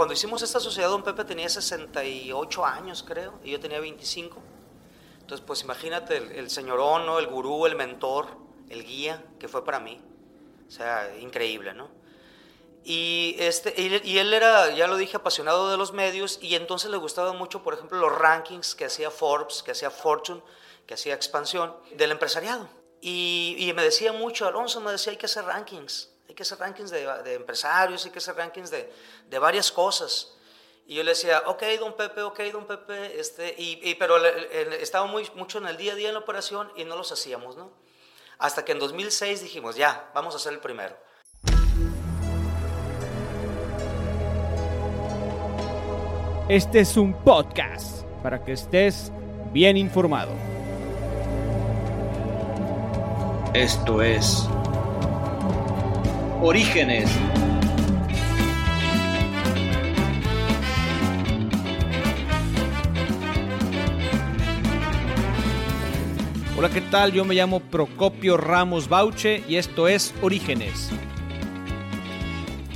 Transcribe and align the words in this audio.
cuando 0.00 0.14
hicimos 0.14 0.40
esta 0.40 0.60
sociedad, 0.60 0.88
don 0.88 1.02
Pepe 1.02 1.26
tenía 1.26 1.46
68 1.46 2.64
años, 2.64 3.04
creo, 3.06 3.38
y 3.44 3.50
yo 3.50 3.60
tenía 3.60 3.80
25. 3.80 4.38
Entonces, 5.20 5.44
pues 5.46 5.60
imagínate 5.62 6.16
el, 6.16 6.32
el 6.32 6.48
señorón, 6.48 7.04
¿no? 7.04 7.18
el 7.18 7.26
gurú, 7.26 7.66
el 7.66 7.76
mentor, 7.76 8.28
el 8.70 8.82
guía 8.82 9.22
que 9.38 9.46
fue 9.46 9.62
para 9.62 9.78
mí. 9.78 10.00
O 10.66 10.70
sea, 10.70 11.14
increíble, 11.20 11.74
¿no? 11.74 11.90
Y, 12.82 13.36
este, 13.40 13.74
y 13.78 14.16
él 14.16 14.32
era, 14.32 14.74
ya 14.74 14.86
lo 14.86 14.96
dije, 14.96 15.18
apasionado 15.18 15.70
de 15.70 15.76
los 15.76 15.92
medios 15.92 16.38
y 16.40 16.54
entonces 16.54 16.90
le 16.90 16.96
gustaban 16.96 17.36
mucho, 17.36 17.62
por 17.62 17.74
ejemplo, 17.74 17.98
los 17.98 18.16
rankings 18.16 18.74
que 18.74 18.86
hacía 18.86 19.10
Forbes, 19.10 19.62
que 19.62 19.72
hacía 19.72 19.90
Fortune, 19.90 20.40
que 20.86 20.94
hacía 20.94 21.12
Expansión, 21.12 21.76
del 21.98 22.12
empresariado. 22.12 22.70
Y, 23.02 23.54
y 23.58 23.70
me 23.74 23.82
decía 23.82 24.14
mucho, 24.14 24.46
Alonso 24.46 24.80
me 24.80 24.92
decía, 24.92 25.10
hay 25.10 25.18
que 25.18 25.26
hacer 25.26 25.44
rankings, 25.44 26.08
que 26.40 26.44
hacer 26.44 26.58
rankings 26.58 26.90
de, 26.90 27.06
de 27.22 27.34
empresarios, 27.34 28.02
hay 28.02 28.10
que 28.10 28.18
hacer 28.18 28.34
rankings 28.34 28.70
de, 28.70 28.90
de, 29.28 29.38
varias 29.38 29.70
cosas. 29.70 30.32
Y 30.86 30.94
yo 30.94 31.02
le 31.02 31.10
decía, 31.10 31.42
ok, 31.44 31.62
don 31.78 31.94
Pepe, 31.94 32.22
ok, 32.22 32.40
don 32.50 32.66
Pepe, 32.66 33.20
este, 33.20 33.54
y, 33.58 33.94
pero 33.96 34.16
estaba 34.16 35.06
muy, 35.06 35.28
mucho 35.34 35.58
en 35.58 35.66
el 35.66 35.76
día 35.76 35.92
a 35.92 35.96
día 35.96 36.08
en 36.08 36.14
la 36.14 36.20
operación 36.20 36.72
y 36.76 36.84
no 36.84 36.96
los 36.96 37.12
hacíamos, 37.12 37.56
¿no? 37.56 37.70
Hasta 38.38 38.64
que 38.64 38.72
en 38.72 38.78
2006 38.78 39.42
dijimos, 39.42 39.76
ya, 39.76 40.10
vamos 40.14 40.32
a 40.32 40.38
hacer 40.38 40.54
el 40.54 40.60
primero. 40.60 40.96
Este 46.48 46.80
es 46.80 46.96
un 46.96 47.22
podcast 47.22 48.04
para 48.22 48.42
que 48.42 48.52
estés 48.52 49.12
bien 49.52 49.76
informado. 49.76 50.32
Esto 53.52 54.00
es 54.00 54.48
Orígenes. 56.42 57.10
Hola, 66.56 66.70
¿qué 66.70 66.80
tal? 66.80 67.12
Yo 67.12 67.26
me 67.26 67.34
llamo 67.34 67.60
Procopio 67.60 68.38
Ramos 68.38 68.88
Bauche 68.88 69.44
y 69.48 69.56
esto 69.56 69.86
es 69.86 70.14
Orígenes. 70.22 70.90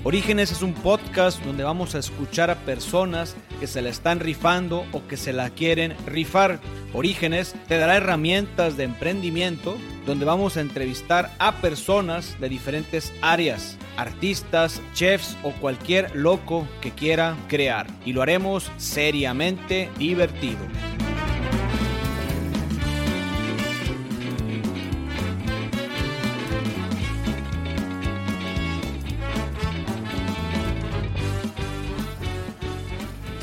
Orígenes 0.07 0.53
es 0.53 0.61
un 0.61 0.75
podcast 0.75 1.43
donde 1.43 1.65
vamos 1.65 1.95
a 1.95 1.99
escuchar 1.99 2.51
a 2.51 2.57
personas 2.57 3.35
que 3.59 3.67
se 3.67 3.81
la 3.81 3.89
están 3.89 4.21
rifando 4.21 4.85
o 4.93 5.07
que 5.07 5.17
se 5.17 5.33
la 5.33 5.49
quieren 5.49 5.95
rifar. 6.07 6.61
Orígenes 6.93 7.55
te 7.69 7.79
dará 7.79 7.97
herramientas 7.97 8.77
de 8.77 8.85
emprendimiento 8.85 9.79
donde 10.05 10.27
vamos 10.27 10.59
a 10.59 10.61
entrevistar 10.61 11.31
a 11.39 11.53
personas 11.53 12.39
de 12.39 12.51
diferentes 12.51 13.15
áreas, 13.23 13.79
artistas, 13.97 14.83
chefs 14.93 15.39
o 15.43 15.53
cualquier 15.53 16.15
loco 16.15 16.69
que 16.83 16.91
quiera 16.91 17.35
crear. 17.49 17.87
Y 18.05 18.13
lo 18.13 18.21
haremos 18.21 18.71
seriamente 18.77 19.89
divertido. 19.97 20.61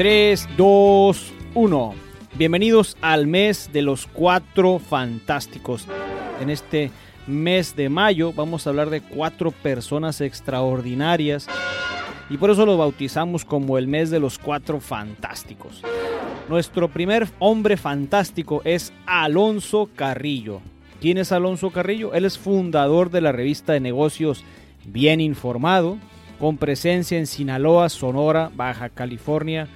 3, 0.02 0.50
2, 0.58 1.34
1. 1.54 1.94
Bienvenidos 2.34 2.98
al 3.02 3.28
mes 3.28 3.70
de 3.72 3.84
los 3.84 4.08
cuatro 4.08 4.80
fantásticos. 4.80 5.86
En 6.42 6.50
este 6.50 6.90
mes 7.28 7.76
de 7.76 7.88
mayo 7.88 8.34
vamos 8.34 8.66
a 8.66 8.72
hablar 8.72 8.90
de 8.90 9.02
cuatro 9.02 9.52
personas 9.52 10.20
extraordinarias 10.20 11.46
y 12.32 12.38
por 12.38 12.50
eso 12.50 12.66
lo 12.66 12.80
bautizamos 12.80 13.46
como 13.46 13.78
el 13.78 13.86
mes 13.86 14.10
de 14.10 14.20
los 14.20 14.40
cuatro 14.40 14.80
fantásticos. 14.80 15.84
Nuestro 16.50 16.88
primer 16.88 17.28
hombre 17.38 17.78
fantástico 17.78 18.64
es 18.66 18.92
Alonso 19.06 19.88
Carrillo. 19.96 20.62
¿Quién 21.00 21.20
es 21.20 21.32
Alonso 21.32 21.70
Carrillo? 21.70 22.16
Él 22.16 22.26
es 22.26 22.40
fundador 22.40 23.12
de 23.12 23.22
la 23.22 23.34
revista 23.34 23.74
de 23.74 23.82
negocios 23.82 24.44
Bien 24.84 25.22
Informado, 25.22 26.00
con 26.40 26.58
presencia 26.58 27.20
en 27.20 27.28
Sinaloa, 27.28 27.88
Sonora, 27.90 28.50
Baja 28.56 28.90
California, 28.90 29.70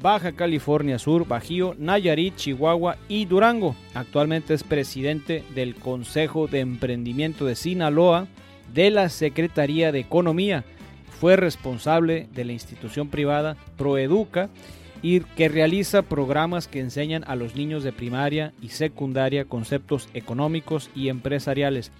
Baja 0.00 0.32
California 0.32 0.98
Sur, 0.98 1.26
Bajío, 1.26 1.74
Nayarit, 1.78 2.36
Chihuahua 2.36 2.96
y 3.08 3.26
Durango. 3.26 3.76
Actualmente 3.94 4.54
es 4.54 4.64
presidente 4.64 5.44
del 5.54 5.74
Consejo 5.74 6.46
de 6.46 6.60
Emprendimiento 6.60 7.44
de 7.44 7.54
Sinaloa 7.54 8.26
de 8.72 8.90
la 8.90 9.08
Secretaría 9.08 9.92
de 9.92 10.00
Economía. 10.00 10.64
Fue 11.20 11.36
responsable 11.36 12.28
de 12.32 12.44
la 12.44 12.52
institución 12.52 13.08
privada 13.08 13.56
Proeduca 13.76 14.48
y 15.02 15.20
que 15.20 15.48
realiza 15.48 16.02
programas 16.02 16.68
que 16.68 16.80
enseñan 16.80 17.24
a 17.26 17.36
los 17.36 17.54
niños 17.54 17.84
de 17.84 17.92
primaria 17.92 18.54
y 18.62 18.68
secundaria 18.68 19.44
conceptos 19.44 20.08
económicos 20.14 20.90
y 20.94 21.08
empresariales 21.08 21.92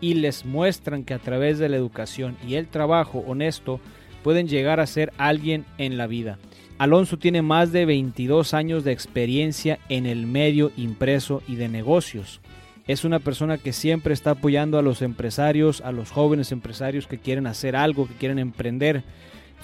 y 0.00 0.14
les 0.14 0.44
muestran 0.44 1.04
que 1.04 1.14
a 1.14 1.18
través 1.18 1.58
de 1.58 1.68
la 1.68 1.76
educación 1.76 2.36
y 2.46 2.56
el 2.56 2.66
trabajo 2.66 3.20
honesto 3.20 3.80
pueden 4.22 4.48
llegar 4.48 4.80
a 4.80 4.86
ser 4.86 5.12
alguien 5.16 5.64
en 5.78 5.96
la 5.96 6.06
vida. 6.06 6.38
Alonso 6.78 7.18
tiene 7.18 7.42
más 7.42 7.72
de 7.72 7.86
22 7.86 8.54
años 8.54 8.84
de 8.84 8.92
experiencia 8.92 9.78
en 9.88 10.06
el 10.06 10.26
medio 10.26 10.72
impreso 10.76 11.42
y 11.46 11.56
de 11.56 11.68
negocios. 11.68 12.40
Es 12.88 13.04
una 13.04 13.20
persona 13.20 13.58
que 13.58 13.72
siempre 13.72 14.12
está 14.12 14.32
apoyando 14.32 14.78
a 14.78 14.82
los 14.82 15.02
empresarios, 15.02 15.80
a 15.82 15.92
los 15.92 16.10
jóvenes 16.10 16.50
empresarios 16.50 17.06
que 17.06 17.18
quieren 17.18 17.46
hacer 17.46 17.76
algo, 17.76 18.08
que 18.08 18.14
quieren 18.14 18.38
emprender. 18.38 19.04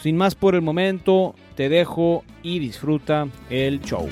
Sin 0.00 0.16
más 0.16 0.36
por 0.36 0.54
el 0.54 0.62
momento, 0.62 1.34
te 1.56 1.68
dejo 1.68 2.24
y 2.42 2.60
disfruta 2.60 3.26
el 3.50 3.80
show. 3.80 4.08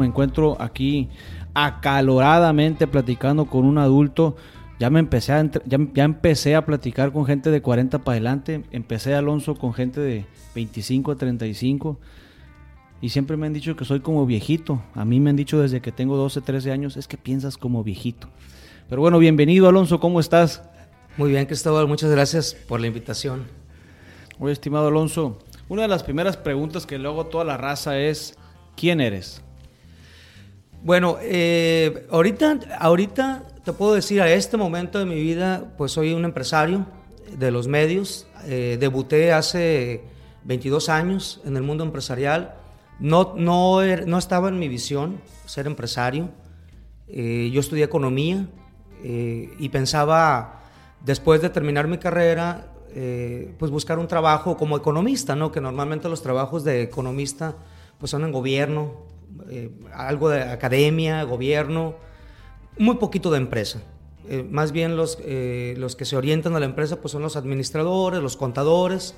Me 0.00 0.06
encuentro 0.06 0.56
aquí 0.60 1.08
acaloradamente 1.54 2.86
platicando 2.86 3.44
con 3.46 3.64
un 3.64 3.78
adulto. 3.78 4.36
Ya 4.78 4.90
me 4.90 4.98
empecé 4.98 5.32
a, 5.32 5.44
ya, 5.44 5.78
ya, 5.94 6.04
empecé 6.04 6.56
a 6.56 6.64
platicar 6.64 7.12
con 7.12 7.26
gente 7.26 7.50
de 7.50 7.62
40 7.62 7.98
para 7.98 8.14
adelante. 8.14 8.64
Empecé 8.70 9.14
Alonso 9.14 9.54
con 9.54 9.74
gente 9.74 10.00
de 10.00 10.26
25 10.54 11.12
a 11.12 11.16
35. 11.16 11.98
Y 13.02 13.10
siempre 13.10 13.36
me 13.36 13.46
han 13.46 13.52
dicho 13.52 13.76
que 13.76 13.84
soy 13.84 14.00
como 14.00 14.26
viejito. 14.26 14.82
A 14.94 15.04
mí 15.04 15.20
me 15.20 15.30
han 15.30 15.36
dicho 15.36 15.60
desde 15.60 15.80
que 15.80 15.92
tengo 15.92 16.16
12, 16.16 16.40
13 16.40 16.72
años, 16.72 16.96
es 16.96 17.08
que 17.08 17.16
piensas 17.16 17.56
como 17.56 17.82
viejito. 17.84 18.28
Pero 18.88 19.02
bueno, 19.02 19.18
bienvenido 19.18 19.68
Alonso, 19.68 20.00
¿cómo 20.00 20.20
estás? 20.20 20.62
Muy 21.16 21.30
bien, 21.30 21.46
Cristóbal, 21.46 21.86
muchas 21.86 22.10
gracias 22.10 22.54
por 22.54 22.80
la 22.80 22.86
invitación. 22.86 23.46
Muy 24.38 24.52
estimado 24.52 24.88
Alonso, 24.88 25.38
una 25.68 25.82
de 25.82 25.88
las 25.88 26.02
primeras 26.02 26.36
preguntas 26.36 26.86
que 26.86 26.98
luego 26.98 27.26
toda 27.26 27.44
la 27.44 27.56
raza 27.56 27.98
es, 27.98 28.36
¿quién 28.76 29.00
eres? 29.00 29.42
Bueno, 30.82 31.18
eh, 31.20 32.06
ahorita, 32.10 32.58
ahorita 32.78 33.42
te 33.62 33.74
puedo 33.74 33.92
decir, 33.92 34.22
a 34.22 34.32
este 34.32 34.56
momento 34.56 34.98
de 34.98 35.04
mi 35.04 35.16
vida, 35.16 35.74
pues 35.76 35.92
soy 35.92 36.14
un 36.14 36.24
empresario 36.24 36.86
de 37.36 37.50
los 37.50 37.68
medios. 37.68 38.26
Eh, 38.46 38.78
debuté 38.80 39.34
hace 39.34 40.04
22 40.44 40.88
años 40.88 41.42
en 41.44 41.58
el 41.58 41.62
mundo 41.62 41.84
empresarial. 41.84 42.54
No, 42.98 43.34
no, 43.36 43.82
er, 43.82 44.08
no 44.08 44.16
estaba 44.16 44.48
en 44.48 44.58
mi 44.58 44.68
visión 44.68 45.20
ser 45.44 45.66
empresario. 45.66 46.30
Eh, 47.08 47.50
yo 47.52 47.60
estudié 47.60 47.84
economía 47.84 48.46
y 49.02 49.68
pensaba, 49.70 50.62
después 51.04 51.40
de 51.40 51.48
terminar 51.48 51.88
mi 51.88 51.96
carrera, 51.96 52.68
pues 53.58 53.70
buscar 53.70 53.98
un 53.98 54.06
trabajo 54.06 54.58
como 54.58 54.76
economista, 54.76 55.34
¿no? 55.34 55.50
Que 55.50 55.60
normalmente 55.60 56.08
los 56.10 56.22
trabajos 56.22 56.64
de 56.64 56.82
economista 56.82 57.54
pues 57.98 58.10
son 58.10 58.24
en 58.24 58.32
gobierno, 58.32 59.09
eh, 59.48 59.70
algo 59.92 60.28
de 60.28 60.42
academia, 60.42 61.22
gobierno, 61.24 61.96
muy 62.78 62.96
poquito 62.96 63.30
de 63.30 63.38
empresa. 63.38 63.82
Eh, 64.28 64.46
más 64.48 64.72
bien 64.72 64.96
los, 64.96 65.18
eh, 65.24 65.74
los 65.78 65.96
que 65.96 66.04
se 66.04 66.16
orientan 66.16 66.54
a 66.54 66.60
la 66.60 66.66
empresa 66.66 67.00
pues 67.00 67.12
son 67.12 67.22
los 67.22 67.36
administradores, 67.36 68.22
los 68.22 68.36
contadores, 68.36 69.14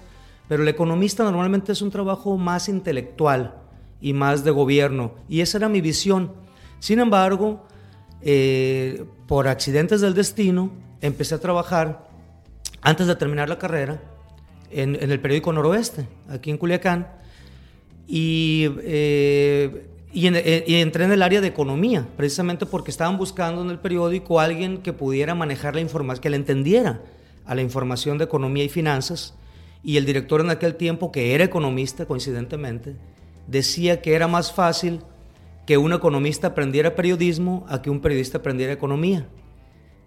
pero 0.48 0.62
el 0.62 0.68
economista 0.68 1.24
normalmente 1.24 1.72
es 1.72 1.82
un 1.82 1.90
trabajo 1.90 2.36
más 2.36 2.68
intelectual 2.68 3.56
y 4.00 4.12
más 4.12 4.44
de 4.44 4.50
gobierno. 4.50 5.12
Y 5.28 5.40
esa 5.40 5.58
era 5.58 5.68
mi 5.68 5.80
visión. 5.80 6.32
Sin 6.78 6.98
embargo, 6.98 7.64
por 9.26 9.48
accidentes 9.48 10.00
del 10.00 10.14
destino, 10.14 10.72
empecé 11.00 11.34
a 11.34 11.40
trabajar 11.40 12.08
antes 12.80 13.06
de 13.06 13.16
terminar 13.16 13.48
la 13.48 13.58
carrera 13.58 14.02
en, 14.70 14.96
en 14.96 15.10
el 15.12 15.20
periódico 15.20 15.52
Noroeste, 15.52 16.08
aquí 16.28 16.50
en 16.50 16.58
Culiacán. 16.58 17.08
Y 18.08 18.68
y, 20.12 20.26
entré 20.26 21.04
en 21.04 21.12
el 21.12 21.22
área 21.22 21.40
de 21.40 21.48
economía, 21.48 22.06
precisamente 22.16 22.66
porque 22.66 22.90
estaban 22.90 23.16
buscando 23.16 23.62
en 23.62 23.70
el 23.70 23.78
periódico 23.78 24.40
a 24.40 24.44
alguien 24.44 24.78
que 24.78 24.92
pudiera 24.92 25.34
manejar 25.34 25.74
la 25.74 25.80
información, 25.80 26.22
que 26.22 26.30
le 26.30 26.36
entendiera 26.36 27.00
a 27.46 27.54
la 27.54 27.62
información 27.62 28.18
de 28.18 28.24
economía 28.24 28.64
y 28.64 28.68
finanzas. 28.68 29.34
Y 29.82 29.96
el 29.96 30.06
director 30.06 30.40
en 30.40 30.50
aquel 30.50 30.76
tiempo, 30.76 31.10
que 31.10 31.34
era 31.34 31.44
economista 31.44 32.06
coincidentemente, 32.06 32.94
decía 33.46 34.00
que 34.00 34.14
era 34.14 34.28
más 34.28 34.52
fácil 34.52 35.00
que 35.66 35.78
un 35.78 35.92
economista 35.92 36.48
aprendiera 36.48 36.94
periodismo 36.94 37.64
a 37.68 37.82
que 37.82 37.90
un 37.90 38.00
periodista 38.00 38.38
aprendiera 38.38 38.72
economía. 38.72 39.26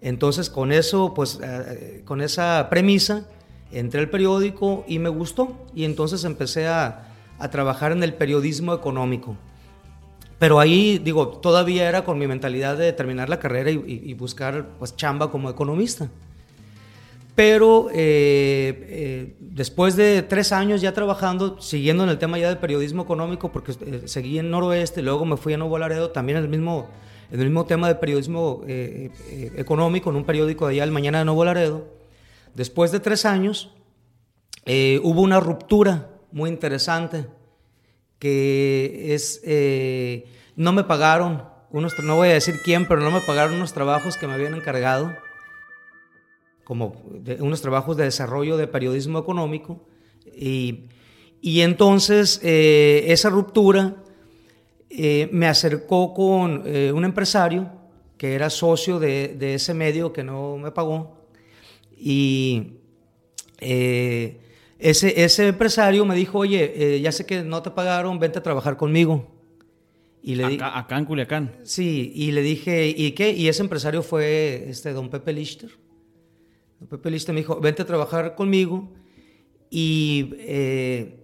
Entonces, 0.02 0.50
con 0.50 0.72
eso, 0.72 1.14
pues, 1.14 1.40
eh, 1.42 2.02
con 2.06 2.22
esa 2.22 2.68
premisa, 2.70 3.26
entré 3.72 4.02
al 4.02 4.10
periódico 4.10 4.86
y 4.88 5.00
me 5.00 5.10
gustó. 5.10 5.66
Y 5.74 5.86
entonces 5.86 6.24
empecé 6.24 6.68
a, 6.68 7.12
trabajar 7.52 7.92
en 7.92 8.02
el 8.02 8.14
periodismo 8.14 8.74
económico. 8.74 9.36
Pero 10.40 10.60
ahí, 10.60 10.98
digo, 10.98 11.30
todavía 11.30 11.88
era 11.88 12.04
con 12.04 12.18
mi 12.18 12.28
mentalidad 12.28 12.78
de 12.78 12.92
terminar 12.94 13.30
la 13.30 13.40
carrera 13.40 13.72
y, 13.72 13.82
y 13.86 14.14
buscar, 14.14 14.68
pues, 14.80 14.96
chamba 14.96 15.32
como 15.32 15.50
economista. 15.50 16.10
Pero 17.36 17.90
eh, 17.92 17.94
eh, 17.98 19.36
después 19.42 19.98
de 19.98 20.22
tres 20.22 20.54
años 20.54 20.80
ya 20.80 20.94
trabajando, 20.94 21.60
siguiendo 21.60 22.06
en 22.06 22.10
el 22.10 22.18
tema 22.18 22.40
ya 22.40 22.48
del 22.48 22.60
periodismo 22.60 23.04
económico, 23.04 23.52
porque 23.52 23.74
eh, 23.74 24.04
seguí 24.06 24.40
en 24.40 24.50
Noroeste, 24.50 25.02
luego 25.02 25.26
me 25.26 25.36
fui 25.36 25.54
a 25.54 25.58
Nuevo 25.58 25.78
Laredo, 25.78 26.12
también 26.12 26.38
en 26.38 26.46
el 26.46 26.50
mismo, 26.50 26.88
en 27.30 27.42
el 27.42 27.48
mismo 27.48 27.66
tema 27.66 27.90
de 27.90 27.96
periodismo 27.96 28.64
económico, 28.68 30.10
en 30.10 30.16
un 30.16 30.24
periódico 30.24 30.66
de 30.66 30.76
allá, 30.76 30.86
el 30.86 30.92
Mañana 30.92 31.20
de 31.20 31.26
Nuevo 31.26 31.44
Laredo. 31.44 31.86
Después 32.54 32.94
de 32.94 33.02
tres 33.02 33.26
años, 33.26 33.74
hubo 34.66 35.22
una 35.22 35.42
ruptura 35.42 36.12
muy 36.32 36.50
interesante, 36.50 37.26
que 38.20 39.14
es, 39.14 39.42
no 40.56 40.74
me 40.74 40.84
pagaron, 40.84 41.44
unos, 41.72 41.94
no 42.04 42.16
voy 42.16 42.30
a 42.30 42.34
decir 42.34 42.56
quién, 42.64 42.88
pero 42.88 43.02
no 43.02 43.12
me 43.12 43.22
pagaron 43.22 43.56
unos 43.56 43.74
trabajos 43.74 44.18
que 44.18 44.28
me 44.28 44.34
habían 44.34 44.56
encargado 44.56 45.12
como 46.66 47.04
unos 47.40 47.62
trabajos 47.62 47.96
de 47.96 48.04
desarrollo 48.04 48.58
de 48.58 48.68
periodismo 48.68 49.20
económico. 49.20 49.88
Y, 50.36 50.90
y 51.40 51.62
entonces 51.62 52.42
eh, 52.44 53.06
esa 53.08 53.30
ruptura 53.30 54.04
eh, 54.90 55.30
me 55.32 55.48
acercó 55.48 56.14
con 56.14 56.64
eh, 56.66 56.92
un 56.92 57.06
empresario 57.06 57.72
que 58.18 58.34
era 58.34 58.50
socio 58.50 59.00
de, 59.00 59.36
de, 59.38 59.54
ese 59.54 59.74
medio 59.74 60.12
que 60.12 60.24
no 60.24 60.58
me 60.58 60.72
pagó. 60.72 61.28
Y 61.96 62.80
ese, 64.80 65.24
ese 65.24 65.48
empresario 65.48 66.06
me 66.06 66.16
dijo, 66.16 66.40
oye, 66.40 67.00
ya 67.02 67.12
sé 67.12 67.26
que 67.26 67.44
no 67.44 67.62
te 67.62 67.72
pagaron, 67.72 68.20
vente 68.20 68.40
a 68.40 68.44
trabajar 68.44 68.78
conmigo. 68.78 69.36
Y 70.22 70.34
le 70.34 70.46
acá, 70.46 70.78
acá, 70.78 70.98
en 70.98 71.06
Culiacán. 71.06 71.56
Sí, 71.62 72.12
y 72.16 72.32
le 72.32 72.42
dije, 72.42 72.88
¿y 72.88 73.12
qué? 73.12 73.32
Y 73.32 73.48
ese 73.48 73.62
empresario 73.62 74.02
fue 74.02 74.66
este 74.70 74.92
don 74.92 75.10
Pepe 75.10 75.34
Lichter. 75.34 75.70
Pepe 76.90 77.12
Lista 77.12 77.32
me 77.32 77.42
dijo, 77.42 77.60
vente 77.60 77.82
a 77.84 77.86
trabajar 77.86 78.36
conmigo. 78.36 78.92
Y 79.70 80.34
eh, 80.40 81.20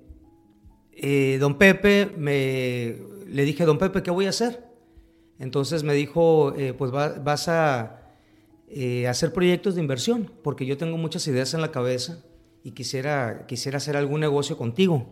eh, 0.91 1.37
don 1.39 1.57
Pepe, 1.57 2.11
me, 2.17 2.97
le 3.27 3.43
dije, 3.43 3.65
don 3.65 3.77
Pepe, 3.77 4.03
¿qué 4.03 4.11
voy 4.11 4.25
a 4.25 4.29
hacer? 4.29 4.65
Entonces 5.39 5.83
me 5.83 5.93
dijo, 5.93 6.53
eh, 6.55 6.73
pues 6.73 6.91
vas 6.91 7.47
a 7.47 7.97
hacer 9.09 9.33
proyectos 9.33 9.75
de 9.75 9.81
inversión, 9.81 10.31
porque 10.43 10.65
yo 10.65 10.77
tengo 10.77 10.97
muchas 10.97 11.27
ideas 11.27 11.53
en 11.53 11.61
la 11.61 11.71
cabeza 11.71 12.23
y 12.63 12.71
quisiera, 12.71 13.45
quisiera 13.47 13.77
hacer 13.77 13.97
algún 13.97 14.21
negocio 14.21 14.57
contigo. 14.57 15.07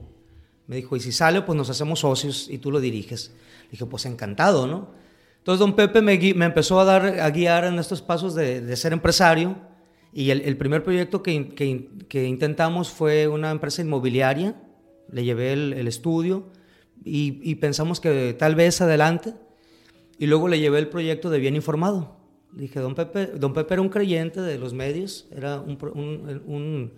Me 0.68 0.76
dijo, 0.76 0.96
y 0.96 1.00
si 1.00 1.12
sale, 1.12 1.42
pues 1.42 1.58
nos 1.58 1.70
hacemos 1.70 2.00
socios 2.00 2.48
y 2.50 2.60
tú 2.60 2.72
lo 2.72 2.80
diriges. 2.80 3.32
Le 3.66 3.72
dije, 3.72 3.86
pues 3.86 4.06
encantado, 4.06 4.68
¿no? 4.68 4.92
Entonces 5.38 5.60
don 5.60 5.76
Pepe 5.76 6.02
me, 6.02 6.18
me 6.36 6.46
empezó 6.46 6.80
a, 6.80 6.86
dar, 6.86 7.20
a 7.20 7.30
guiar 7.32 7.64
en 7.64 7.80
estos 7.80 8.02
pasos 8.02 8.36
de, 8.36 8.62
de 8.62 8.76
ser 8.76 8.94
empresario 8.94 9.56
y 10.12 10.32
el, 10.32 10.58
primer 10.58 10.84
proyecto 10.84 11.22
que, 11.22 11.50
que, 12.08 12.26
intentamos 12.26 12.90
fue 12.90 13.28
una 13.28 13.52
empresa 13.52 13.84
inmobiliaria, 13.84 14.56
le 15.12 15.24
llevé 15.24 15.54
el, 15.54 15.88
estudio 15.88 16.48
y, 17.06 17.56
pensamos 17.56 18.00
que 18.00 18.36
tal 18.38 18.56
vez 18.56 18.82
adelante. 18.82 19.36
Y 20.18 20.26
luego 20.26 20.48
le 20.48 20.60
llevé 20.60 20.80
el 20.80 20.90
proyecto 20.90 21.30
de 21.30 21.40
bien 21.40 21.56
informado. 21.56 22.18
Le 22.56 22.64
dije, 22.64 22.80
don 22.80 22.96
Pepe, 22.96 23.28
don 23.28 23.54
Pepe 23.54 23.76
era 23.76 23.82
un 23.82 23.90
creyente 23.90 24.42
de 24.42 24.58
los 24.58 24.74
medios, 24.74 25.28
era 25.32 25.60
un, 25.60 25.78
un, 26.46 26.92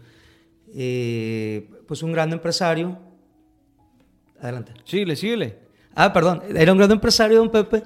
eh, 0.73 1.69
pues 1.87 2.03
un 2.03 2.11
gran 2.11 2.31
empresario. 2.31 2.97
Adelante. 4.39 4.73
Síguele, 4.85 5.15
síguele. 5.15 5.59
Ah, 5.93 6.13
perdón, 6.13 6.41
era 6.55 6.71
un 6.71 6.77
gran 6.77 6.91
empresario, 6.91 7.37
don 7.37 7.51
Pepe 7.51 7.83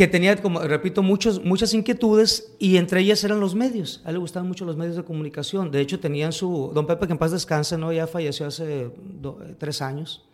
que 0.00 0.08
tenía, 0.08 0.34
como 0.36 0.60
repito, 0.60 1.02
muchos, 1.02 1.44
muchas 1.44 1.74
inquietudes 1.74 2.54
y 2.58 2.78
entre 2.78 3.00
ellas 3.00 3.22
eran 3.22 3.38
los 3.38 3.54
medios. 3.54 4.00
A 4.04 4.08
él 4.08 4.14
le 4.14 4.20
gustaban 4.20 4.48
mucho 4.48 4.64
los 4.64 4.74
medios 4.74 4.96
de 4.96 5.04
comunicación. 5.04 5.70
De 5.70 5.78
hecho, 5.80 6.00
tenían 6.00 6.32
su... 6.32 6.70
Don 6.74 6.86
Pepe, 6.86 7.06
que 7.06 7.12
en 7.12 7.18
paz 7.18 7.32
descanse, 7.32 7.76
¿no? 7.76 7.92
ya 7.92 8.06
falleció 8.06 8.46
hace 8.46 8.90
tres 9.58 9.82
años. 9.82 10.24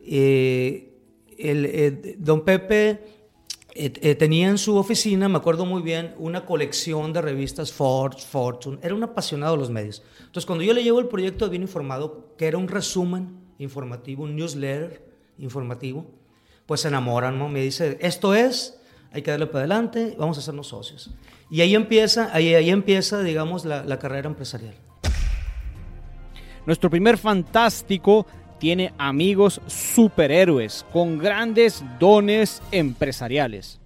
Eh, 0.00 0.92
el, 1.36 1.64
eh, 1.66 2.16
don 2.18 2.44
Pepe 2.44 3.00
eh, 3.78 4.14
tenía 4.14 4.48
en 4.48 4.58
su 4.58 4.76
oficina, 4.76 5.28
me 5.28 5.36
acuerdo 5.36 5.66
muy 5.66 5.82
bien, 5.82 6.14
una 6.18 6.44
colección 6.44 7.12
de 7.12 7.20
revistas 7.20 7.72
Forbes, 7.72 8.24
Fortune. 8.24 8.78
Era 8.82 8.94
un 8.94 9.02
apasionado 9.02 9.52
de 9.52 9.58
los 9.58 9.70
medios. 9.70 10.02
Entonces, 10.18 10.46
cuando 10.46 10.64
yo 10.64 10.72
le 10.72 10.82
llevo 10.82 10.98
el 11.00 11.08
proyecto 11.08 11.44
de 11.44 11.50
Bien 11.50 11.62
Informado, 11.62 12.34
que 12.36 12.46
era 12.46 12.58
un 12.58 12.68
resumen 12.68 13.38
informativo, 13.58 14.24
un 14.24 14.34
newsletter 14.36 15.04
informativo, 15.38 16.06
pues 16.66 16.80
se 16.80 16.88
enamoran, 16.88 17.38
¿no? 17.38 17.48
Me 17.48 17.60
dice, 17.60 17.98
esto 18.00 18.34
es, 18.34 18.80
hay 19.12 19.22
que 19.22 19.30
darle 19.30 19.46
para 19.46 19.60
adelante, 19.60 20.16
vamos 20.18 20.38
a 20.38 20.40
hacernos 20.40 20.68
socios. 20.68 21.14
Y 21.50 21.60
ahí 21.60 21.74
empieza, 21.74 22.30
ahí, 22.32 22.54
ahí 22.54 22.70
empieza, 22.70 23.22
digamos, 23.22 23.64
la 23.64 23.98
carrera 23.98 24.28
empresarial. 24.28 24.74
Nuestro 26.66 26.90
primer 26.90 27.16
fantástico 27.16 28.26
tiene 28.58 28.92
amigos 28.98 29.60
superhéroes 29.66 30.84
con 30.92 31.18
grandes 31.18 31.82
dones 31.98 32.62
empresariales. 32.72 33.78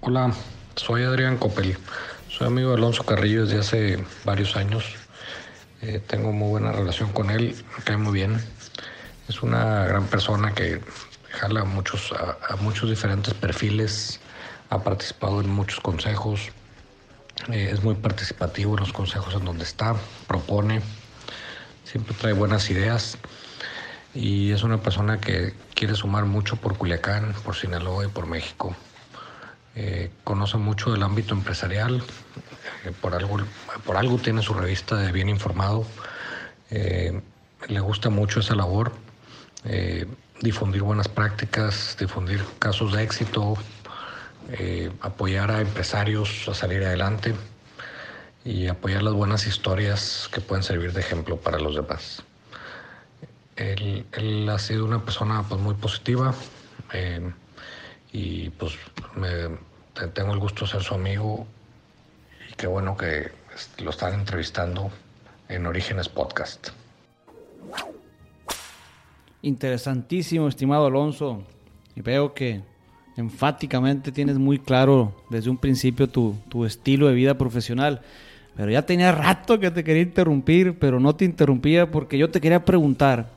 Hola, 0.00 0.32
soy 0.76 1.02
Adrián 1.02 1.36
Copel. 1.36 1.76
Soy 2.28 2.48
amigo 2.48 2.70
de 2.70 2.76
Alonso 2.76 3.02
Carrillo 3.02 3.46
desde 3.46 3.60
hace 3.60 4.04
varios 4.24 4.56
años. 4.56 4.84
Eh, 5.82 6.00
tengo 6.06 6.32
muy 6.32 6.50
buena 6.50 6.72
relación 6.72 7.12
con 7.12 7.30
él, 7.30 7.54
me 7.76 7.84
cae 7.84 7.96
muy 7.96 8.12
bien. 8.12 8.38
Es 9.28 9.42
una 9.42 9.84
gran 9.86 10.06
persona 10.06 10.54
que 10.54 10.80
jala 11.30 11.62
a 11.62 11.64
muchos, 11.64 12.12
a, 12.12 12.56
muchos 12.56 12.88
diferentes 12.88 13.34
perfiles, 13.34 14.20
ha 14.70 14.82
participado 14.82 15.40
en 15.40 15.50
muchos 15.50 15.80
consejos, 15.80 16.50
eh, 17.50 17.70
es 17.72 17.82
muy 17.82 17.94
participativo 17.94 18.74
en 18.74 18.80
los 18.80 18.92
consejos 18.92 19.34
en 19.34 19.44
donde 19.44 19.64
está, 19.64 19.96
propone, 20.26 20.82
siempre 21.86 22.14
trae 22.14 22.34
buenas 22.34 22.68
ideas 22.68 23.16
y 24.14 24.50
es 24.50 24.62
una 24.62 24.82
persona 24.82 25.20
que 25.20 25.54
quiere 25.74 25.94
sumar 25.94 26.26
mucho 26.26 26.56
por 26.56 26.76
Culiacán, 26.76 27.34
por 27.44 27.56
Sinaloa 27.56 28.04
y 28.04 28.08
por 28.08 28.26
México. 28.26 28.76
Eh, 29.74 30.10
conoce 30.24 30.58
mucho 30.58 30.90
del 30.90 31.02
ámbito 31.02 31.32
empresarial, 31.32 32.02
eh, 32.84 32.92
por, 33.00 33.14
algo, 33.14 34.18
tiene 34.18 34.42
su 34.42 34.52
revista 34.52 34.96
de 34.96 35.12
Bien 35.12 35.28
Informado, 35.28 35.86
le 36.70 37.80
gusta 37.80 38.10
mucho 38.10 38.40
esa 38.40 38.54
labor 38.54 38.92
eh, 39.68 40.06
difundir 40.40 40.82
buenas 40.82 41.08
prácticas, 41.08 41.96
difundir 41.98 42.44
casos 42.58 42.92
de 42.92 43.02
éxito, 43.02 43.56
eh, 44.50 44.92
apoyar 45.00 45.50
a 45.50 45.60
empresarios 45.60 46.48
a 46.48 46.54
salir 46.54 46.84
adelante 46.84 47.34
y 48.46 48.68
apoyar 48.68 49.02
las 49.02 49.12
buenas 49.12 49.44
historias 49.48 50.30
que 50.32 50.40
pueden 50.40 50.62
servir 50.62 50.92
de 50.92 51.00
ejemplo 51.00 51.36
para 51.36 51.58
los 51.58 51.74
demás. 51.74 52.22
Él, 53.56 54.48
ha 54.48 54.58
sido 54.60 54.84
una 54.84 55.02
persona 55.04 55.42
pues, 55.48 55.60
muy 55.60 55.74
positiva 55.74 56.32
eh, 56.92 57.32
y 58.12 58.50
pues 58.50 58.74
tengo 60.14 60.32
el 60.32 60.38
gusto 60.38 60.64
de 60.64 60.70
ser 60.70 60.82
su 60.82 60.94
amigo 60.94 61.46
y 62.48 62.54
qué 62.54 62.68
bueno 62.68 62.96
que 62.96 63.32
lo 63.82 63.90
están 63.90 64.14
entrevistando 64.14 64.92
en 65.48 65.66
Orígenes 65.66 66.08
Podcast. 66.08 66.68
Interesantísimo, 69.42 70.46
estimado 70.46 70.86
Alonso. 70.86 71.42
Y 71.96 72.00
veo 72.00 72.32
que 72.32 72.62
enfáticamente 73.16 74.12
tienes 74.12 74.38
muy 74.38 74.58
claro 74.58 75.14
desde 75.30 75.50
un 75.50 75.56
principio 75.56 76.08
tu, 76.08 76.64
estilo 76.64 77.08
de 77.08 77.14
vida 77.14 77.38
profesional. 77.38 78.02
Pero 78.56 78.70
ya 78.70 78.82
tenía 78.82 79.12
rato 79.12 79.60
que 79.60 79.70
te 79.70 79.84
quería 79.84 80.02
interrumpir, 80.02 80.78
pero 80.78 80.98
no 80.98 81.14
te 81.14 81.24
interrumpía 81.26 81.90
porque 81.90 82.16
yo 82.16 82.30
te 82.30 82.40
quería 82.40 82.64
preguntar, 82.64 83.28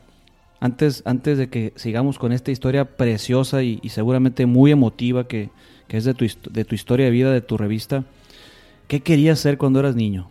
antes, 0.61 1.01
antes 1.05 1.37
de 1.37 1.49
que 1.49 1.73
sigamos 1.75 2.17
con 2.17 2.31
esta 2.31 2.51
historia 2.51 2.85
preciosa 2.85 3.61
y, 3.63 3.81
seguramente 3.89 4.45
muy 4.45 4.71
emotiva 4.71 5.27
que, 5.27 5.49
que 5.87 5.97
es 5.97 6.05
de 6.05 6.13
tu, 6.13 6.25
de 6.49 6.63
tu 6.65 6.73
historia 6.75 7.05
de 7.05 7.11
vida, 7.11 7.31
de 7.31 7.41
tu 7.41 7.57
revista, 7.57 8.05
¿qué 8.87 9.01
querías 9.01 9.39
ser 9.39 9.57
cuando 9.57 9.79
eras 9.79 9.95
niño? 9.95 10.29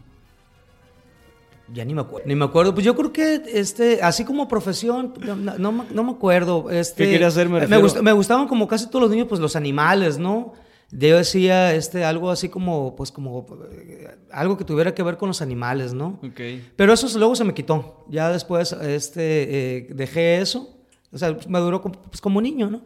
Ya 1.73 1.85
ni 1.85 1.93
me 1.95 2.01
acuerdo. 2.01 2.27
Ni 2.27 2.35
me 2.35 2.47
acuerdo. 2.47 2.73
Pues 2.73 2.87
yo 2.87 2.97
creo 2.97 3.13
que, 3.13 3.43
este, 3.53 4.01
así 4.03 4.25
como 4.25 4.49
profesión, 4.49 5.13
no, 5.21 5.37
no, 5.37 5.73
me- 5.73 5.85
no 5.93 6.03
me 6.03 6.13
acuerdo. 6.13 6.71
Este, 6.71 7.05
¿Qué 7.05 7.11
quería 7.11 7.27
hacer, 7.27 7.49
me 7.51 7.61
gust- 7.79 8.01
me 8.01 8.13
gustaban 8.13 8.49
como 8.49 8.67
casi 8.67 8.87
todos 8.87 9.03
los 9.03 9.11
niños, 9.11 9.27
pues 9.29 9.39
los 9.39 9.55
animales, 9.55 10.17
¿no? 10.19 10.55
Yo 10.91 11.17
decía, 11.19 11.75
este, 11.75 12.05
algo 12.05 12.31
así 12.31 12.49
como, 12.49 12.97
pues 12.97 13.13
como, 13.13 13.47
eh, 13.71 14.17
algo 14.31 14.57
que 14.57 14.65
tuviera 14.65 14.95
que 14.95 15.03
ver 15.03 15.19
con 15.19 15.29
los 15.29 15.43
animales, 15.43 15.93
¿no? 15.93 16.19
Ok. 16.23 16.41
Pero 16.77 16.93
eso 16.93 17.19
luego 17.19 17.37
se 17.37 17.45
me 17.45 17.53
quitó. 17.53 18.07
Ya 18.09 18.31
después 18.31 18.73
este, 18.73 19.77
eh, 19.77 19.87
dejé 19.91 20.41
eso. 20.41 20.79
O 21.13 21.19
sea, 21.19 21.37
me 21.49 21.59
duró 21.59 21.83
como, 21.83 22.01
pues, 22.03 22.21
como 22.21 22.41
niño, 22.41 22.71
¿no? 22.71 22.83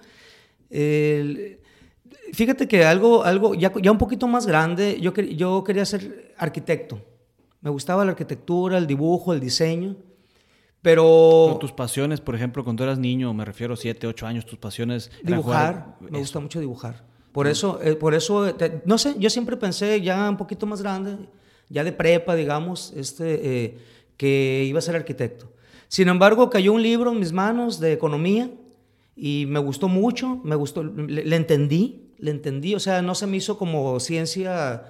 Fíjate 2.33 2.67
que 2.67 2.85
algo, 2.85 3.25
algo 3.25 3.55
ya, 3.55 3.73
ya 3.81 3.93
un 3.93 3.99
poquito 3.99 4.27
más 4.27 4.47
grande, 4.47 4.99
yo, 5.01 5.13
yo 5.13 5.63
quería 5.65 5.85
ser 5.85 6.35
arquitecto. 6.39 6.99
Me 7.61 7.71
gustaba 7.71 8.05
la 8.05 8.13
arquitectura, 8.13 8.79
el 8.79 8.87
dibujo, 8.87 9.33
el 9.33 9.41
diseño. 9.41 9.97
Pero 10.81 11.49
Con 11.51 11.59
tus 11.61 11.73
pasiones, 11.73 12.21
por 12.21 12.35
ejemplo, 12.35 12.65
cuando 12.65 12.83
eras 12.83 12.99
niño, 12.99 13.33
me 13.35 13.45
refiero 13.45 13.77
7, 13.77 14.07
8 14.07 14.27
años, 14.27 14.47
tus 14.47 14.59
pasiones 14.59 15.13
dibujar, 15.23 15.97
me 16.01 16.19
gusta 16.19 16.41
mucho 16.41 16.59
dibujar. 16.59 17.05
Por 17.33 17.47
eso, 17.47 17.81
eh, 17.83 17.95
por 17.97 18.15
eso, 18.15 18.47
eh, 18.47 18.53
te- 18.53 18.83
no 18.85 18.99
sé, 18.99 19.15
yo 19.19 19.31
siempre 19.31 19.57
pensé 19.57 20.01
ya 20.01 20.29
un 20.29 20.37
poquito 20.37 20.67
más 20.67 20.83
grande, 20.83 21.17
ya 21.71 21.83
de 21.83 21.93
prepa, 21.93 22.35
digamos, 22.35 22.93
este, 22.97 23.65
eh, 23.65 23.79
que 24.17 24.65
iba 24.69 24.79
a 24.79 24.83
ser 24.83 24.97
arquitecto. 24.97 25.51
Sin 25.89 26.09
embargo, 26.09 26.51
cayó 26.51 26.73
un 26.73 26.83
libro 26.83 27.11
en 27.13 27.19
mis 27.19 27.33
manos 27.33 27.81
de 27.81 27.93
economía 27.93 28.51
y 29.17 29.47
me 29.49 29.59
gustó 29.59 29.89
mucho, 29.89 30.41
me 30.45 30.57
gustó, 30.57 30.85
le, 30.85 31.25
le 31.25 31.37
entendí, 31.37 32.11
le 32.19 32.31
entendí, 32.31 32.75
o 32.75 32.81
sea, 32.81 33.03
no 33.03 33.15
se 33.15 33.27
me 33.27 33.37
hizo 33.39 33.57
como 33.59 33.99
ciencia 34.01 34.85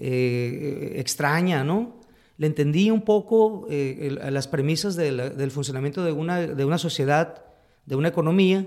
eh, 0.00 0.94
extraña, 0.96 1.64
¿no? 1.64 1.96
Le 2.38 2.46
entendí 2.46 2.90
un 2.92 3.02
poco 3.02 3.66
el- 3.68 4.20
las 4.32 4.46
premisas 4.46 4.94
de 4.94 5.10
la- 5.10 5.28
del 5.30 5.50
funcionamiento 5.50 6.04
de 6.04 6.12
una, 6.12 6.40
de 6.40 6.64
una 6.64 6.78
sociedad, 6.78 7.42
de 7.84 7.96
una 7.96 8.08
economía, 8.08 8.64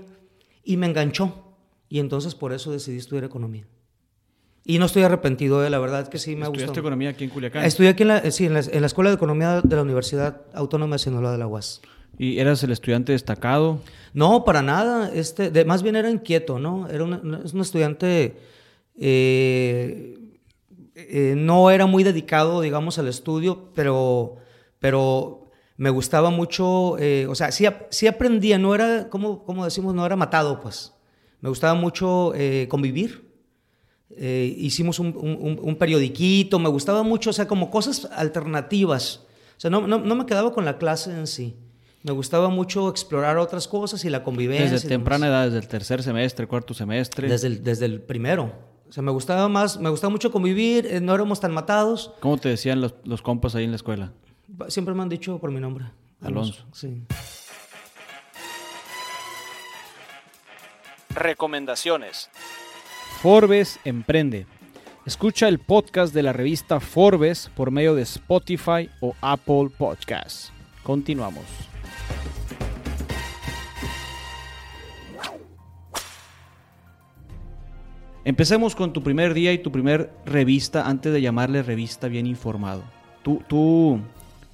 y 0.62 0.76
me 0.76 0.86
enganchó. 0.86 1.51
Y 1.92 1.98
entonces 2.00 2.34
por 2.34 2.54
eso 2.54 2.72
decidí 2.72 2.96
estudiar 2.96 3.24
economía. 3.24 3.66
Y 4.64 4.78
no 4.78 4.86
estoy 4.86 5.02
arrepentido, 5.02 5.60
de 5.60 5.68
la 5.68 5.78
verdad 5.78 6.08
que 6.08 6.16
sí 6.18 6.34
me 6.36 6.44
ha 6.44 6.46
Estudiaste 6.46 6.80
economía 6.80 7.10
aquí 7.10 7.24
en 7.24 7.28
Culiacán. 7.28 7.66
Estudié 7.66 7.90
aquí 7.90 8.02
en 8.04 8.08
la, 8.08 8.18
eh, 8.18 8.30
sí, 8.32 8.46
en 8.46 8.54
la, 8.54 8.60
en 8.60 8.80
la 8.80 8.86
Escuela 8.86 9.10
de 9.10 9.16
Economía 9.16 9.60
de 9.60 9.76
la 9.76 9.82
Universidad 9.82 10.40
Autónoma 10.54 10.94
de 10.94 11.00
Sinaloa 11.00 11.32
de 11.32 11.36
la 11.36 11.46
UAS. 11.46 11.82
¿Y 12.16 12.38
eras 12.38 12.62
el 12.62 12.70
estudiante 12.72 13.12
destacado? 13.12 13.80
No, 14.14 14.42
para 14.46 14.62
nada. 14.62 15.10
Este, 15.12 15.50
de- 15.50 15.66
más 15.66 15.82
bien 15.82 15.96
era 15.96 16.08
inquieto, 16.08 16.58
¿no? 16.58 16.88
Era 16.88 17.04
es 17.44 17.52
un 17.52 17.60
estudiante. 17.60 18.36
eh, 18.98 20.18
eh, 20.94 21.34
no 21.36 21.70
era 21.70 21.84
muy 21.84 22.04
dedicado, 22.04 22.62
digamos, 22.62 22.98
al 22.98 23.08
estudio, 23.08 23.70
pero, 23.74 24.36
pero 24.78 25.50
me 25.76 25.90
gustaba 25.90 26.30
mucho. 26.30 26.96
eh, 26.98 27.26
o 27.28 27.34
sea, 27.34 27.52
sí, 27.52 27.66
sí 27.90 28.06
aprendía, 28.06 28.58
no 28.58 28.74
era, 28.74 29.10
como, 29.10 29.44
como 29.44 29.64
decimos, 29.66 29.94
no 29.94 30.06
era 30.06 30.16
matado, 30.16 30.58
pues. 30.60 30.94
Me 31.42 31.50
gustaba 31.50 31.74
mucho 31.74 32.32
eh, 32.34 32.66
convivir. 32.70 33.30
Eh, 34.10 34.54
hicimos 34.58 34.98
un, 34.98 35.58
un- 35.62 35.76
periodiquito, 35.76 36.58
me 36.58 36.68
gustaba 36.68 37.02
mucho, 37.02 37.30
o 37.30 37.32
sea, 37.32 37.46
como 37.48 37.70
cosas 37.70 38.08
alternativas. 38.14 39.26
O 39.56 39.60
sea, 39.62 39.70
no, 39.70 39.86
no, 39.86 39.98
no 39.98 40.14
me 40.14 40.24
quedaba 40.26 40.52
con 40.52 40.64
la 40.64 40.78
clase 40.78 41.10
en 41.12 41.26
sí. 41.26 41.56
Me 42.02 42.12
gustaba 42.12 42.48
mucho 42.48 42.88
explorar 42.88 43.38
otras 43.38 43.68
cosas 43.68 44.04
y 44.04 44.10
la 44.10 44.22
convivencia. 44.24 44.70
Desde 44.72 44.88
temprana 44.88 45.28
edad, 45.28 45.44
desde 45.46 45.58
el 45.58 45.68
tercer 45.68 46.02
semestre, 46.02 46.46
cuarto 46.46 46.74
semestre. 46.74 47.28
Desde 47.28 47.46
el, 47.46 47.62
desde 47.62 47.86
el 47.86 48.00
primero. 48.02 48.52
O 48.88 48.92
sea, 48.92 49.02
me 49.02 49.10
gustaba 49.12 49.48
más, 49.48 49.80
me 49.80 49.88
gustaba 49.88 50.10
mucho 50.10 50.30
convivir, 50.30 50.86
eh, 50.86 51.00
no 51.00 51.14
éramos 51.14 51.40
tan 51.40 51.52
matados. 51.54 52.12
¿Cómo 52.20 52.36
te 52.38 52.50
decían 52.50 52.80
los, 52.80 52.94
los 53.04 53.22
compas 53.22 53.54
ahí 53.54 53.64
en 53.64 53.70
la 53.70 53.76
escuela? 53.76 54.12
Siempre 54.68 54.94
me 54.94 55.02
han 55.02 55.08
dicho 55.08 55.38
por 55.38 55.50
mi 55.50 55.60
nombre. 55.60 55.86
Alonso. 56.20 56.64
Sí. 56.72 57.02
Recomendaciones. 61.14 62.30
Forbes 63.20 63.78
Emprende. 63.84 64.46
Escucha 65.04 65.46
el 65.46 65.58
podcast 65.58 66.14
de 66.14 66.22
la 66.22 66.32
revista 66.32 66.80
Forbes 66.80 67.50
por 67.54 67.70
medio 67.70 67.94
de 67.94 68.02
Spotify 68.02 68.88
o 69.00 69.14
Apple 69.20 69.68
Podcasts. 69.76 70.52
Continuamos. 70.82 71.44
Empecemos 78.24 78.74
con 78.74 78.92
tu 78.92 79.02
primer 79.02 79.34
día 79.34 79.52
y 79.52 79.58
tu 79.58 79.70
primer 79.70 80.12
revista 80.24 80.88
antes 80.88 81.12
de 81.12 81.20
llamarle 81.20 81.62
revista 81.62 82.08
bien 82.08 82.26
informado. 82.26 82.84
Tú, 83.22 83.42
tú, 83.48 84.00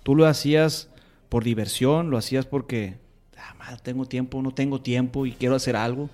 tú 0.03 0.17
lo 0.17 0.27
hacías 0.27 0.89
por 1.29 1.45
diversión, 1.45 2.11
lo 2.11 2.17
hacías 2.17 2.47
porque 2.47 2.97
ah, 3.37 3.77
tengo 3.83 4.07
tiempo, 4.07 4.43
no 4.43 4.53
tengo 4.53 4.81
tiempo 4.81 5.25
y 5.25 5.33
quiero 5.33 5.55
hacer 5.55 5.77
algo. 5.77 6.11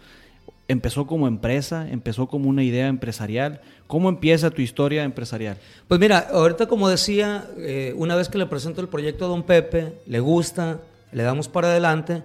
Empezó 0.67 1.07
como 1.07 1.29
empresa, 1.29 1.87
empezó 1.91 2.27
como 2.27 2.49
una 2.49 2.63
idea 2.63 2.89
empresarial. 2.89 3.61
¿Cómo 3.87 4.09
empieza 4.09 4.51
tu 4.51 4.63
historia 4.63 5.05
empresarial? 5.05 5.59
Pues 5.89 6.01
mira, 6.01 6.19
ahorita 6.33 6.67
como 6.67 6.89
decía, 6.89 7.47
eh, 7.59 7.93
una 7.97 8.17
vez 8.17 8.31
que 8.31 8.39
le 8.39 8.47
presento 8.47 8.81
el 8.81 8.89
proyecto 8.89 9.27
a 9.27 9.29
don 9.29 9.43
Pepe, 9.43 9.99
le 10.07 10.21
gusta, 10.21 10.81
le 11.13 11.23
damos 11.23 11.49
para 11.49 11.69
adelante, 11.69 12.23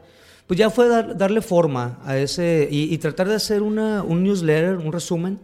pues 0.48 0.58
ya 0.58 0.70
fue 0.70 0.88
dar- 0.88 1.18
darle 1.18 1.42
forma 1.42 2.00
a 2.06 2.18
ese 2.18 2.68
y, 2.72 2.98
tratar 2.98 3.28
de 3.28 3.36
hacer 3.36 3.62
una, 3.62 4.04
un 4.04 4.24
newsletter, 4.24 4.78
un 4.78 4.94
resumen 4.94 5.40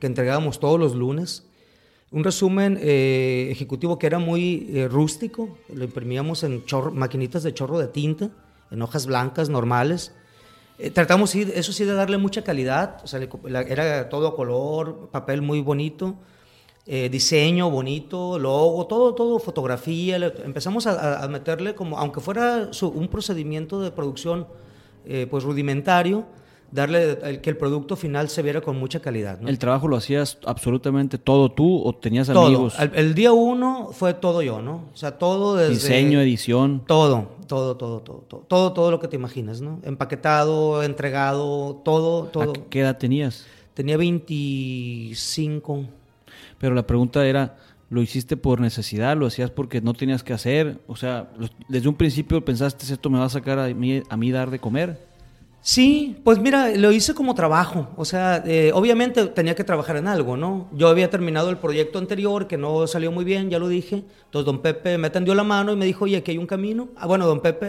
que 0.00 0.08
entregábamos 0.08 0.58
todos 0.58 0.78
los 0.78 0.94
lunes. 0.96 1.44
Un 2.10 2.24
resumen 2.24 2.76
eh, 2.82 3.48
ejecutivo 3.52 3.96
que 3.96 4.08
era 4.08 4.18
muy 4.18 4.68
eh, 4.74 4.88
rústico, 4.88 5.56
lo 5.72 5.84
imprimíamos 5.84 6.42
en 6.42 6.64
maquinitas 6.94 7.44
de 7.44 7.54
chorro 7.54 7.78
de 7.78 7.86
tinta, 7.86 8.30
en 8.72 8.82
hojas 8.82 9.06
blancas 9.06 9.48
normales. 9.48 10.12
Eh, 10.82 10.90
tratamos, 10.90 11.34
eso 11.34 11.72
sí, 11.74 11.84
de 11.84 11.92
darle 11.92 12.16
mucha 12.16 12.42
calidad, 12.42 13.04
era 13.68 14.08
todo 14.08 14.34
color, 14.34 15.10
papel 15.12 15.42
muy 15.42 15.60
bonito, 15.60 16.14
eh, 16.86 17.10
diseño 17.10 17.68
bonito, 17.70 18.38
logo, 18.38 18.86
todo, 18.86 19.14
todo, 19.14 19.38
fotografía. 19.38 20.16
empezamos 20.42 20.86
a, 20.86 21.28
meterle 21.28 21.74
como, 21.74 21.98
aunque 21.98 22.20
fuera 22.20 22.70
un 22.80 23.08
procedimiento 23.08 23.82
de 23.82 23.90
producción 23.90 24.46
eh, 25.04 25.26
pues 25.30 25.44
rudimentario, 25.44 26.24
darle 26.72 27.18
el- 27.22 27.40
que 27.40 27.50
el 27.50 27.56
producto 27.56 27.96
final 27.96 28.28
se 28.28 28.42
viera 28.42 28.60
con 28.60 28.78
mucha 28.78 29.00
calidad. 29.00 29.40
¿no? 29.40 29.48
¿El 29.48 29.58
trabajo 29.58 29.88
lo 29.88 29.96
hacías 29.96 30.38
absolutamente 30.46 31.18
todo 31.18 31.50
tú 31.50 31.82
o 31.82 31.94
tenías 31.94 32.28
todo. 32.28 32.46
amigos? 32.46 32.74
El, 32.78 32.90
el 32.94 33.14
día 33.14 33.32
uno 33.32 33.90
fue 33.92 34.14
todo 34.14 34.42
yo, 34.42 34.62
¿no? 34.62 34.84
O 34.92 34.96
sea, 34.96 35.18
todo 35.18 35.56
desde... 35.56 35.74
Diseño, 35.74 36.20
edición. 36.20 36.82
Todo, 36.86 37.28
todo, 37.46 37.76
todo, 37.76 38.00
todo, 38.00 38.20
todo, 38.28 38.40
todo, 38.46 38.72
todo 38.72 38.90
lo 38.90 39.00
que 39.00 39.08
te 39.08 39.16
imaginas, 39.16 39.60
¿no? 39.60 39.80
Empaquetado, 39.82 40.82
entregado, 40.82 41.80
todo, 41.84 42.24
¿A 42.24 42.30
todo. 42.30 42.52
qué 42.70 42.80
edad 42.80 42.98
tenías? 42.98 43.46
Tenía 43.74 43.96
25. 43.96 45.84
Pero 46.58 46.74
la 46.74 46.86
pregunta 46.86 47.26
era, 47.26 47.56
¿lo 47.88 48.02
hiciste 48.02 48.36
por 48.36 48.60
necesidad? 48.60 49.16
¿Lo 49.16 49.26
hacías 49.26 49.50
porque 49.50 49.80
no 49.80 49.94
tenías 49.94 50.22
que 50.22 50.32
hacer? 50.32 50.80
O 50.86 50.96
sea, 50.96 51.30
desde 51.68 51.88
un 51.88 51.94
principio 51.94 52.44
pensaste, 52.44 52.84
esto 52.92 53.10
me 53.10 53.18
va 53.18 53.24
a 53.24 53.30
sacar 53.30 53.58
a 53.58 53.68
mí, 53.68 54.02
a 54.08 54.16
mí 54.16 54.30
dar 54.30 54.50
de 54.50 54.58
comer. 54.58 55.08
Sí, 55.62 56.18
pues 56.24 56.38
mira, 56.38 56.70
lo 56.70 56.90
hice 56.90 57.12
como 57.14 57.34
trabajo. 57.34 57.88
O 57.96 58.04
sea, 58.06 58.42
eh, 58.46 58.70
obviamente 58.74 59.26
tenía 59.26 59.54
que 59.54 59.62
trabajar 59.64 59.96
en 59.96 60.08
algo, 60.08 60.36
¿no? 60.36 60.68
Yo 60.72 60.88
había 60.88 61.10
terminado 61.10 61.50
el 61.50 61.58
proyecto 61.58 61.98
anterior 61.98 62.46
que 62.46 62.56
no 62.56 62.86
salió 62.86 63.12
muy 63.12 63.24
bien, 63.24 63.50
ya 63.50 63.58
lo 63.58 63.68
dije. 63.68 64.02
Entonces 64.24 64.46
don 64.46 64.60
Pepe 64.62 64.96
me 64.96 65.10
tendió 65.10 65.34
la 65.34 65.44
mano 65.44 65.72
y 65.72 65.76
me 65.76 65.84
dijo, 65.84 66.04
oye, 66.06 66.16
aquí 66.16 66.30
hay 66.30 66.38
un 66.38 66.46
camino. 66.46 66.88
Ah, 66.96 67.06
bueno, 67.06 67.26
don 67.26 67.40
Pepe, 67.40 67.68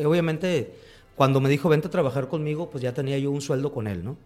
eh, 0.00 0.06
obviamente, 0.06 0.74
cuando 1.16 1.40
me 1.40 1.48
dijo, 1.48 1.68
vente 1.68 1.88
a 1.88 1.90
trabajar 1.90 2.28
conmigo, 2.28 2.70
pues 2.70 2.82
ya 2.82 2.94
tenía 2.94 3.18
yo 3.18 3.32
un 3.32 3.40
sueldo 3.40 3.72
con 3.72 3.88
él, 3.88 4.04
¿no? 4.04 4.16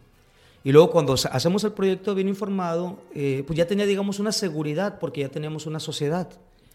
Y 0.63 0.73
luego 0.73 0.91
cuando 0.91 1.15
hacemos 1.15 1.65
el 1.65 1.73
proyecto 1.73 2.15
bien 2.15 2.29
informado, 2.29 2.99
eh, 3.15 3.43
pues 3.47 3.57
ya 3.57 3.67
tenía, 3.67 3.87
digamos, 3.87 4.19
una 4.19 4.33
seguridad 4.33 4.99
porque 4.99 5.23
ya 5.23 5.29
teníamos 5.31 5.65
una 5.67 5.81
sociedad. 5.81 6.29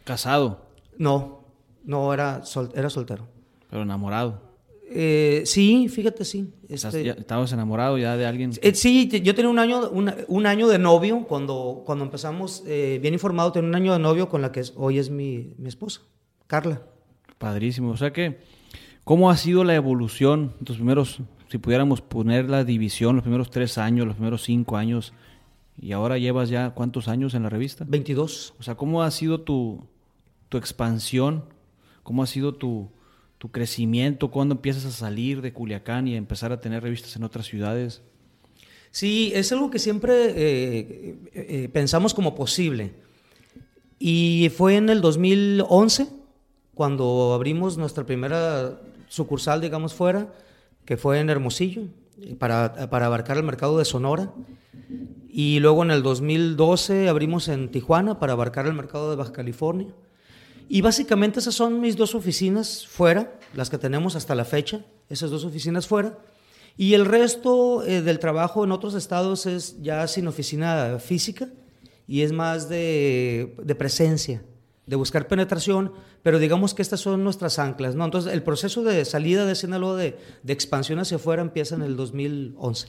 Casado, 0.03 0.61
No, 0.97 1.41
no, 1.85 2.11
era, 2.13 2.43
sol- 2.43 2.71
era 2.73 2.89
soltero. 2.89 3.27
pero 3.69 3.83
enamorado. 3.83 4.39
Eh, 4.95 5.43
sí, 5.45 5.87
fíjate, 5.89 6.23
sí. 6.25 6.53
Este, 6.69 7.03
ya- 7.03 7.13
estabas 7.13 7.51
enamorado 7.51 7.97
ya 7.97 8.15
de 8.17 8.25
alguien. 8.25 8.51
eh, 8.61 8.73
sí, 8.75 9.09
yo 9.23 9.35
tenía 9.35 9.49
un 9.49 9.59
año, 9.59 9.89
un 9.89 10.45
año 10.45 10.67
de 10.67 10.79
novio 10.79 11.25
cuando, 11.27 11.83
cuando 11.85 12.05
empezamos 12.05 12.63
eh, 12.67 12.99
bien 13.01 13.13
informado, 13.13 13.51
tenía 13.51 13.69
un 13.69 13.75
año 13.75 13.93
de 13.93 13.99
novio 13.99 14.29
con 14.29 14.41
la 14.41 14.51
que 14.51 14.59
es- 14.61 14.73
hoy 14.75 14.97
es 14.99 15.09
mi, 15.09 15.53
mi 15.57 15.67
esposa, 15.69 16.01
Carla. 16.47 16.81
Padrísimo. 17.37 17.91
O 17.91 17.97
sea 17.97 18.13
que, 18.13 18.39
¿cómo 19.03 19.29
ha 19.29 19.37
sido 19.37 19.63
la 19.63 19.75
evolución? 19.75 20.53
Los 20.65 20.77
primeros, 20.77 21.19
si 21.49 21.57
pudiéramos 21.57 22.01
poner 22.01 22.49
la 22.49 22.63
división, 22.63 23.15
los 23.15 23.23
primeros 23.23 23.49
tres 23.49 23.77
años, 23.77 24.05
los 24.07 24.15
primeros 24.15 24.43
cinco 24.43 24.77
años, 24.77 25.13
y 25.81 25.91
ahora 25.91 26.17
llevas 26.19 26.49
ya 26.49 26.69
cuántos 26.71 27.07
años 27.07 27.33
en 27.33 27.43
la 27.43 27.49
revista? 27.49 27.83
22. 27.87 28.53
O 28.59 28.63
sea, 28.63 28.75
¿cómo 28.75 29.01
ha 29.03 29.09
sido 29.11 29.41
tu, 29.41 29.85
tu 30.49 30.57
expansión? 30.57 31.45
¿Cómo 32.03 32.21
ha 32.21 32.27
sido 32.27 32.53
tu, 32.53 32.89
tu 33.43 33.51
crecimiento? 33.51 34.31
¿Cuándo 34.31 34.55
empiezas 34.55 34.85
a 34.85 34.91
salir 34.91 35.41
de 35.41 35.51
Culiacán 35.51 36.07
y 36.07 36.13
a 36.13 36.17
empezar 36.17 36.53
a 36.53 36.61
tener 36.61 36.81
revistas 36.81 37.17
en 37.17 37.25
otras 37.25 37.45
ciudades? 37.45 38.01
Sí, 38.89 39.33
es 39.35 39.51
algo 39.51 39.69
que 39.69 39.79
siempre 39.79 40.27
eh, 40.27 40.35
eh, 40.37 41.17
eh, 41.33 41.69
pensamos 41.73 42.13
como 42.13 42.35
posible. 42.35 42.93
Y 43.99 44.49
fue 44.55 44.77
en 44.77 44.87
el 44.87 45.01
2011 45.01 46.07
cuando 46.73 47.33
abrimos 47.33 47.77
nuestra 47.77 48.05
primera 48.05 48.79
sucursal, 49.09 49.59
digamos, 49.59 49.93
fuera, 49.93 50.33
que 50.85 50.95
fue 50.95 51.19
en 51.19 51.29
Hermosillo, 51.29 51.81
para, 52.39 52.89
para 52.89 53.07
abarcar 53.07 53.35
el 53.35 53.43
mercado 53.43 53.77
de 53.77 53.83
Sonora. 53.83 54.31
Y 55.27 55.59
luego 55.59 55.83
en 55.83 55.91
el 55.91 56.01
2012 56.01 57.09
abrimos 57.09 57.49
en 57.49 57.69
Tijuana 57.71 58.19
para 58.19 58.31
abarcar 58.31 58.67
el 58.67 58.73
mercado 58.73 59.09
de 59.09 59.17
Baja 59.17 59.33
California. 59.33 59.93
Y 60.69 60.81
básicamente 60.81 61.39
esas 61.39 61.55
son 61.55 61.79
mis 61.79 61.95
dos 61.95 62.15
oficinas 62.15 62.87
fuera, 62.87 63.39
las 63.53 63.69
que 63.69 63.77
tenemos 63.77 64.15
hasta 64.15 64.35
la 64.35 64.45
fecha, 64.45 64.85
esas 65.09 65.29
dos 65.29 65.45
oficinas 65.45 65.87
fuera. 65.87 66.17
Y 66.77 66.93
el 66.93 67.05
resto 67.05 67.83
eh, 67.85 68.01
del 68.01 68.19
trabajo 68.19 68.63
en 68.63 68.71
otros 68.71 68.95
estados 68.95 69.45
es 69.45 69.81
ya 69.81 70.07
sin 70.07 70.27
oficina 70.27 70.97
física 70.99 71.49
y 72.07 72.21
es 72.21 72.31
más 72.31 72.67
de, 72.67 73.55
de 73.61 73.75
presencia 73.75 74.43
de 74.85 74.95
buscar 74.95 75.27
penetración, 75.27 75.93
pero 76.23 76.39
digamos 76.39 76.73
que 76.73 76.81
estas 76.81 76.99
son 76.99 77.23
nuestras 77.23 77.57
anclas, 77.57 77.95
¿no? 77.95 78.03
Entonces, 78.03 78.33
el 78.33 78.43
proceso 78.43 78.83
de 78.83 79.05
salida 79.05 79.45
de 79.45 79.55
Sinaloa 79.55 79.95
de, 79.95 80.17
de 80.43 80.53
expansión 80.53 80.99
hacia 80.99 81.17
afuera 81.17 81.41
empieza 81.41 81.75
en 81.75 81.83
el 81.83 81.95
2011. 81.95 82.87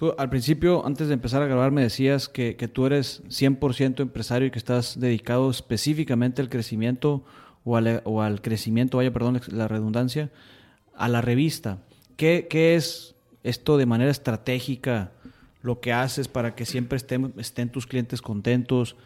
Tú 0.00 0.14
al 0.16 0.30
principio, 0.30 0.86
antes 0.86 1.08
de 1.08 1.12
empezar 1.12 1.42
a 1.42 1.46
grabar, 1.46 1.72
me 1.72 1.82
decías 1.82 2.26
que, 2.26 2.56
que 2.56 2.68
tú 2.68 2.86
eres 2.86 3.22
100% 3.24 4.00
empresario 4.00 4.48
y 4.48 4.50
que 4.50 4.58
estás 4.58 4.98
dedicado 4.98 5.50
específicamente 5.50 6.40
al 6.40 6.48
crecimiento 6.48 7.22
o 7.64 7.76
al, 7.76 8.00
o 8.06 8.22
al 8.22 8.40
crecimiento, 8.40 8.96
vaya, 8.96 9.12
perdón, 9.12 9.42
la 9.48 9.68
redundancia, 9.68 10.30
a 10.96 11.10
la 11.10 11.20
revista. 11.20 11.82
¿Qué, 12.16 12.46
qué 12.48 12.76
es 12.76 13.14
esto 13.42 13.76
de 13.76 13.84
manera 13.84 14.10
estratégica, 14.10 15.12
lo 15.60 15.80
que 15.80 15.92
haces 15.92 16.28
para 16.28 16.54
que 16.54 16.64
siempre 16.64 16.96
estén, 16.96 17.34
estén 17.36 17.68
tus 17.68 17.86
clientes 17.86 18.22
contentos? 18.22 18.96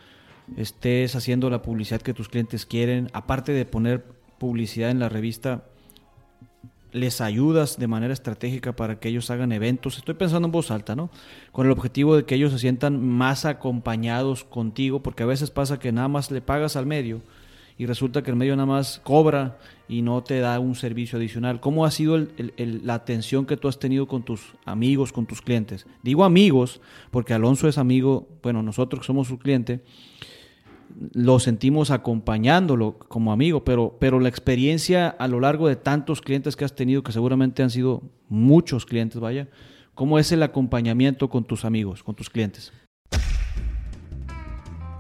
estés 0.56 1.16
haciendo 1.16 1.50
la 1.50 1.60
publicidad 1.60 2.02
que 2.02 2.14
tus 2.14 2.28
clientes 2.28 2.66
quieren, 2.66 3.10
aparte 3.14 3.50
de 3.50 3.64
poner 3.64 4.04
publicidad 4.38 4.90
en 4.90 5.00
la 5.00 5.08
revista, 5.08 5.64
les 6.94 7.20
ayudas 7.20 7.76
de 7.76 7.88
manera 7.88 8.14
estratégica 8.14 8.74
para 8.74 9.00
que 9.00 9.08
ellos 9.08 9.28
hagan 9.28 9.50
eventos. 9.50 9.98
Estoy 9.98 10.14
pensando 10.14 10.46
en 10.46 10.52
voz 10.52 10.70
alta, 10.70 10.94
¿no? 10.94 11.10
Con 11.50 11.66
el 11.66 11.72
objetivo 11.72 12.16
de 12.16 12.24
que 12.24 12.36
ellos 12.36 12.52
se 12.52 12.60
sientan 12.60 13.04
más 13.04 13.44
acompañados 13.44 14.44
contigo, 14.44 15.02
porque 15.02 15.24
a 15.24 15.26
veces 15.26 15.50
pasa 15.50 15.80
que 15.80 15.90
nada 15.90 16.06
más 16.06 16.30
le 16.30 16.40
pagas 16.40 16.76
al 16.76 16.86
medio 16.86 17.20
y 17.76 17.86
resulta 17.86 18.22
que 18.22 18.30
el 18.30 18.36
medio 18.36 18.54
nada 18.54 18.66
más 18.66 19.00
cobra 19.02 19.58
y 19.88 20.02
no 20.02 20.22
te 20.22 20.38
da 20.38 20.60
un 20.60 20.76
servicio 20.76 21.18
adicional. 21.18 21.60
¿Cómo 21.60 21.84
ha 21.84 21.90
sido 21.90 22.16
la 22.46 22.94
atención 22.94 23.44
que 23.44 23.56
tú 23.56 23.66
has 23.66 23.80
tenido 23.80 24.06
con 24.06 24.22
tus 24.22 24.54
amigos, 24.64 25.12
con 25.12 25.26
tus 25.26 25.42
clientes? 25.42 25.86
Digo 26.04 26.24
amigos, 26.24 26.80
porque 27.10 27.34
Alonso 27.34 27.66
es 27.66 27.76
amigo, 27.76 28.28
bueno, 28.40 28.62
nosotros 28.62 29.04
somos 29.04 29.26
su 29.26 29.40
cliente, 29.40 29.80
lo 31.12 31.38
sentimos 31.38 31.90
acompañándolo 31.90 32.98
como 32.98 33.32
amigo, 33.32 33.64
pero, 33.64 33.96
pero 33.98 34.20
la 34.20 34.28
experiencia 34.28 35.08
a 35.08 35.28
lo 35.28 35.40
largo 35.40 35.68
de 35.68 35.76
tantos 35.76 36.20
clientes 36.20 36.56
que 36.56 36.64
has 36.64 36.74
tenido, 36.74 37.02
que 37.02 37.12
seguramente 37.12 37.62
han 37.62 37.70
sido 37.70 38.02
muchos 38.28 38.86
clientes, 38.86 39.20
vaya, 39.20 39.48
¿cómo 39.94 40.18
es 40.18 40.32
el 40.32 40.42
acompañamiento 40.42 41.28
con 41.28 41.44
tus 41.44 41.64
amigos, 41.64 42.02
con 42.02 42.14
tus 42.14 42.30
clientes? 42.30 42.72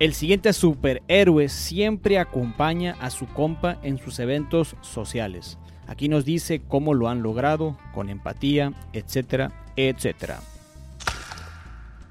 El 0.00 0.14
siguiente 0.14 0.52
superhéroe 0.52 1.48
siempre 1.48 2.18
acompaña 2.18 2.96
a 3.00 3.10
su 3.10 3.26
compa 3.26 3.78
en 3.82 3.98
sus 3.98 4.18
eventos 4.18 4.76
sociales. 4.80 5.56
Aquí 5.86 6.08
nos 6.08 6.24
dice 6.24 6.62
cómo 6.66 6.94
lo 6.94 7.08
han 7.08 7.22
logrado, 7.22 7.78
con 7.92 8.08
empatía, 8.08 8.72
etcétera, 8.92 9.52
etcétera. 9.76 10.40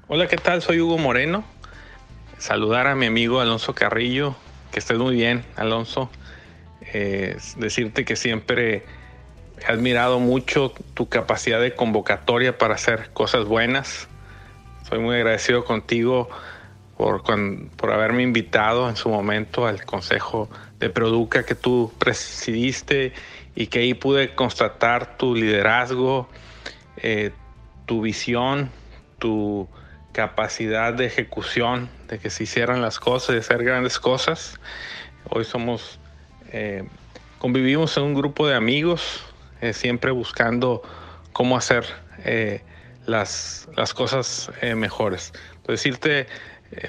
Hola, 0.08 0.28
¿qué 0.28 0.36
tal? 0.36 0.62
Soy 0.62 0.80
Hugo 0.80 0.96
Moreno 0.96 1.53
saludar 2.38 2.86
a 2.86 2.94
mi 2.94 3.06
amigo 3.06 3.40
Alonso 3.40 3.74
Carrillo, 3.74 4.34
que 4.72 4.78
estés 4.78 4.98
muy 4.98 5.14
bien, 5.14 5.44
Alonso. 5.56 6.10
Eh, 6.92 7.36
decirte 7.56 8.04
que 8.04 8.16
siempre 8.16 8.84
he 9.58 9.72
admirado 9.72 10.18
mucho 10.20 10.72
tu 10.94 11.08
capacidad 11.08 11.60
de 11.60 11.74
convocatoria 11.74 12.58
para 12.58 12.74
hacer 12.74 13.10
cosas 13.12 13.44
buenas. 13.46 14.08
Soy 14.88 14.98
muy 14.98 15.16
agradecido 15.16 15.64
contigo 15.64 16.28
por, 16.96 17.22
por 17.76 17.92
haberme 17.92 18.22
invitado 18.22 18.88
en 18.88 18.96
su 18.96 19.08
momento 19.08 19.66
al 19.66 19.84
Consejo 19.84 20.48
de 20.78 20.90
Produca 20.90 21.44
que 21.44 21.54
tú 21.54 21.92
presidiste 21.98 23.12
y 23.54 23.68
que 23.68 23.80
ahí 23.80 23.94
pude 23.94 24.34
constatar 24.34 25.16
tu 25.16 25.34
liderazgo, 25.34 26.28
eh, 26.96 27.32
tu 27.86 28.02
visión, 28.02 28.70
tu 29.18 29.68
capacidad 30.14 30.94
de 30.94 31.06
ejecución, 31.06 31.90
de 32.08 32.18
que 32.18 32.30
se 32.30 32.44
hicieran 32.44 32.80
las 32.80 33.00
cosas, 33.00 33.34
de 33.34 33.40
hacer 33.40 33.64
grandes 33.64 33.98
cosas. 33.98 34.58
Hoy 35.28 35.44
somos, 35.44 35.98
eh, 36.52 36.84
convivimos 37.38 37.96
en 37.96 38.04
un 38.04 38.14
grupo 38.14 38.46
de 38.46 38.54
amigos, 38.54 39.24
eh, 39.60 39.72
siempre 39.72 40.12
buscando 40.12 40.82
cómo 41.32 41.56
hacer 41.56 41.84
eh, 42.24 42.62
las, 43.06 43.68
las, 43.76 43.92
cosas 43.92 44.50
mejores. 44.76 45.32
decirte 45.66 46.26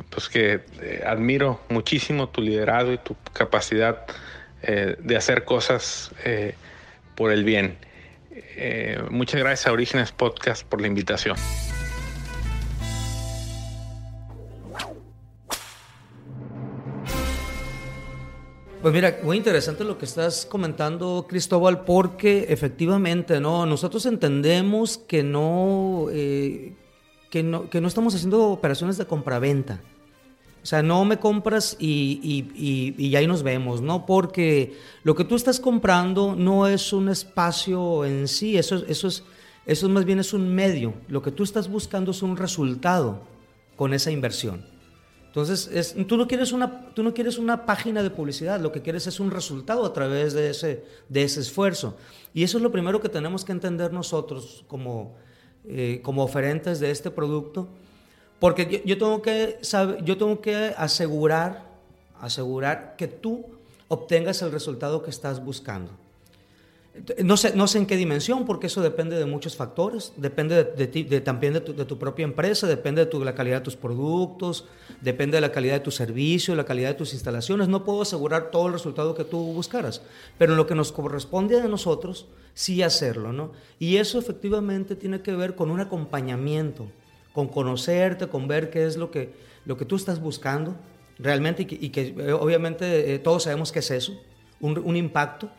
pues 0.10 0.30
que 0.30 0.62
admiro 1.06 1.62
muchísimo 1.70 2.30
tu 2.30 2.42
liderazgo 2.42 2.94
y 2.94 2.98
tu 2.98 3.16
capacidad 3.34 4.06
de 4.64 5.16
hacer 5.16 5.44
cosas 5.46 6.12
por 7.14 7.32
el 7.32 7.44
bien. 7.44 7.78
muchas 9.12 9.40
gracias 9.40 9.68
a 9.68 9.72
Orígenes 9.74 10.12
Podcast 10.12 10.64
por 10.64 10.82
la 10.82 10.88
invitación. 10.88 11.36
Pues 18.86 18.94
mira, 18.94 19.18
muy 19.24 19.38
interesante 19.38 19.84
lo 19.84 19.98
que 19.98 20.06
estás 20.06 20.46
comentando, 20.46 21.26
Cristóbal, 21.28 21.86
porque 21.86 22.46
efectivamente, 22.50 23.40
¿no? 23.40 23.66
Nosotros 23.66 24.06
entendemos 24.06 25.00
que 25.00 25.24
no, 25.24 26.06
eh, 26.12 26.76
que 27.32 27.42
no, 27.42 27.68
que 27.68 27.82
no 27.82 27.88
estamos 27.88 28.14
haciendo 28.14 28.44
operaciones 28.50 29.00
de 29.00 29.08
compraventa. 29.08 29.82
O 30.62 30.66
sea, 30.68 30.84
no 30.84 31.04
me 31.04 31.18
compras 31.18 31.76
y, 31.80 32.20
y, 32.22 32.94
y, 33.04 33.16
ahí 33.16 33.26
nos 33.26 33.42
vemos, 33.42 33.82
¿no? 33.82 34.06
Porque 34.06 34.78
lo 35.02 35.16
que 35.16 35.24
tú 35.24 35.36
estás 35.36 35.60
comprando 35.60 36.36
no 36.36 36.68
es 36.68 36.94
un 36.94 37.10
espacio 37.10 38.06
en 38.06 38.28
sí, 38.28 38.56
eso, 38.56 38.84
eso, 38.88 39.08
es, 39.08 39.24
eso 39.66 39.90
más 39.90 40.06
bien 40.06 40.20
es 40.20 40.32
un 40.32 40.54
medio. 40.54 40.94
Lo 41.08 41.24
que 41.24 41.32
tú 41.32 41.42
estás 41.42 41.70
buscando 41.70 42.12
es 42.12 42.22
un 42.22 42.38
resultado 42.38 43.24
con 43.78 43.96
esa 43.96 44.12
inversión. 44.12 44.75
Entonces, 45.36 45.94
tú, 46.08 46.16
no 46.16 46.30
quieres 46.30 46.54
una, 46.54 46.94
tú 46.94 47.04
no 47.04 47.14
quieres 47.14 47.38
una 47.38 47.66
página 47.66 48.02
de 48.02 48.10
publicidad, 48.10 48.62
lo 48.62 48.72
que 48.72 48.82
quieres 48.82 49.06
es 49.06 49.20
un 49.20 49.32
resultado 49.32 49.86
a 49.86 49.92
través 49.92 50.32
de 50.32 50.50
ese, 50.52 50.86
de 51.10 51.24
ese 51.24 51.42
esfuerzo. 51.42 51.98
Y 52.34 52.44
eso 52.44 52.58
es 52.58 52.64
lo 52.64 52.72
primero 52.72 53.02
que 53.02 53.10
tenemos 53.10 53.44
que 53.44 53.52
entender 53.52 53.92
nosotros 53.92 54.64
como, 54.70 55.18
eh, 55.68 56.00
como 56.04 56.24
oferentes 56.24 56.80
de 56.80 56.90
este 56.90 57.12
producto, 57.12 57.68
porque 58.40 58.82
yo, 58.86 58.98
tengo 58.98 59.22
que 59.22 59.60
yo 60.06 60.18
tengo 60.18 60.40
que 60.40 60.74
asegurar, 60.78 61.66
asegurar 62.22 62.96
que 62.98 63.10
tú 63.10 63.46
obtengas 63.90 64.42
el 64.42 64.54
resultado 64.54 65.04
que 65.04 65.10
estás 65.10 65.44
buscando. 65.44 65.92
No 67.24 67.36
sé, 67.36 67.54
no 67.56 67.68
sé 67.68 67.80
en 67.80 67.88
qué 67.88 67.98
dimensión, 67.98 68.46
porque 68.46 68.68
eso 68.68 68.82
depende 68.82 69.18
de 69.18 69.26
muchos 69.26 69.58
factores. 69.58 70.14
Depende 70.16 70.64
de, 70.64 70.88
ti, 70.88 71.04
de 71.04 71.20
también 71.20 71.54
de 71.54 71.60
tu, 71.60 72.00
propia 72.00 72.24
empresa, 72.24 72.68
depende 72.68 73.06
de 73.06 73.26
la 73.26 73.36
calidad 73.36 73.58
de 73.58 73.64
tus 73.64 73.76
productos, 73.76 74.66
depende 75.02 75.36
de 75.36 75.42
la 75.42 75.52
calidad 75.52 75.74
de 75.74 75.80
tu 75.82 75.92
servicio, 75.92 76.56
la 76.56 76.64
calidad 76.64 76.90
de 76.90 76.96
tus 76.96 77.14
instalaciones. 77.14 77.68
No 77.68 77.84
puedo 77.84 78.02
asegurar 78.02 78.50
todo 78.50 78.68
el 78.68 78.74
resultado 78.74 79.14
que 79.14 79.26
tú 79.26 79.38
buscaras, 79.38 80.04
pero 80.38 80.54
en 80.54 80.58
lo 80.58 80.68
que 80.68 80.76
nos 80.76 80.94
corresponde 80.94 81.60
a 81.60 81.68
nosotros, 81.68 82.28
sí 82.54 82.82
hacerlo. 82.82 83.34
¿no? 83.34 83.52
Y 83.78 83.98
eso 83.98 84.18
efectivamente 84.18 84.96
tiene 84.96 85.22
que 85.22 85.36
ver 85.36 85.56
con 85.56 85.72
un 85.72 85.82
acompañamiento, 85.82 86.88
con 87.34 87.50
conocerte, 87.50 88.28
con 88.28 88.48
ver 88.48 88.70
qué 88.70 88.86
es 88.86 88.96
lo 88.96 89.12
que, 89.12 89.34
lo 89.66 89.76
que 89.76 89.84
tú 89.84 89.98
estás 89.98 90.22
buscando 90.22 90.76
realmente 91.20 91.68
y 91.70 91.90
que, 91.90 92.16
eh, 92.18 92.32
obviamente 92.32 93.14
eh, 93.14 93.20
todos 93.20 93.44
sabemos 93.44 93.74
que 93.74 93.80
es 93.80 93.92
eso, 93.92 94.14
un 94.62 94.96
impacto 94.96 95.50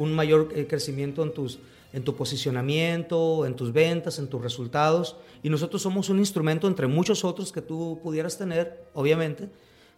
un 0.00 0.14
mayor 0.14 0.48
eh, 0.54 0.66
crecimiento 0.66 1.22
en, 1.22 1.32
tus, 1.32 1.58
en 1.92 2.02
tu 2.04 2.16
posicionamiento, 2.16 3.44
en 3.44 3.54
tus 3.54 3.70
ventas, 3.72 4.18
en 4.18 4.28
tus 4.28 4.40
resultados. 4.40 5.16
Y 5.42 5.50
nosotros 5.50 5.82
somos 5.82 6.08
un 6.08 6.18
instrumento 6.18 6.66
entre 6.66 6.86
muchos 6.86 7.22
otros 7.22 7.52
que 7.52 7.60
tú 7.60 8.00
pudieras 8.02 8.38
tener, 8.38 8.86
obviamente, 8.94 9.50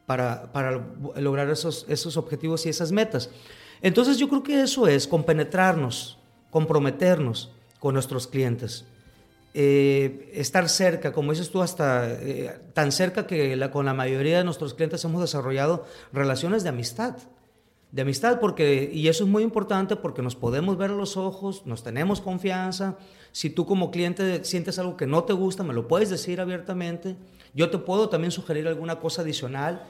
para, 0.04 0.52
para 0.52 0.84
lograr 1.16 1.48
esos, 1.50 1.86
esos 1.88 2.16
objetivos 2.16 2.66
y 2.66 2.68
esas 2.68 2.90
metas. 2.90 3.30
Entonces 3.80 4.18
yo 4.18 4.28
creo 4.28 4.42
que 4.42 4.62
eso 4.62 4.88
es 4.88 5.06
compenetrarnos, 5.06 6.18
comprometernos 6.50 7.52
con 7.78 7.94
nuestros 7.94 8.26
clientes. 8.26 8.84
Eh, 9.54 10.30
estar 10.34 10.68
cerca, 10.68 11.12
como 11.12 11.30
dices 11.30 11.50
tú, 11.50 11.62
hasta 11.62 12.10
eh, 12.10 12.58
tan 12.72 12.90
cerca 12.90 13.26
que 13.26 13.70
con 13.70 13.86
la 13.86 13.94
mayoría 13.94 14.38
de 14.38 14.44
nuestros 14.44 14.74
clientes 14.74 15.04
hemos 15.04 15.20
desarrollado 15.20 15.86
relaciones 16.12 16.64
de 16.64 16.70
amistad 16.70 17.16
de 17.92 18.02
amistad, 18.02 18.40
porque, 18.40 18.90
y 18.92 19.08
eso 19.08 19.24
es 19.24 19.30
muy 19.30 19.42
importante 19.42 19.96
porque 19.96 20.22
nos 20.22 20.34
podemos 20.34 20.78
ver 20.78 20.90
a 20.90 20.94
los 20.94 21.18
ojos, 21.18 21.66
nos 21.66 21.82
tenemos 21.82 22.22
confianza. 22.22 22.96
Si 23.32 23.50
tú 23.50 23.66
como 23.66 23.90
cliente 23.90 24.44
sientes 24.44 24.78
algo 24.78 24.96
que 24.96 25.06
no 25.06 25.24
te 25.24 25.34
gusta, 25.34 25.62
me 25.62 25.74
lo 25.74 25.86
puedes 25.86 26.08
decir 26.08 26.40
abiertamente. 26.40 27.16
Yo 27.54 27.68
te 27.68 27.76
puedo 27.76 28.08
también 28.08 28.30
sugerir 28.30 28.66
alguna 28.66 28.98
cosa 28.98 29.20
adicional. 29.20 29.84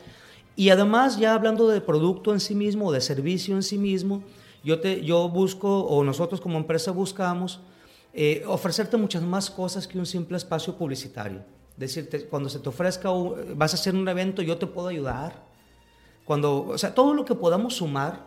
Y 0.56 0.70
además, 0.70 1.16
ya 1.16 1.32
hablando 1.32 1.68
de 1.68 1.80
producto 1.80 2.32
en 2.32 2.40
sí 2.40 2.56
mismo, 2.56 2.88
o 2.88 2.92
de 2.92 3.00
servicio 3.00 3.54
en 3.54 3.62
sí 3.62 3.78
mismo, 3.78 4.24
yo, 4.64 4.80
te, 4.80 5.04
yo 5.04 5.28
busco, 5.28 5.84
o 5.84 6.02
nosotros 6.02 6.40
como 6.40 6.58
empresa 6.58 6.90
buscamos, 6.90 7.60
eh, 8.12 8.42
ofrecerte 8.48 8.96
muchas 8.96 9.22
más 9.22 9.48
cosas 9.48 9.86
que 9.86 9.96
un 9.96 10.06
simple 10.06 10.36
espacio 10.36 10.76
publicitario. 10.76 11.44
Decirte, 11.76 12.26
cuando 12.26 12.48
se 12.48 12.58
te 12.58 12.68
ofrezca, 12.68 13.10
vas 13.54 13.74
a 13.74 13.76
hacer 13.76 13.94
un 13.94 14.08
evento, 14.08 14.42
yo 14.42 14.58
te 14.58 14.66
puedo 14.66 14.88
ayudar. 14.88 15.51
Cuando, 16.32 16.64
o 16.66 16.78
sea, 16.78 16.94
todo 16.94 17.12
lo 17.12 17.26
que 17.26 17.34
podamos 17.34 17.74
sumar, 17.74 18.24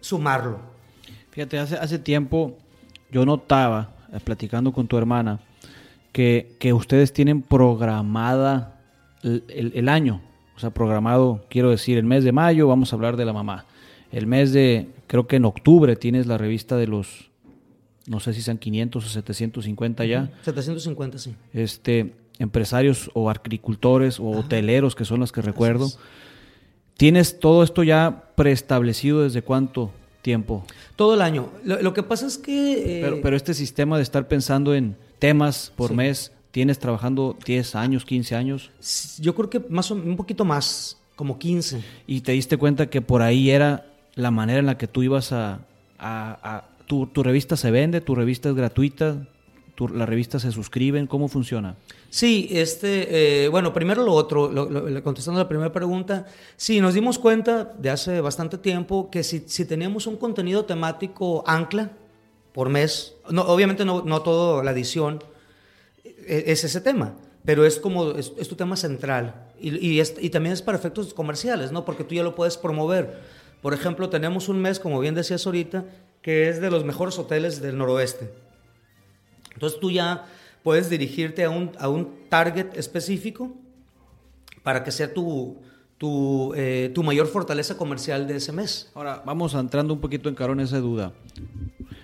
sumarlo. 0.00 0.60
Fíjate, 1.30 1.58
hace, 1.58 1.74
hace 1.76 1.98
tiempo 1.98 2.56
yo 3.12 3.26
notaba, 3.26 3.90
eh, 4.14 4.18
platicando 4.24 4.72
con 4.72 4.88
tu 4.88 4.96
hermana, 4.96 5.38
que, 6.12 6.56
que 6.58 6.72
ustedes 6.72 7.12
tienen 7.12 7.42
programada 7.42 8.80
el, 9.22 9.44
el, 9.74 9.90
año. 9.90 10.22
O 10.56 10.58
sea, 10.58 10.70
programado, 10.70 11.44
quiero 11.50 11.68
decir, 11.68 11.98
el 11.98 12.04
mes 12.06 12.24
de 12.24 12.32
mayo 12.32 12.66
vamos 12.66 12.94
a 12.94 12.96
hablar 12.96 13.18
de 13.18 13.26
la 13.26 13.34
mamá. 13.34 13.66
El 14.10 14.26
mes 14.26 14.54
de, 14.54 14.88
creo 15.06 15.26
que 15.26 15.36
en 15.36 15.44
octubre 15.44 15.96
tienes 15.96 16.26
la 16.26 16.38
revista 16.38 16.78
de 16.78 16.86
los, 16.86 17.28
no 18.06 18.20
sé 18.20 18.32
si 18.32 18.40
sean 18.40 18.56
500 18.56 19.04
o 19.04 19.06
750 19.06 20.06
ya. 20.06 20.30
750, 20.44 21.18
sí. 21.18 21.34
Este, 21.52 22.14
empresarios 22.38 23.10
o 23.12 23.28
agricultores 23.28 24.18
o 24.18 24.30
hoteleros, 24.30 24.94
que 24.94 25.04
son 25.04 25.20
las 25.20 25.30
que 25.30 25.42
recuerdo. 25.42 25.90
¿Tienes 26.98 27.38
todo 27.38 27.62
esto 27.62 27.84
ya 27.84 28.24
preestablecido 28.34 29.22
desde 29.22 29.40
cuánto 29.42 29.92
tiempo? 30.20 30.64
Todo 30.96 31.14
el 31.14 31.22
año. 31.22 31.48
Lo, 31.62 31.94
que 31.94 32.02
pasa 32.02 32.26
es 32.26 32.38
que... 32.38 33.02
Eh, 33.02 33.20
pero, 33.22 33.36
este 33.36 33.54
sistema 33.54 33.96
de 33.96 34.02
estar 34.02 34.26
pensando 34.26 34.74
en 34.74 34.96
temas 35.20 35.72
por 35.76 35.94
mes, 35.94 36.32
¿tienes 36.50 36.80
trabajando 36.80 37.38
10 37.46 37.76
años, 37.76 38.04
15 38.04 38.34
años? 38.34 38.72
Yo 39.20 39.36
creo 39.36 39.48
que 39.48 39.60
más 39.70 39.92
o, 39.92 39.94
un 39.94 40.16
poquito 40.16 40.44
más, 40.44 40.98
como 41.14 41.38
15. 41.38 41.84
¿Y 42.08 42.22
te 42.22 42.32
diste 42.32 42.56
cuenta 42.56 42.90
que 42.90 43.00
por 43.00 43.22
ahí 43.22 43.50
era 43.50 43.86
la 44.16 44.32
manera 44.32 44.58
en 44.58 44.66
la 44.66 44.76
que 44.76 44.88
tú 44.88 45.04
ibas 45.04 45.30
a... 45.30 45.60
a, 46.00 46.64
tu, 46.88 47.06
tu, 47.06 47.22
revista 47.22 47.56
se 47.56 47.70
vende, 47.70 48.00
tu 48.00 48.16
revista 48.16 48.48
es 48.48 48.56
gratuita, 48.56 49.28
la 49.86 50.06
revista 50.06 50.40
se 50.40 50.50
suscriben, 50.50 51.06
¿cómo 51.06 51.28
funciona? 51.28 51.76
Sí, 52.10 52.48
este, 52.50 53.44
eh, 53.44 53.48
bueno, 53.48 53.72
primero 53.72 54.02
lo 54.02 54.12
otro, 54.12 54.50
contestando 55.04 55.38
la 55.38 55.48
primera 55.48 55.72
pregunta, 55.72 56.26
sí, 56.56 56.80
nos 56.80 56.94
dimos 56.94 57.18
cuenta 57.18 57.64
de 57.78 57.90
hace 57.90 58.20
bastante 58.20 58.58
tiempo 58.58 59.10
que 59.10 59.22
si, 59.22 59.44
si 59.46 59.64
teníamos 59.64 60.06
un 60.06 60.16
contenido 60.16 60.64
temático 60.64 61.44
ancla 61.46 61.92
por 62.52 62.68
mes, 62.68 63.14
no, 63.30 63.42
obviamente 63.42 63.84
no, 63.84 64.02
no 64.02 64.22
todo 64.22 64.62
la 64.62 64.72
edición 64.72 65.22
e, 66.04 66.44
es, 66.46 66.64
ese 66.64 66.80
tema, 66.80 67.14
pero 67.44 67.64
es 67.64 67.78
como, 67.78 68.12
es, 68.12 68.48
tu 68.48 68.56
tema 68.56 68.76
central 68.76 69.46
y, 69.60 69.76
y, 69.76 70.00
y, 70.00 70.30
también 70.30 70.54
es 70.54 70.62
para 70.62 70.76
efectos 70.76 71.14
comerciales, 71.14 71.70
¿no? 71.72 71.84
Porque 71.84 72.04
tú 72.04 72.14
ya 72.14 72.22
lo 72.22 72.34
puedes 72.34 72.56
promover. 72.56 73.20
Por 73.62 73.74
ejemplo, 73.74 74.08
tenemos 74.08 74.48
un 74.48 74.60
mes, 74.60 74.78
como 74.78 75.00
bien 75.00 75.14
decías 75.14 75.44
ahorita, 75.46 75.84
que 76.22 76.48
es 76.48 76.60
de 76.60 76.70
los 76.70 76.84
mejores 76.84 77.18
hoteles 77.18 77.60
del 77.60 77.76
noroeste. 77.76 78.30
Entonces 79.58 79.80
tú 79.80 79.90
ya 79.90 80.24
puedes 80.62 80.88
dirigirte 80.88 81.42
a 81.42 81.50
un, 81.50 81.72
a 81.80 81.88
un 81.88 82.08
target 82.28 82.78
específico 82.78 83.56
para 84.62 84.84
que 84.84 84.92
sea 84.92 85.12
tu, 85.12 85.56
tu, 85.98 86.52
eh, 86.54 86.92
tu, 86.94 87.02
mayor 87.02 87.26
fortaleza 87.26 87.76
comercial 87.76 88.28
de 88.28 88.36
ese 88.36 88.52
mes. 88.52 88.88
Ahora, 88.94 89.20
vamos 89.26 89.52
entrando 89.54 89.92
un 89.92 90.00
poquito 90.00 90.28
en 90.28 90.36
carón 90.36 90.60
esa 90.60 90.78
duda. 90.78 91.12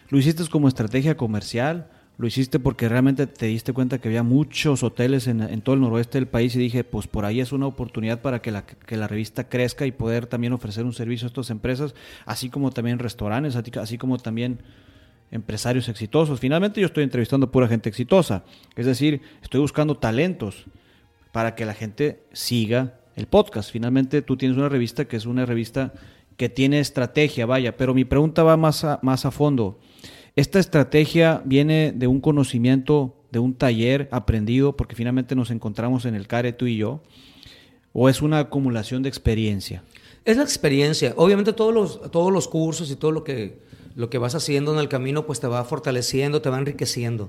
¿Lo 0.08 0.18
hiciste 0.18 0.44
como 0.48 0.66
estrategia 0.66 1.16
comercial? 1.16 1.88
¿Lo 2.18 2.26
hiciste 2.26 2.58
porque 2.58 2.88
realmente 2.88 3.28
te 3.28 3.46
diste 3.46 3.72
cuenta 3.72 3.98
que 3.98 4.08
había 4.08 4.24
muchos 4.24 4.82
hoteles 4.82 5.28
en, 5.28 5.40
en, 5.40 5.62
todo 5.62 5.76
el 5.76 5.80
noroeste 5.80 6.18
del 6.18 6.26
país 6.26 6.56
y 6.56 6.58
dije, 6.58 6.82
pues 6.82 7.06
por 7.06 7.24
ahí 7.24 7.40
es 7.40 7.52
una 7.52 7.68
oportunidad 7.68 8.20
para 8.20 8.42
que 8.42 8.50
la, 8.50 8.66
que 8.66 8.96
la 8.96 9.06
revista 9.06 9.48
crezca 9.48 9.86
y 9.86 9.92
poder 9.92 10.26
también 10.26 10.52
ofrecer 10.52 10.84
un 10.84 10.92
servicio 10.92 11.26
a 11.26 11.28
estas 11.28 11.50
empresas, 11.50 11.94
así 12.26 12.50
como 12.50 12.72
también 12.72 12.98
restaurantes, 12.98 13.54
así 13.54 13.96
como 13.98 14.18
también 14.18 14.58
empresarios 15.34 15.88
exitosos. 15.88 16.40
Finalmente 16.40 16.80
yo 16.80 16.86
estoy 16.86 17.04
entrevistando 17.04 17.50
pura 17.50 17.68
gente 17.68 17.88
exitosa. 17.88 18.44
Es 18.76 18.86
decir, 18.86 19.20
estoy 19.42 19.60
buscando 19.60 19.96
talentos 19.96 20.64
para 21.32 21.56
que 21.56 21.66
la 21.66 21.74
gente 21.74 22.22
siga 22.32 23.00
el 23.16 23.26
podcast. 23.26 23.70
Finalmente 23.70 24.22
tú 24.22 24.36
tienes 24.36 24.56
una 24.56 24.68
revista 24.68 25.06
que 25.06 25.16
es 25.16 25.26
una 25.26 25.44
revista 25.44 25.92
que 26.36 26.48
tiene 26.48 26.78
estrategia, 26.78 27.46
vaya, 27.46 27.76
pero 27.76 27.94
mi 27.94 28.04
pregunta 28.04 28.42
va 28.44 28.56
más 28.56 28.84
a, 28.84 29.00
más 29.02 29.26
a 29.26 29.32
fondo. 29.32 29.78
¿Esta 30.36 30.58
estrategia 30.58 31.42
viene 31.44 31.92
de 31.92 32.06
un 32.06 32.20
conocimiento, 32.20 33.16
de 33.30 33.40
un 33.40 33.54
taller 33.54 34.08
aprendido, 34.12 34.76
porque 34.76 34.96
finalmente 34.96 35.34
nos 35.34 35.50
encontramos 35.50 36.04
en 36.06 36.14
el 36.14 36.26
CARE 36.28 36.52
tú 36.52 36.66
y 36.66 36.76
yo? 36.76 37.02
¿O 37.92 38.08
es 38.08 38.22
una 38.22 38.38
acumulación 38.38 39.02
de 39.02 39.08
experiencia? 39.08 39.82
Es 40.24 40.36
la 40.36 40.42
experiencia. 40.42 41.12
Obviamente 41.16 41.52
todos 41.52 41.74
los, 41.74 42.10
todos 42.10 42.32
los 42.32 42.48
cursos 42.48 42.90
y 42.90 42.96
todo 42.96 43.12
lo 43.12 43.24
que 43.24 43.63
lo 43.94 44.10
que 44.10 44.18
vas 44.18 44.34
haciendo 44.34 44.72
en 44.72 44.78
el 44.78 44.88
camino 44.88 45.26
pues 45.26 45.40
te 45.40 45.46
va 45.46 45.64
fortaleciendo, 45.64 46.42
te 46.42 46.50
va 46.50 46.58
enriqueciendo. 46.58 47.28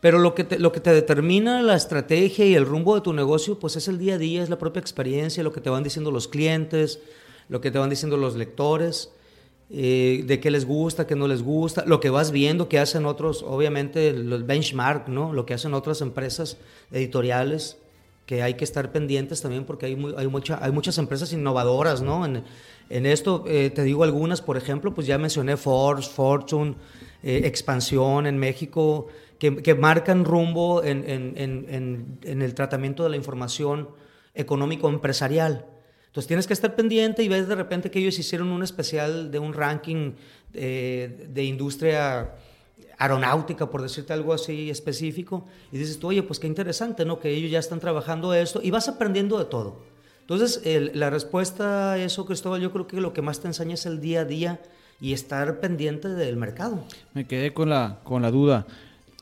Pero 0.00 0.18
lo 0.18 0.34
que, 0.34 0.44
te, 0.44 0.58
lo 0.58 0.72
que 0.72 0.80
te 0.80 0.92
determina 0.92 1.62
la 1.62 1.74
estrategia 1.74 2.44
y 2.44 2.54
el 2.54 2.66
rumbo 2.66 2.94
de 2.94 3.00
tu 3.00 3.12
negocio 3.12 3.58
pues 3.58 3.76
es 3.76 3.88
el 3.88 3.98
día 3.98 4.14
a 4.14 4.18
día, 4.18 4.42
es 4.42 4.50
la 4.50 4.58
propia 4.58 4.80
experiencia, 4.80 5.42
lo 5.42 5.52
que 5.52 5.60
te 5.60 5.70
van 5.70 5.82
diciendo 5.82 6.10
los 6.10 6.28
clientes, 6.28 7.00
lo 7.48 7.60
que 7.60 7.70
te 7.70 7.78
van 7.78 7.90
diciendo 7.90 8.16
los 8.16 8.36
lectores, 8.36 9.10
eh, 9.70 10.22
de 10.26 10.38
qué 10.38 10.50
les 10.50 10.64
gusta, 10.64 11.06
qué 11.06 11.16
no 11.16 11.26
les 11.26 11.42
gusta, 11.42 11.84
lo 11.86 11.98
que 11.98 12.10
vas 12.10 12.30
viendo 12.30 12.68
que 12.68 12.78
hacen 12.78 13.06
otros, 13.06 13.42
obviamente 13.42 14.12
los 14.12 14.46
benchmark, 14.46 15.08
¿no? 15.08 15.32
lo 15.32 15.46
que 15.46 15.54
hacen 15.54 15.74
otras 15.74 16.02
empresas 16.02 16.58
editoriales 16.92 17.78
que 18.26 18.42
hay 18.42 18.54
que 18.54 18.64
estar 18.64 18.92
pendientes 18.92 19.40
también 19.40 19.64
porque 19.64 19.86
hay, 19.86 20.14
hay, 20.16 20.26
mucha, 20.26 20.62
hay 20.62 20.72
muchas 20.72 20.98
empresas 20.98 21.32
innovadoras, 21.32 22.02
¿no? 22.02 22.26
En 22.88 23.06
esto 23.06 23.44
eh, 23.46 23.70
te 23.70 23.82
digo 23.82 24.04
algunas, 24.04 24.40
por 24.40 24.56
ejemplo, 24.56 24.94
pues 24.94 25.06
ya 25.06 25.18
mencioné 25.18 25.56
Force, 25.56 26.10
Fortune, 26.10 26.76
eh, 27.22 27.42
Expansión 27.44 28.26
en 28.26 28.38
México, 28.38 29.08
que, 29.38 29.56
que 29.62 29.74
marcan 29.74 30.24
rumbo 30.24 30.82
en, 30.82 31.04
en, 31.08 32.16
en, 32.22 32.42
el 32.42 32.54
tratamiento 32.54 33.02
de 33.02 33.10
la 33.10 33.16
información 33.16 33.88
económico-empresarial. 34.34 35.66
Entonces 36.06 36.28
tienes 36.28 36.46
que 36.46 36.52
estar 36.52 36.74
pendiente 36.74 37.22
y 37.22 37.28
ves 37.28 37.48
de 37.48 37.54
repente 37.54 37.90
que 37.90 37.98
ellos 37.98 38.18
hicieron 38.18 38.48
un 38.48 38.62
especial 38.62 39.30
de 39.30 39.38
un 39.38 39.52
ranking 39.52 40.12
eh, 40.54 41.26
de 41.28 41.44
industria 41.44 42.34
aeronáutica, 42.98 43.68
por 43.68 43.82
decirte 43.82 44.12
algo 44.12 44.32
así 44.32 44.70
específico, 44.70 45.46
y 45.70 45.78
dices 45.78 45.98
tú, 45.98 46.08
oye, 46.08 46.22
pues 46.22 46.38
qué 46.38 46.46
interesante, 46.46 47.04
¿no? 47.04 47.20
Que 47.20 47.30
ellos 47.30 47.50
ya 47.50 47.58
están 47.58 47.80
trabajando 47.80 48.32
esto 48.32 48.60
y 48.62 48.70
vas 48.70 48.88
aprendiendo 48.88 49.38
de 49.38 49.44
todo. 49.44 49.82
Entonces, 50.28 50.60
la 50.92 51.08
respuesta 51.08 51.92
a 51.92 51.98
eso, 51.98 52.26
Cristóbal, 52.26 52.60
yo 52.60 52.72
creo 52.72 52.88
que 52.88 53.00
lo 53.00 53.12
que 53.12 53.22
más 53.22 53.38
te 53.38 53.46
enseña 53.46 53.74
es 53.74 53.86
el 53.86 54.00
día 54.00 54.22
a 54.22 54.24
día 54.24 54.60
y 55.00 55.12
estar 55.12 55.60
pendiente 55.60 56.08
del 56.08 56.36
mercado. 56.36 56.82
Me 57.14 57.28
quedé 57.28 57.54
con 57.54 57.68
la, 57.70 58.00
con 58.02 58.22
la 58.22 58.32
duda. 58.32 58.66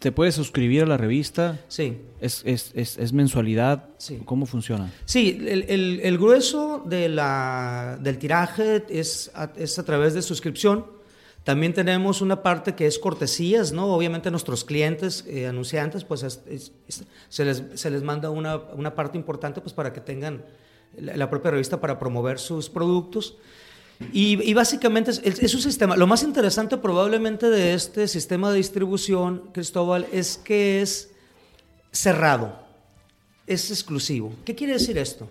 ¿Te 0.00 0.12
puedes 0.12 0.34
suscribir 0.34 0.82
a 0.82 0.86
la 0.86 0.96
revista? 0.96 1.60
Sí. 1.68 1.98
¿Es, 2.20 2.42
es, 2.46 2.72
es, 2.74 2.96
es 2.96 3.12
mensualidad? 3.12 3.84
Sí. 3.98 4.22
¿Cómo 4.24 4.46
funciona? 4.46 4.90
Sí, 5.04 5.38
el, 5.46 5.64
el, 5.68 6.00
el 6.02 6.16
grueso 6.16 6.82
de 6.86 7.10
la, 7.10 7.98
del 8.00 8.16
tiraje 8.16 8.84
es 8.88 9.30
a, 9.34 9.52
es 9.56 9.78
a 9.78 9.84
través 9.84 10.14
de 10.14 10.22
suscripción. 10.22 10.86
También 11.44 11.74
tenemos 11.74 12.22
una 12.22 12.42
parte 12.42 12.74
que 12.74 12.86
es 12.86 12.98
cortesías, 12.98 13.72
¿no? 13.72 13.94
Obviamente 13.94 14.30
nuestros 14.30 14.64
clientes, 14.64 15.26
eh, 15.28 15.46
anunciantes, 15.46 16.02
pues 16.02 16.22
es, 16.22 16.40
es, 16.46 16.72
se, 17.28 17.44
les, 17.44 17.62
se 17.74 17.90
les 17.90 18.02
manda 18.02 18.30
una, 18.30 18.56
una, 18.56 18.94
parte 18.94 19.18
importante 19.18 19.60
pues 19.60 19.74
para 19.74 19.92
que 19.92 20.00
tengan 20.00 20.42
la, 20.98 21.30
propia 21.30 21.52
revista 21.52 21.80
para 21.80 21.98
promover 21.98 22.38
sus 22.38 22.68
productos. 22.68 23.36
Y, 24.12 24.52
básicamente 24.54 25.12
es, 25.12 25.20
es, 25.24 25.54
un 25.54 25.62
sistema. 25.62 25.96
Lo 25.96 26.06
más 26.06 26.22
interesante 26.22 26.76
probablemente 26.76 27.48
de 27.48 27.74
este 27.74 28.08
sistema 28.08 28.50
de 28.50 28.56
distribución, 28.56 29.50
Cristóbal, 29.52 30.06
es 30.12 30.36
que 30.36 30.82
es 30.82 31.10
cerrado, 31.92 32.58
es 33.46 33.70
exclusivo. 33.70 34.32
¿Qué 34.44 34.54
quiere 34.54 34.74
decir 34.74 34.98
esto? 34.98 35.28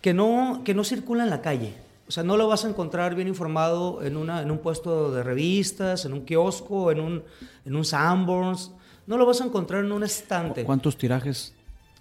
Que 0.00 0.12
no, 0.12 0.62
que 0.64 0.74
no 0.74 0.84
circula 0.84 1.24
en 1.24 1.30
la 1.30 1.40
calle. 1.40 1.74
O 2.08 2.12
sea, 2.12 2.22
no 2.22 2.36
lo 2.36 2.46
vas 2.46 2.64
a 2.64 2.68
encontrar 2.68 3.14
bien 3.16 3.26
informado 3.26 4.02
en, 4.02 4.16
una, 4.16 4.42
en 4.42 4.50
un 4.50 4.58
puesto 4.58 5.10
de 5.10 5.22
revistas, 5.24 6.04
en 6.04 6.12
un 6.12 6.24
kiosco, 6.24 6.92
en 6.92 7.00
un, 7.00 7.24
en 7.64 7.74
un 7.74 7.84
Sanborns. 7.84 8.70
No 9.06 9.16
lo 9.16 9.26
vas 9.26 9.40
a 9.40 9.44
encontrar 9.44 9.84
en 9.84 9.90
un 9.90 10.04
estante. 10.04 10.64
¿Cuántos 10.64 10.96
tirajes 10.96 11.54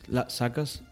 la 0.07 0.29
sacas? 0.29 0.83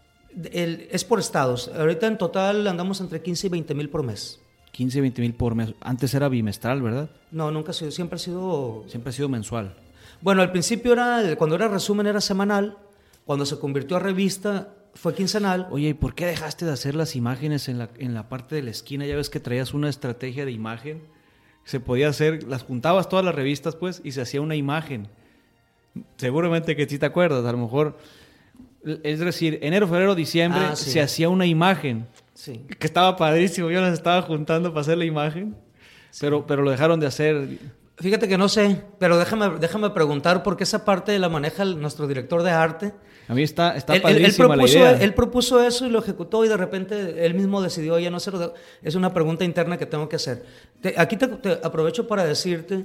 El, 0.52 0.88
es 0.90 1.04
por 1.04 1.20
estados. 1.20 1.70
Ahorita 1.76 2.06
en 2.06 2.18
total 2.18 2.66
andamos 2.66 3.00
entre 3.00 3.22
15 3.22 3.46
y 3.46 3.50
20 3.50 3.74
mil 3.74 3.88
por 3.88 4.02
mes. 4.02 4.40
15 4.72 4.98
y 4.98 5.00
20 5.02 5.22
mil 5.22 5.34
por 5.34 5.54
mes. 5.54 5.74
Antes 5.80 6.12
era 6.14 6.28
bimestral, 6.28 6.82
¿verdad? 6.82 7.10
No, 7.30 7.50
nunca 7.50 7.70
ha 7.70 7.74
sido. 7.74 7.90
Siempre 7.90 8.16
ha 8.16 8.18
sido... 8.18 8.84
Siempre 8.88 9.10
ha 9.10 9.12
sido 9.12 9.28
mensual. 9.28 9.76
Bueno, 10.20 10.42
al 10.42 10.50
principio 10.50 10.92
era, 10.92 11.22
cuando 11.36 11.56
era 11.56 11.68
resumen 11.68 12.06
era 12.06 12.20
semanal. 12.20 12.76
Cuando 13.24 13.46
se 13.46 13.58
convirtió 13.58 13.96
a 13.96 14.00
revista 14.00 14.74
fue 14.94 15.14
quincenal. 15.14 15.68
Oye, 15.70 15.90
¿y 15.90 15.94
por 15.94 16.14
qué 16.14 16.26
dejaste 16.26 16.64
de 16.64 16.72
hacer 16.72 16.94
las 16.94 17.16
imágenes 17.16 17.68
en 17.68 17.78
la, 17.78 17.90
en 17.98 18.14
la 18.14 18.28
parte 18.28 18.56
de 18.56 18.62
la 18.62 18.70
esquina? 18.70 19.06
Ya 19.06 19.16
ves 19.16 19.30
que 19.30 19.40
traías 19.40 19.74
una 19.74 19.88
estrategia 19.88 20.44
de 20.44 20.52
imagen. 20.52 21.02
Se 21.64 21.80
podía 21.80 22.08
hacer, 22.08 22.44
las 22.44 22.62
juntabas 22.62 23.08
todas 23.08 23.24
las 23.24 23.34
revistas, 23.34 23.76
pues, 23.76 24.00
y 24.04 24.12
se 24.12 24.20
hacía 24.20 24.40
una 24.40 24.56
imagen. 24.56 25.08
Seguramente 26.16 26.76
que 26.76 26.88
sí 26.88 26.98
te 26.98 27.06
acuerdas, 27.06 27.44
a 27.44 27.52
lo 27.52 27.58
mejor 27.58 27.96
Es 29.02 29.18
decir, 29.20 29.58
enero, 29.62 29.88
febrero, 29.88 30.14
diciembre 30.14 30.60
Ah, 30.70 30.76
sí. 30.76 30.90
se 30.90 31.00
hacía 31.00 31.28
una 31.28 31.46
imagen 31.46 32.06
Sí. 32.34 32.66
que 32.78 32.86
estaba 32.86 33.16
padrísimo. 33.16 33.70
Yo 33.70 33.80
las 33.80 33.94
estaba 33.94 34.20
juntando 34.22 34.70
para 34.70 34.82
hacer 34.82 34.98
la 34.98 35.04
imagen, 35.04 35.56
pero, 36.20 36.46
pero 36.46 36.62
lo 36.62 36.70
dejaron 36.70 37.00
de 37.00 37.06
hacer. 37.06 37.48
Fíjate 37.96 38.26
que 38.28 38.36
no 38.36 38.48
sé, 38.48 38.82
pero 38.98 39.16
déjame, 39.18 39.50
déjame 39.60 39.88
preguntar 39.90 40.42
porque 40.42 40.64
esa 40.64 40.84
parte 40.84 41.16
la 41.18 41.28
maneja 41.28 41.62
el- 41.62 41.80
nuestro 41.80 42.06
director 42.08 42.42
de 42.42 42.50
arte. 42.50 42.92
A 43.28 43.34
mí 43.34 43.42
está, 43.42 43.74
está 43.76 43.94
Él, 43.94 44.02
él- 44.04 44.08
él 44.10 44.14
padrísima 44.16 44.48
la 44.48 44.54
propuso, 44.54 44.78
idea. 44.78 44.90
él 45.00 45.14
propuso 45.14 45.64
eso 45.64 45.86
y 45.86 45.90
lo 45.90 46.00
ejecutó 46.00 46.44
y 46.44 46.48
de 46.48 46.56
repente 46.58 47.24
él 47.24 47.34
mismo 47.34 47.62
decidió 47.62 47.98
ya 47.98 48.10
no 48.10 48.18
hacerlo. 48.18 48.52
Es 48.82 48.96
una 48.96 49.14
pregunta 49.14 49.44
interna 49.44 49.78
que 49.78 49.86
tengo 49.86 50.08
que 50.08 50.16
hacer. 50.16 50.44
Te- 50.82 50.94
aquí 50.98 51.16
te, 51.16 51.28
te 51.28 51.52
aprovecho 51.62 52.06
para 52.06 52.24
decirte 52.26 52.84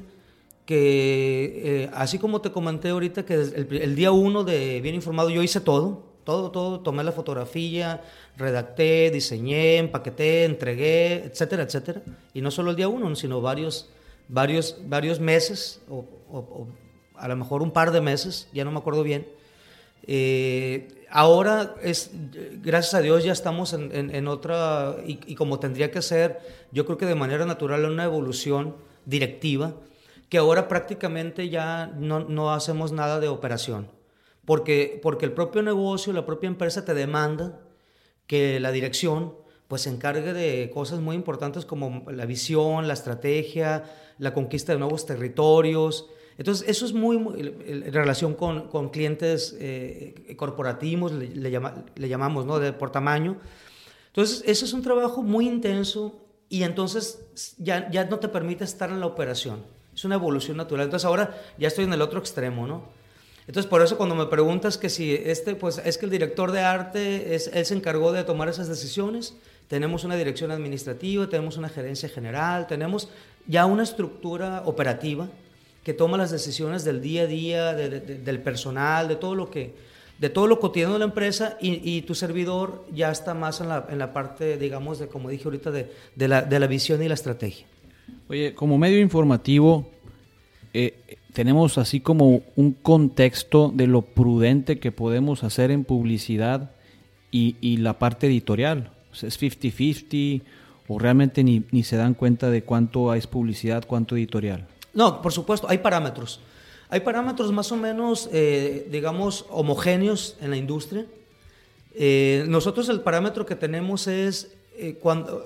que 0.69 1.61
eh, 1.85 1.89
así 1.93 2.19
como 2.19 2.41
te 2.41 2.51
comenté 2.51 2.89
ahorita 2.89 3.25
que 3.25 3.33
el, 3.33 3.67
el 3.71 3.95
día 3.95 4.11
uno 4.11 4.43
de 4.43 4.79
Bien 4.81 4.93
Informado 4.93 5.31
yo 5.31 5.41
hice 5.41 5.59
todo, 5.61 6.03
todo, 6.23 6.51
todo, 6.51 6.81
tomé 6.81 7.03
la 7.03 7.11
fotografía, 7.11 8.03
redacté, 8.37 9.09
diseñé, 9.09 9.77
empaqueté, 9.77 10.43
entregué, 10.45 11.23
etcétera, 11.25 11.63
etcétera. 11.63 12.03
Y 12.35 12.41
no 12.41 12.51
solo 12.51 12.69
el 12.69 12.75
día 12.75 12.87
uno, 12.87 13.15
sino 13.15 13.41
varios, 13.41 13.89
varios, 14.27 14.77
varios 14.85 15.19
meses 15.19 15.81
o, 15.89 16.05
o- 16.31 16.37
o 16.37 16.67
a 17.15 17.27
lo 17.27 17.35
mejor 17.35 17.63
un 17.63 17.71
par 17.71 17.91
de 17.91 18.01
meses, 18.01 18.47
ya 18.53 18.63
no 18.63 18.71
me 18.71 18.77
acuerdo 18.77 19.01
bien. 19.01 19.27
Eh, 20.05 20.87
ahora 21.09 21.73
es, 21.81 22.11
gracias 22.61 22.93
a 22.93 23.01
Dios 23.01 23.23
ya 23.23 23.31
estamos 23.31 23.73
en, 23.73 23.89
en- 23.95 24.13
en 24.13 24.27
otra, 24.27 24.97
y, 25.07 25.19
y 25.25 25.33
como 25.33 25.57
tendría 25.59 25.89
que 25.89 26.03
ser, 26.03 26.39
yo 26.71 26.85
creo 26.85 26.99
que 26.99 27.07
de 27.07 27.15
manera 27.15 27.47
natural 27.47 27.85
una 27.85 28.03
evolución 28.03 28.75
directiva, 29.07 29.73
que 30.29 30.37
ahora 30.37 30.67
prácticamente 30.67 31.49
ya 31.49 31.87
no, 31.97 32.19
no 32.21 32.53
hacemos 32.53 32.91
nada 32.91 33.19
de 33.19 33.27
operación, 33.27 33.87
porque, 34.45 34.99
porque 35.01 35.25
el 35.25 35.31
propio 35.33 35.61
negocio, 35.63 36.13
la 36.13 36.25
propia 36.25 36.47
empresa 36.47 36.85
te 36.85 36.93
demanda 36.93 37.59
que 38.27 38.59
la 38.59 38.71
dirección 38.71 39.33
pues 39.67 39.83
se 39.83 39.89
encargue 39.89 40.33
de 40.33 40.71
cosas 40.73 40.99
muy 40.99 41.15
importantes 41.15 41.63
como 41.65 42.09
la 42.11 42.25
visión, 42.25 42.87
la 42.87 42.93
estrategia, 42.93 43.83
la 44.17 44.33
conquista 44.33 44.73
de 44.73 44.79
nuevos 44.79 45.05
territorios. 45.05 46.07
Entonces, 46.39 46.67
eso 46.67 46.85
es 46.87 46.93
muy, 46.93 47.17
muy- 47.19 47.39
en 47.67 47.93
relación 47.93 48.33
con, 48.33 48.67
con 48.69 48.89
clientes 48.89 49.55
eh, 49.59 50.35
corporativos, 50.37 51.11
le, 51.11 51.27
le 51.27 51.51
llama- 51.51 51.85
le 51.95 52.09
llamamos, 52.09 52.45
¿no? 52.47 52.57
De, 52.59 52.73
por 52.73 52.91
tamaño. 52.91 53.37
Entonces, 54.07 54.43
eso 54.47 54.65
es 54.65 54.73
un 54.73 54.81
trabajo 54.81 55.21
muy 55.21 55.47
intenso 55.47 56.19
y 56.49 56.63
entonces 56.63 57.19
ya, 57.59 57.91
ya 57.91 58.05
no 58.05 58.17
te 58.17 58.27
permite 58.27 58.63
estar 58.63 58.89
en 58.89 58.99
la 58.99 59.05
operación. 59.05 59.59
Es 59.99 60.05
una 60.05 60.15
evolución 60.15 60.55
natural. 60.55 60.85
Entonces, 60.85 61.05
ahora 61.05 61.37
ya 61.57 61.67
estoy 61.67 61.83
en 61.83 61.91
el 61.91 62.01
otro 62.01 62.19
extremo, 62.19 62.65
¿no? 62.65 62.83
Entonces, 63.47 63.69
por 63.69 63.81
eso 63.81 63.97
cuando 63.97 64.15
me 64.15 64.27
preguntas 64.27 64.77
que 64.77 64.89
si 64.89 65.13
este, 65.13 65.55
pues 65.55 65.81
es 65.83 65.97
que 65.97 66.05
el 66.05 66.11
director 66.11 66.53
de 66.53 66.61
arte, 66.61 67.35
es, 67.35 67.47
él 67.53 67.65
se 67.65 67.73
encargó 67.73 68.13
de 68.13 68.23
tomar 68.23 68.47
esas 68.47 68.69
decisiones, 68.69 69.33
tenemos 69.67 70.05
una 70.05 70.15
dirección 70.15 70.51
administrativa, 70.51 71.27
tenemos 71.27 71.57
una 71.57 71.67
gerencia 71.67 72.07
general, 72.07 72.65
tenemos 72.67 73.09
ya 73.45 73.65
una 73.65 73.83
estructura 73.83 74.61
operativa 74.65 75.27
que 75.83 75.93
toma 75.93 76.17
las 76.17 76.31
decisiones 76.31 76.85
del 76.85 77.01
día 77.01 77.23
a 77.23 77.25
día, 77.27 77.73
de- 77.73 77.89
de- 77.89 77.99
de- 77.99 78.17
del 78.19 78.39
personal, 78.41 79.07
de 79.09 79.15
todo 79.17 79.35
lo 79.35 79.49
que, 79.51 79.73
de 80.19 80.29
todo 80.29 80.47
lo 80.47 80.59
cotidiano 80.61 80.93
de 80.93 80.99
la 80.99 81.05
empresa 81.05 81.57
y, 81.59 81.81
y 81.83 82.03
tu 82.03 82.15
servidor 82.15 82.85
ya 82.93 83.11
está 83.11 83.33
más 83.33 83.59
en 83.61 83.67
la, 83.69 83.85
en 83.89 83.97
la 83.99 84.13
parte, 84.13 84.57
digamos, 84.57 84.99
de 84.99 85.07
como 85.07 85.27
dije 85.29 85.43
ahorita, 85.45 85.71
de, 85.71 85.91
de 86.15 86.27
la, 86.29 86.41
la 86.43 86.67
visión 86.67 87.01
y 87.03 87.07
la 87.09 87.15
estrategia. 87.15 87.65
Oye, 88.29 88.53
como 88.53 88.77
medio 88.77 88.99
informativo, 88.99 89.89
eh, 90.75 91.17
tenemos 91.33 91.79
así 91.79 91.99
como 91.99 92.43
un 92.55 92.73
contexto 92.73 93.71
de 93.73 93.87
lo 93.87 94.03
prudente 94.03 94.77
que 94.79 94.91
podemos 94.91 95.43
hacer 95.43 95.71
en 95.71 95.83
publicidad 95.83 96.69
y, 97.31 97.55
y 97.59 97.77
la 97.77 97.97
parte 97.97 98.27
editorial. 98.27 98.91
¿Es 99.13 99.41
50-50 99.41 100.43
o 100.87 100.99
realmente 100.99 101.43
ni, 101.43 101.63
ni 101.71 101.83
se 101.83 101.97
dan 101.97 102.13
cuenta 102.13 102.51
de 102.51 102.61
cuánto 102.61 103.15
es 103.15 103.25
publicidad, 103.25 103.83
cuánto 103.87 104.15
editorial? 104.15 104.67
No, 104.93 105.23
por 105.23 105.33
supuesto, 105.33 105.67
hay 105.67 105.79
parámetros. 105.79 106.39
Hay 106.89 106.99
parámetros 106.99 107.51
más 107.51 107.71
o 107.71 107.77
menos, 107.77 108.29
eh, 108.31 108.87
digamos, 108.91 109.47
homogéneos 109.49 110.37
en 110.39 110.51
la 110.51 110.57
industria. 110.57 111.07
Eh, 111.95 112.45
nosotros 112.47 112.89
el 112.89 113.01
parámetro 113.01 113.47
que 113.47 113.55
tenemos 113.55 114.05
es 114.05 114.55
cuando, 115.01 115.45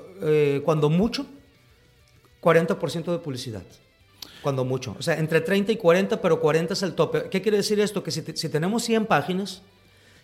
cuando 0.63 0.89
mucho, 0.89 1.25
40% 2.43 3.11
de 3.11 3.17
publicidad. 3.19 3.63
Cuando 4.41 4.65
mucho. 4.65 4.95
O 4.99 5.01
sea, 5.01 5.17
entre 5.17 5.39
30 5.39 5.71
y 5.71 5.77
40, 5.77 6.21
pero 6.21 6.41
40 6.41 6.73
es 6.73 6.83
el 6.83 6.93
tope. 6.95 7.29
¿Qué 7.29 7.41
quiere 7.41 7.57
decir 7.57 7.79
esto? 7.79 8.03
Que 8.03 8.11
si, 8.11 8.21
te- 8.21 8.35
si 8.35 8.49
tenemos 8.49 8.83
100 8.83 9.05
páginas, 9.05 9.61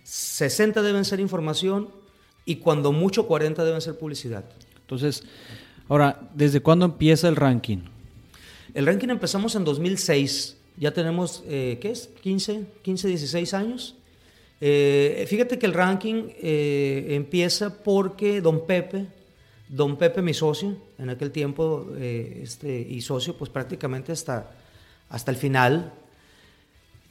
60 0.03 0.82
deben 0.82 1.05
ser 1.05 1.19
información 1.19 1.89
y 2.45 2.58
cuando 2.58 2.91
mucho 2.91 3.27
40 3.27 3.63
deben 3.63 3.79
ser 3.82 3.97
publicidad. 3.97 4.43
Entonces, 4.82 5.23
ahora, 5.88 6.29
¿desde 6.34 6.60
cuándo 6.62 6.86
empieza 6.86 7.29
el 7.29 7.36
ranking? 7.38 7.79
El 8.73 8.86
ranking 8.88 9.10
empezamos 9.10 9.55
en 9.55 9.63
2006. 9.63 10.58
Ya 10.77 10.91
tenemos, 10.93 11.43
eh, 11.47 11.77
¿qué 11.82 11.91
es? 11.91 12.10
15, 12.21 12.65
15, 12.82 13.08
16 13.08 13.53
años. 13.53 13.95
Eh, 14.62 15.25
fíjate 15.29 15.58
que 15.60 15.65
el 15.65 15.73
ranking 15.73 16.29
eh, 16.41 17.08
empieza 17.12 17.82
porque 17.84 18.41
don 18.41 18.65
Pepe, 18.65 19.08
don 19.69 19.95
Pepe, 19.97 20.21
mi 20.21 20.34
socio, 20.34 20.75
en 20.97 21.10
aquel 21.10 21.32
tiempo, 21.32 21.88
eh, 21.95 22.41
este, 22.43 22.77
y 22.82 22.99
socio, 23.01 23.38
pues 23.38 23.49
prácticamente 23.49 24.12
hasta, 24.12 24.51
hasta 25.10 25.32
el 25.32 25.38
final. 25.38 25.93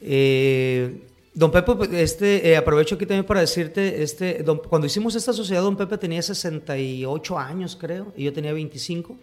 Eh, 0.01 1.07
don 1.33 1.51
Pepe, 1.51 1.73
pues, 1.75 1.91
este, 1.93 2.49
eh, 2.49 2.57
aprovecho 2.57 2.95
aquí 2.95 3.05
también 3.05 3.25
para 3.25 3.41
decirte, 3.41 4.03
este, 4.03 4.43
don- 4.43 4.59
cuando 4.59 4.87
hicimos 4.87 5.15
esta 5.15 5.33
sociedad, 5.33 5.61
don 5.61 5.77
Pepe 5.77 5.97
tenía 5.97 6.21
68 6.21 7.37
años, 7.39 7.77
creo, 7.79 8.13
y 8.15 8.25
yo 8.25 8.33
tenía 8.33 8.53
25. 8.53 9.17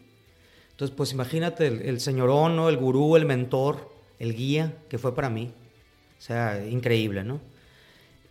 Entonces, 0.73 0.95
pues 0.97 1.13
imagínate 1.13 1.67
el, 1.67 1.83
el 1.83 2.01
señorón, 2.01 2.57
¿no? 2.57 2.69
el 2.69 2.77
gurú, 2.77 3.17
el 3.17 3.25
mentor, 3.27 3.91
el 4.19 4.35
guía 4.35 4.77
que 4.89 4.99
fue 4.99 5.15
para 5.15 5.31
mí. 5.31 5.51
O 6.19 6.23
sea, 6.23 6.67
increíble, 6.67 7.25
¿no? 7.25 7.41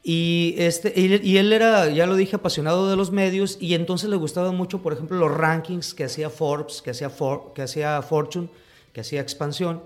Y, 0.07 0.53
este, 0.59 0.93
y, 0.95 1.37
él- 1.37 1.51
era, 1.51 1.89
ya 1.89 2.05
lo 2.05 2.15
dije, 2.15 2.35
apasionado 2.35 2.87
de 2.91 2.95
los 2.95 3.09
medios 3.11 3.57
y 3.59 3.73
entonces 3.73 4.07
le 4.07 4.15
gustaban 4.17 4.55
mucho, 4.55 4.83
por 4.83 4.93
ejemplo, 4.93 5.17
los 5.17 5.35
rankings 5.35 5.95
que 5.95 6.03
hacía 6.03 6.29
Forbes, 6.29 6.83
que 6.83 6.91
hacía, 6.91 7.09
For- 7.09 7.53
que 7.55 7.63
hacía 7.63 7.99
Fortune, 8.03 8.47
que 8.93 9.01
hacía 9.01 9.19
Expansión, 9.21 9.81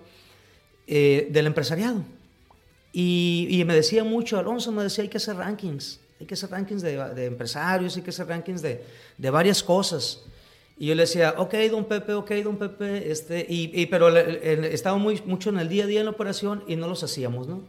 eh, 0.87 1.29
del 1.31 1.47
empresariado. 1.47 2.03
Y, 2.91 3.47
y 3.49 3.63
me 3.63 3.73
decía 3.73 4.03
mucho, 4.03 4.37
Alonso 4.37 4.73
me 4.73 4.83
decía, 4.83 5.03
hay 5.03 5.09
que 5.09 5.17
hacer 5.17 5.37
rankings, 5.37 6.01
hay 6.19 6.25
que 6.25 6.33
hacer 6.33 6.51
rankings 6.51 6.81
de, 6.81 6.97
de 7.13 7.25
empresarios, 7.25 7.95
hay 7.95 8.01
que 8.03 8.09
hacer 8.09 8.27
rankings 8.27 8.61
de, 8.61 8.83
de 9.17 9.29
varias 9.29 9.63
cosas. 9.63 10.23
Y 10.77 10.87
yo 10.87 10.95
le 10.95 11.03
decía, 11.03 11.35
ok, 11.37 11.53
don 11.71 11.85
Pepe, 11.85 12.13
ok, 12.13 12.31
don 12.43 12.57
Pepe, 12.57 13.09
este, 13.09 13.45
y, 13.47 13.71
y- 13.73 13.85
pero 13.85 14.09
le- 14.09 14.51
el- 14.53 14.65
estaba 14.65 14.97
muy, 14.97 15.21
mucho 15.25 15.49
en 15.49 15.59
el 15.59 15.69
día 15.69 15.85
a 15.85 15.87
día 15.87 15.99
en 16.01 16.07
la 16.07 16.11
operación 16.11 16.61
y 16.67 16.75
no 16.75 16.89
los 16.89 17.03
hacíamos, 17.03 17.47
¿no? 17.47 17.63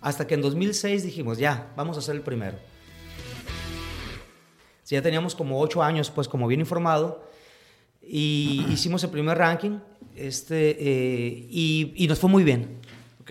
Hasta 0.00 0.26
que 0.26 0.34
en 0.34 0.42
2006 0.42 1.02
dijimos, 1.02 1.38
ya, 1.38 1.72
vamos 1.76 1.96
a 1.96 2.00
hacer 2.00 2.16
el 2.16 2.22
primero. 2.22 2.58
Sí, 4.82 4.94
ya 4.94 5.02
teníamos 5.02 5.34
como 5.34 5.60
ocho 5.60 5.82
años, 5.82 6.10
pues, 6.10 6.28
como 6.28 6.46
bien 6.46 6.60
informado, 6.60 7.28
y 8.02 8.64
hicimos 8.70 9.04
el 9.04 9.10
primer 9.10 9.38
ranking, 9.38 9.78
este, 10.16 10.70
eh, 10.70 11.46
y, 11.50 11.92
y 11.96 12.08
nos 12.08 12.18
fue 12.18 12.30
muy 12.30 12.44
bien. 12.44 12.78
Ok. 13.20 13.30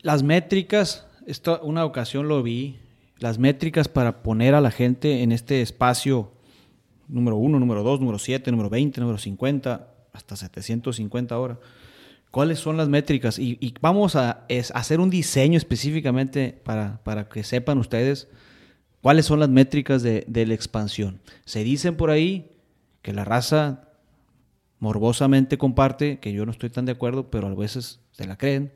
Las 0.00 0.22
métricas, 0.22 1.06
esto 1.26 1.60
una 1.62 1.84
ocasión 1.84 2.28
lo 2.28 2.42
vi, 2.42 2.78
las 3.18 3.38
métricas 3.38 3.88
para 3.88 4.22
poner 4.22 4.54
a 4.54 4.60
la 4.60 4.70
gente 4.70 5.22
en 5.22 5.30
este 5.30 5.62
espacio 5.62 6.32
número 7.08 7.36
uno, 7.36 7.60
número 7.60 7.82
dos, 7.82 8.00
número 8.00 8.18
siete, 8.18 8.50
número 8.50 8.70
20, 8.70 9.00
número 9.00 9.18
50, 9.18 9.88
hasta 10.12 10.36
750 10.36 11.34
ahora. 11.34 11.58
¿Cuáles 12.32 12.58
son 12.58 12.78
las 12.78 12.88
métricas? 12.88 13.38
Y, 13.38 13.58
y 13.60 13.74
vamos 13.82 14.16
a 14.16 14.46
hacer 14.74 15.00
un 15.00 15.10
diseño 15.10 15.58
específicamente 15.58 16.58
para, 16.64 17.04
para 17.04 17.28
que 17.28 17.44
sepan 17.44 17.76
ustedes 17.76 18.26
cuáles 19.02 19.26
son 19.26 19.38
las 19.38 19.50
métricas 19.50 20.02
de, 20.02 20.24
de 20.26 20.46
la 20.46 20.54
expansión. 20.54 21.20
Se 21.44 21.62
dicen 21.62 21.94
por 21.94 22.10
ahí 22.10 22.56
que 23.02 23.12
la 23.12 23.26
raza 23.26 23.90
morbosamente 24.78 25.58
comparte, 25.58 26.20
que 26.20 26.32
yo 26.32 26.46
no 26.46 26.52
estoy 26.52 26.70
tan 26.70 26.86
de 26.86 26.92
acuerdo, 26.92 27.30
pero 27.30 27.48
a 27.48 27.54
veces 27.54 28.00
se 28.12 28.26
la 28.26 28.38
creen, 28.38 28.72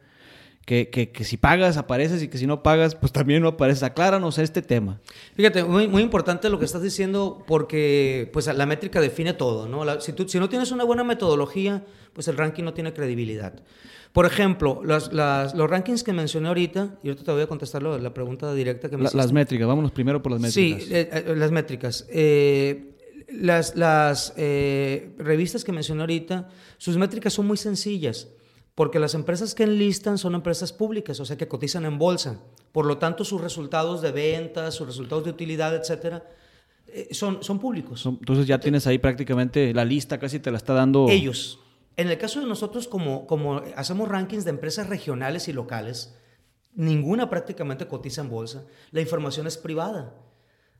que, 0.66 0.90
que, 0.90 1.10
que 1.10 1.22
si 1.24 1.36
pagas 1.36 1.76
apareces 1.78 2.22
y 2.24 2.28
que 2.28 2.36
si 2.38 2.46
no 2.46 2.62
pagas, 2.62 2.96
pues 2.96 3.12
también 3.12 3.40
no 3.40 3.48
apareces. 3.48 3.84
Acláranos 3.84 4.36
este 4.38 4.60
tema. 4.62 5.00
Fíjate, 5.36 5.62
muy, 5.64 5.86
muy 5.86 6.02
importante 6.02 6.50
lo 6.50 6.58
que 6.58 6.64
estás 6.64 6.82
diciendo 6.82 7.44
porque 7.46 8.28
pues, 8.32 8.48
la 8.48 8.66
métrica 8.66 9.00
define 9.00 9.32
todo. 9.32 9.68
¿no? 9.68 9.84
La- 9.84 10.00
si, 10.00 10.12
tú, 10.12 10.28
si 10.28 10.38
no 10.40 10.48
tienes 10.48 10.72
una 10.72 10.82
buena 10.82 11.04
metodología, 11.04 11.84
pues 12.12 12.26
el 12.28 12.36
ranking 12.36 12.64
no 12.64 12.74
tiene 12.74 12.92
credibilidad. 12.92 13.54
Por 14.12 14.26
ejemplo, 14.26 14.82
las- 14.84 15.12
las- 15.12 15.54
los 15.54 15.70
rankings 15.70 16.02
que 16.02 16.12
mencioné 16.12 16.48
ahorita, 16.48 16.98
y 17.02 17.08
ahorita 17.10 17.24
te 17.24 17.30
voy 17.32 17.42
a 17.42 17.46
contestar 17.46 17.82
la 17.84 18.12
pregunta 18.12 18.52
directa 18.52 18.90
que 18.90 18.96
me 18.96 19.04
La- 19.04 19.10
las 19.14 19.30
métricas, 19.32 19.68
vámonos 19.68 19.92
primero 19.92 20.20
por 20.20 20.32
las 20.32 20.40
métricas. 20.40 20.82
Sí, 20.82 20.88
eh, 20.92 21.08
eh, 21.28 21.34
las 21.36 21.52
métricas. 21.52 22.06
Eh, 22.10 22.92
las 23.28 23.76
las 23.76 24.34
revistas 24.36 25.62
que 25.62 25.70
mencioné 25.70 26.00
ahorita, 26.00 26.48
sus 26.78 26.96
métricas 26.96 27.32
son 27.32 27.46
muy 27.46 27.56
sencillas. 27.56 28.28
Porque 28.76 28.98
las 28.98 29.14
empresas 29.14 29.54
que 29.54 29.62
enlistan 29.62 30.18
son 30.18 30.34
empresas 30.34 30.70
públicas, 30.70 31.18
o 31.18 31.24
sea, 31.24 31.38
que 31.38 31.48
cotizan 31.48 31.86
en 31.86 31.98
bolsa. 31.98 32.42
Por 32.72 32.84
lo 32.84 32.98
tanto, 32.98 33.24
sus 33.24 33.40
resultados 33.40 34.02
de 34.02 34.12
ventas, 34.12 34.74
sus 34.74 34.86
resultados 34.86 35.24
de 35.24 35.30
utilidad, 35.30 35.74
etcétera, 35.74 36.22
eh, 36.88 37.08
son, 37.12 37.42
son 37.42 37.58
públicos. 37.58 38.04
Entonces 38.04 38.46
ya 38.46 38.60
tienes 38.60 38.86
ahí 38.86 38.98
prácticamente 38.98 39.72
la 39.72 39.86
lista, 39.86 40.18
casi 40.18 40.40
te 40.40 40.50
la 40.50 40.58
está 40.58 40.74
dando. 40.74 41.08
Ellos. 41.08 41.58
En 41.96 42.10
el 42.10 42.18
caso 42.18 42.38
de 42.38 42.46
nosotros, 42.46 42.86
como, 42.86 43.26
como 43.26 43.62
hacemos 43.76 44.08
rankings 44.10 44.44
de 44.44 44.50
empresas 44.50 44.90
regionales 44.90 45.48
y 45.48 45.54
locales, 45.54 46.14
ninguna 46.74 47.30
prácticamente 47.30 47.88
cotiza 47.88 48.20
en 48.20 48.28
bolsa. 48.28 48.66
La 48.90 49.00
información 49.00 49.46
es 49.46 49.56
privada. 49.56 50.14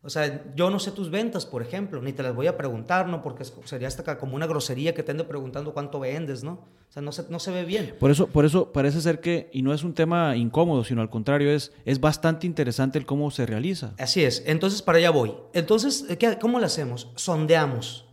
O 0.06 0.10
sea, 0.10 0.44
yo 0.54 0.70
no 0.70 0.78
sé 0.78 0.92
tus 0.92 1.10
ventas, 1.10 1.44
por 1.44 1.62
ejemplo, 1.62 2.00
ni 2.00 2.12
te 2.12 2.22
las 2.22 2.32
voy 2.32 2.46
a 2.46 2.56
preguntar, 2.56 3.08
¿no? 3.08 3.22
Porque 3.22 3.44
sería 3.64 3.88
hasta 3.88 4.16
como 4.18 4.36
una 4.36 4.46
grosería 4.46 4.94
que 4.94 5.02
te 5.02 5.10
ande 5.10 5.24
preguntando 5.24 5.74
cuánto 5.74 5.98
vendes, 5.98 6.44
¿no? 6.44 6.52
O 6.52 6.92
sea, 6.92 7.02
no 7.02 7.10
se, 7.10 7.24
no 7.28 7.40
se 7.40 7.50
ve 7.50 7.64
bien. 7.64 7.96
Por 7.98 8.12
eso, 8.12 8.28
por 8.28 8.44
eso 8.44 8.72
parece 8.72 9.00
ser 9.00 9.20
que, 9.20 9.50
y 9.52 9.62
no 9.62 9.74
es 9.74 9.82
un 9.82 9.94
tema 9.94 10.36
incómodo, 10.36 10.84
sino 10.84 11.02
al 11.02 11.10
contrario, 11.10 11.50
es, 11.50 11.72
es 11.84 11.98
bastante 11.98 12.46
interesante 12.46 13.00
el 13.00 13.04
cómo 13.04 13.32
se 13.32 13.46
realiza. 13.46 13.94
Así 13.98 14.22
es. 14.22 14.44
Entonces, 14.46 14.80
para 14.80 14.98
allá 14.98 15.10
voy. 15.10 15.34
Entonces, 15.52 16.06
¿qué, 16.20 16.38
¿cómo 16.38 16.60
lo 16.60 16.66
hacemos? 16.66 17.10
Sondeamos. 17.16 18.04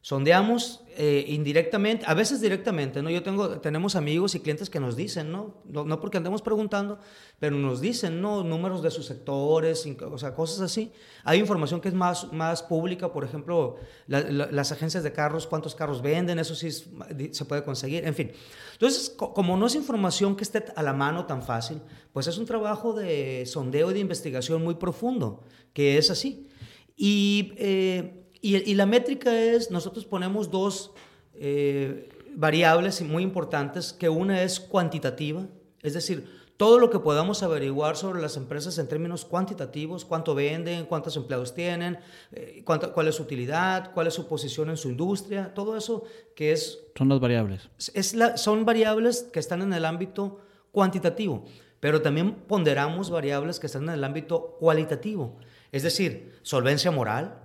Sondeamos 0.00 0.83
eh, 0.96 1.24
indirectamente, 1.28 2.04
a 2.06 2.14
veces 2.14 2.40
directamente, 2.40 3.02
¿no? 3.02 3.10
Yo 3.10 3.22
tengo, 3.22 3.60
tenemos 3.60 3.96
amigos 3.96 4.34
y 4.34 4.40
clientes 4.40 4.70
que 4.70 4.80
nos 4.80 4.96
dicen, 4.96 5.32
¿no? 5.32 5.62
¿no? 5.64 6.00
porque 6.00 6.18
andemos 6.18 6.42
preguntando, 6.42 6.98
pero 7.38 7.56
nos 7.56 7.80
dicen, 7.80 8.20
¿no? 8.20 8.44
Números 8.44 8.82
de 8.82 8.90
sus 8.90 9.06
sectores, 9.06 9.86
o 10.10 10.18
sea, 10.18 10.34
cosas 10.34 10.60
así. 10.60 10.92
Hay 11.24 11.40
información 11.40 11.80
que 11.80 11.88
es 11.88 11.94
más, 11.94 12.32
más 12.32 12.62
pública, 12.62 13.12
por 13.12 13.24
ejemplo, 13.24 13.76
las 14.06 14.72
agencias 14.72 15.02
de 15.02 15.12
carros, 15.12 15.46
cuántos 15.46 15.74
carros 15.74 16.00
venden, 16.00 16.38
eso 16.38 16.54
sí 16.54 16.70
se 16.70 17.44
puede 17.44 17.64
conseguir, 17.64 18.06
en 18.06 18.14
fin. 18.14 18.32
Entonces, 18.72 19.10
como 19.10 19.56
no 19.56 19.66
es 19.66 19.74
información 19.74 20.36
que 20.36 20.44
esté 20.44 20.64
a 20.74 20.82
la 20.82 20.92
mano 20.92 21.26
tan 21.26 21.42
fácil, 21.42 21.80
pues 22.12 22.26
es 22.26 22.38
un 22.38 22.46
trabajo 22.46 22.92
de 22.92 23.44
sondeo 23.46 23.90
y 23.90 23.94
de 23.94 24.00
investigación 24.00 24.62
muy 24.62 24.76
profundo, 24.76 25.42
que 25.72 25.98
es 25.98 26.10
así. 26.10 26.48
Y... 26.96 27.52
Eh, 27.56 28.20
y, 28.46 28.74
la 28.74 28.84
métrica 28.84 29.40
es, 29.40 29.70
nosotros 29.70 30.04
ponemos 30.04 30.50
dos 30.50 30.92
eh, 31.34 32.10
variables 32.34 33.00
muy 33.00 33.22
importantes, 33.22 33.94
que 33.94 34.10
una 34.10 34.42
es 34.42 34.60
cuantitativa, 34.60 35.46
es 35.82 35.94
decir, 35.94 36.28
todo 36.58 36.78
lo 36.78 36.90
que 36.90 36.98
podamos 36.98 37.42
averiguar 37.42 37.96
sobre 37.96 38.20
las 38.20 38.36
empresas 38.36 38.76
en 38.76 38.86
términos 38.86 39.24
cuantitativos, 39.24 40.04
cuánto 40.04 40.34
venden, 40.34 40.84
cuántos 40.84 41.16
empleados 41.16 41.54
tienen, 41.54 41.98
eh, 42.32 42.62
cuál 42.64 43.08
es 43.08 43.14
su 43.14 43.22
utilidad, 43.22 43.92
cuál 43.94 44.08
es 44.08 44.14
su 44.14 44.28
posición 44.28 44.68
en 44.68 44.76
su 44.76 44.90
industria, 44.90 45.54
todo 45.54 45.74
eso 45.74 46.04
que 46.36 46.52
es... 46.52 46.80
Son 46.96 47.08
las 47.08 47.20
variables. 47.20 47.70
Es 47.94 48.14
la, 48.14 48.36
son 48.36 48.66
variables 48.66 49.22
que 49.32 49.40
están 49.40 49.62
en 49.62 49.72
el 49.72 49.86
ámbito 49.86 50.40
cuantitativo, 50.70 51.44
pero 51.80 52.02
también 52.02 52.34
ponderamos 52.34 53.08
variables 53.08 53.58
que 53.58 53.66
están 53.66 53.84
en 53.84 53.94
el 53.94 54.04
ámbito 54.04 54.56
cualitativo, 54.60 55.38
es 55.72 55.82
decir, 55.82 56.38
solvencia 56.42 56.90
moral, 56.90 57.43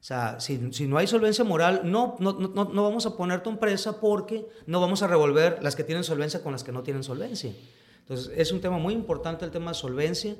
o 0.00 0.02
sea, 0.02 0.40
si, 0.40 0.58
no 0.58 0.96
hay 0.96 1.06
solvencia 1.06 1.44
moral, 1.44 1.82
no, 1.84 2.16
no, 2.20 2.32
no, 2.32 2.64
no 2.72 2.82
vamos 2.82 3.04
a 3.04 3.18
poner 3.18 3.42
tu 3.42 3.50
empresa 3.50 4.00
porque 4.00 4.46
no 4.66 4.80
vamos 4.80 5.02
a 5.02 5.06
revolver 5.06 5.58
las 5.62 5.76
que 5.76 5.84
tienen 5.84 6.04
solvencia 6.04 6.42
con 6.42 6.52
las 6.52 6.64
que 6.64 6.72
no 6.72 6.82
tienen 6.82 7.04
solvencia. 7.04 7.52
Entonces, 8.00 8.32
es 8.34 8.50
un 8.50 8.62
tema 8.62 8.78
muy 8.78 8.94
importante 8.94 9.44
el 9.44 9.50
tema 9.50 9.72
de 9.72 9.74
solvencia, 9.74 10.34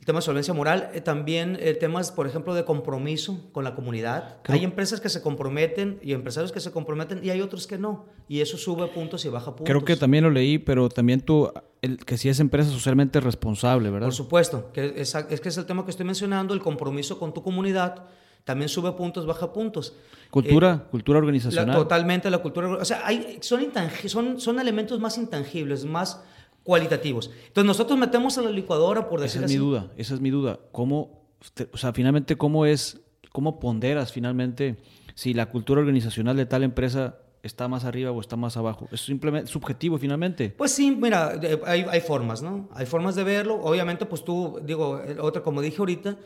el 0.00 0.04
tema 0.04 0.18
de 0.18 0.24
solvencia 0.24 0.52
moral, 0.52 0.90
eh, 0.94 1.00
también 1.00 1.56
el 1.60 1.78
tema, 1.78 2.02
por 2.16 2.26
ejemplo, 2.26 2.54
de 2.54 2.64
compromiso 2.64 3.48
con 3.52 3.62
la 3.62 3.76
comunidad. 3.76 4.38
Hay 4.48 4.64
empresas 4.64 5.00
que 5.00 5.10
se 5.10 5.22
comprometen 5.22 6.00
y 6.02 6.12
empresarios 6.12 6.50
que 6.50 6.60
se 6.60 6.72
comprometen 6.72 7.24
y 7.24 7.30
hay 7.30 7.42
otros 7.42 7.68
que 7.68 7.78
no. 7.78 8.06
Y 8.28 8.40
eso 8.40 8.58
sube 8.58 8.88
puntos 8.88 9.24
y 9.24 9.28
baja 9.28 9.52
puntos. 9.52 9.66
Creo 9.66 9.84
que 9.84 9.94
también 9.94 10.24
lo 10.24 10.30
leí, 10.30 10.58
pero 10.58 10.88
también 10.88 11.20
tú, 11.20 11.52
el, 11.82 11.98
que 12.04 12.18
si 12.18 12.28
es 12.28 12.40
empresa 12.40 12.68
socialmente 12.68 13.20
responsable, 13.20 13.90
¿verdad? 13.90 14.08
Por 14.08 14.14
supuesto, 14.14 14.72
que 14.72 14.94
es, 14.96 15.14
es 15.14 15.40
que 15.40 15.48
es 15.50 15.56
el 15.56 15.66
tema 15.66 15.84
que 15.84 15.92
estoy 15.92 16.04
mencionando, 16.04 16.52
el 16.52 16.60
compromiso 16.60 17.20
con 17.20 17.32
tu 17.32 17.44
comunidad 17.44 18.08
también 18.46 18.68
sube 18.68 18.92
puntos, 18.92 19.26
baja 19.26 19.52
puntos. 19.52 19.96
Cultura, 20.30 20.84
eh, 20.84 20.88
cultura 20.88 21.18
organizacional. 21.18 21.74
totalmente 21.74 22.30
la 22.30 22.38
cultura. 22.38 22.68
O 22.76 22.84
sea, 22.84 23.04
hay, 23.04 23.38
son, 23.40 23.66
son, 24.06 24.40
son 24.40 24.60
elementos 24.60 25.00
más 25.00 25.18
intangibles, 25.18 25.84
más 25.84 26.22
cualitativos. 26.62 27.28
Entonces 27.48 27.66
nosotros 27.66 27.98
metemos 27.98 28.38
a 28.38 28.42
la 28.42 28.50
licuadora 28.50 29.08
por 29.08 29.20
decir 29.20 29.38
Esa 29.42 29.46
es 29.46 29.50
mi 29.50 29.58
duda, 29.58 29.90
esa 29.96 30.14
es 30.14 30.20
mi 30.20 30.30
duda. 30.30 30.60
¿Cómo, 30.70 31.26
o 31.72 31.76
sea, 31.76 31.92
finalmente, 31.92 32.36
cómo 32.36 32.66
es, 32.66 33.00
cómo 33.32 33.58
ponderas 33.58 34.12
finalmente 34.12 34.76
si 35.16 35.34
la 35.34 35.46
cultura 35.46 35.80
organizacional 35.80 36.36
de 36.36 36.46
tal 36.46 36.62
empresa 36.62 37.18
está 37.42 37.66
más 37.66 37.84
arriba 37.84 38.12
o 38.12 38.20
está 38.20 38.36
más 38.36 38.56
abajo? 38.56 38.86
¿Es 38.92 39.00
simplemente 39.00 39.50
subjetivo 39.50 39.98
finalmente? 39.98 40.54
Pues 40.56 40.70
sí, 40.70 40.92
mira, 40.92 41.32
hay, 41.64 41.84
hay 41.90 42.00
formas, 42.00 42.42
¿no? 42.42 42.68
Hay 42.74 42.86
formas 42.86 43.16
de 43.16 43.24
verlo. 43.24 43.56
Obviamente, 43.60 44.06
pues 44.06 44.24
tú, 44.24 44.60
digo, 44.62 45.02
otra, 45.18 45.42
como 45.42 45.60
dije 45.60 45.78
ahorita, 45.80 46.16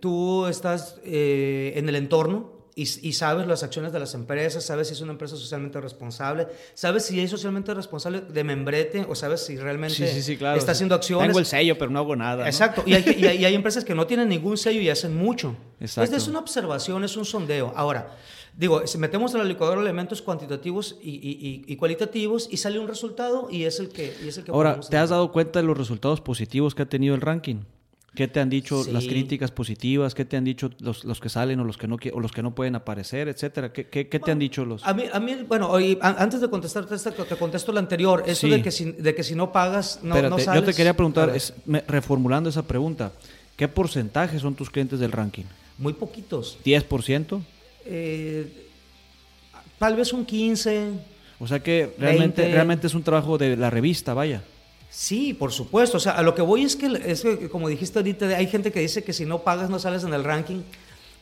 tú 0.00 0.46
estás 0.46 1.00
eh, 1.04 1.72
en 1.76 1.88
el 1.88 1.96
entorno 1.96 2.56
y, 2.78 2.84
sabes 3.14 3.46
las 3.46 3.62
acciones 3.62 3.90
de 3.90 3.98
las 3.98 4.12
empresas, 4.12 4.62
sabes 4.62 4.88
si 4.88 4.92
es 4.92 5.00
una 5.00 5.12
empresa 5.12 5.34
socialmente 5.34 5.80
responsable, 5.80 6.46
sabes 6.74 7.06
si 7.06 7.18
es 7.18 7.30
socialmente 7.30 7.72
responsable 7.72 8.20
de 8.20 8.44
membrete 8.44 9.06
o 9.08 9.14
sabes 9.14 9.46
si 9.46 9.56
realmente 9.56 10.04
está 10.04 10.72
haciendo 10.72 10.94
acciones. 10.94 11.28
Tengo 11.28 11.38
el 11.38 11.46
sello, 11.46 11.78
pero 11.78 11.90
no 11.90 12.00
hago 12.00 12.14
nada. 12.16 12.44
Exacto. 12.44 12.82
Y, 12.84 12.92
hay, 12.92 13.54
empresas 13.54 13.82
que 13.82 13.94
no 13.94 14.06
tienen 14.06 14.28
ningún 14.28 14.58
sello 14.58 14.82
y 14.82 14.90
hacen 14.90 15.16
mucho. 15.16 15.56
Exacto. 15.80 16.14
es 16.14 16.28
una 16.28 16.38
observación, 16.38 17.02
es 17.02 17.16
un 17.16 17.24
sondeo. 17.24 17.72
Ahora, 17.74 18.14
digo, 18.54 18.86
si 18.86 18.98
metemos 18.98 19.32
en 19.32 19.38
la 19.38 19.46
licuadora 19.46 19.80
elementos 19.80 20.20
cuantitativos 20.20 20.98
y, 21.00 21.74
cualitativos 21.76 22.46
y 22.50 22.58
sale 22.58 22.78
un 22.78 22.88
resultado 22.88 23.48
y 23.50 23.64
es 23.64 23.80
el 23.80 23.88
que... 23.88 24.14
es 24.28 24.36
el 24.36 24.44
que 24.44 24.50
Ahora, 24.50 24.80
¿te 24.80 24.98
has 24.98 25.08
dado 25.08 25.32
cuenta 25.32 25.60
de 25.60 25.64
los 25.64 25.78
resultados 25.78 26.20
positivos 26.20 26.74
que 26.74 26.82
ha 26.82 26.86
tenido 26.86 27.14
el 27.14 27.22
ranking? 27.22 27.62
¿Qué 28.16 28.28
te 28.28 28.40
han 28.40 28.48
dicho 28.48 28.82
las 28.90 29.06
críticas 29.06 29.50
positivas? 29.50 30.14
¿Qué 30.14 30.24
te 30.24 30.38
han 30.38 30.44
dicho 30.44 30.70
los, 30.80 31.04
los, 31.04 31.20
que 31.20 31.28
salen 31.28 31.60
o 31.60 31.64
los 31.64 31.76
que 31.76 31.86
no 31.86 31.98
o 32.14 32.20
los 32.20 32.32
que 32.32 32.42
no 32.42 32.54
pueden 32.54 32.74
aparecer, 32.74 33.28
etcétera? 33.28 33.74
¿Qué, 33.74 33.88
qué, 33.88 34.06
te 34.06 34.30
han 34.30 34.38
dicho 34.38 34.64
los...? 34.64 34.82
A 34.86 34.94
mí, 34.94 35.04
a 35.12 35.20
mí 35.20 35.36
bueno, 35.46 35.68
hoy, 35.68 35.98
antes 36.00 36.40
de 36.40 36.48
contestarte 36.48 36.94
esta, 36.94 37.10
te 37.10 37.36
contesto 37.36 37.72
la 37.72 37.80
anterior. 37.80 38.24
Eso 38.26 38.48
de, 38.48 38.62
que 38.62 38.70
si, 38.70 38.92
de 38.92 39.14
que 39.14 39.22
si 39.22 39.34
no 39.34 39.52
pagas, 39.52 40.00
no, 40.02 40.14
no 40.22 40.38
sales. 40.38 40.62
Yo 40.62 40.66
te 40.66 40.74
quería 40.74 40.96
preguntar, 40.96 41.36
es, 41.36 41.52
reformulando 41.86 42.48
esa 42.48 42.62
pregunta, 42.62 43.12
¿qué 43.54 43.68
porcentaje 43.68 44.38
son 44.38 44.54
tus 44.54 44.70
clientes 44.70 44.98
del 44.98 45.12
ranking? 45.12 45.44
Muy 45.76 45.92
poquitos. 45.92 46.58
¿10%? 46.64 47.42
Eh, 47.84 48.70
tal 49.78 49.94
vez 49.94 50.14
un 50.14 50.26
15%. 50.26 50.98
O 51.38 51.46
sea 51.46 51.60
que 51.60 51.94
realmente, 51.98 52.50
realmente 52.50 52.86
es 52.86 52.94
un 52.94 53.02
trabajo 53.02 53.36
de 53.36 53.58
la 53.58 53.68
revista, 53.68 54.14
vaya. 54.14 54.42
Sí, 54.90 55.34
por 55.34 55.52
supuesto. 55.52 55.98
O 55.98 56.00
sea, 56.00 56.12
a 56.12 56.22
lo 56.22 56.34
que 56.34 56.42
voy 56.42 56.64
es 56.64 56.76
que, 56.76 56.86
es 57.04 57.22
que, 57.22 57.48
como 57.48 57.68
dijiste 57.68 57.98
ahorita, 57.98 58.26
hay 58.28 58.46
gente 58.46 58.72
que 58.72 58.80
dice 58.80 59.04
que 59.04 59.12
si 59.12 59.26
no 59.26 59.42
pagas 59.42 59.68
no 59.70 59.78
sales 59.78 60.04
en 60.04 60.14
el 60.14 60.24
ranking. 60.24 60.62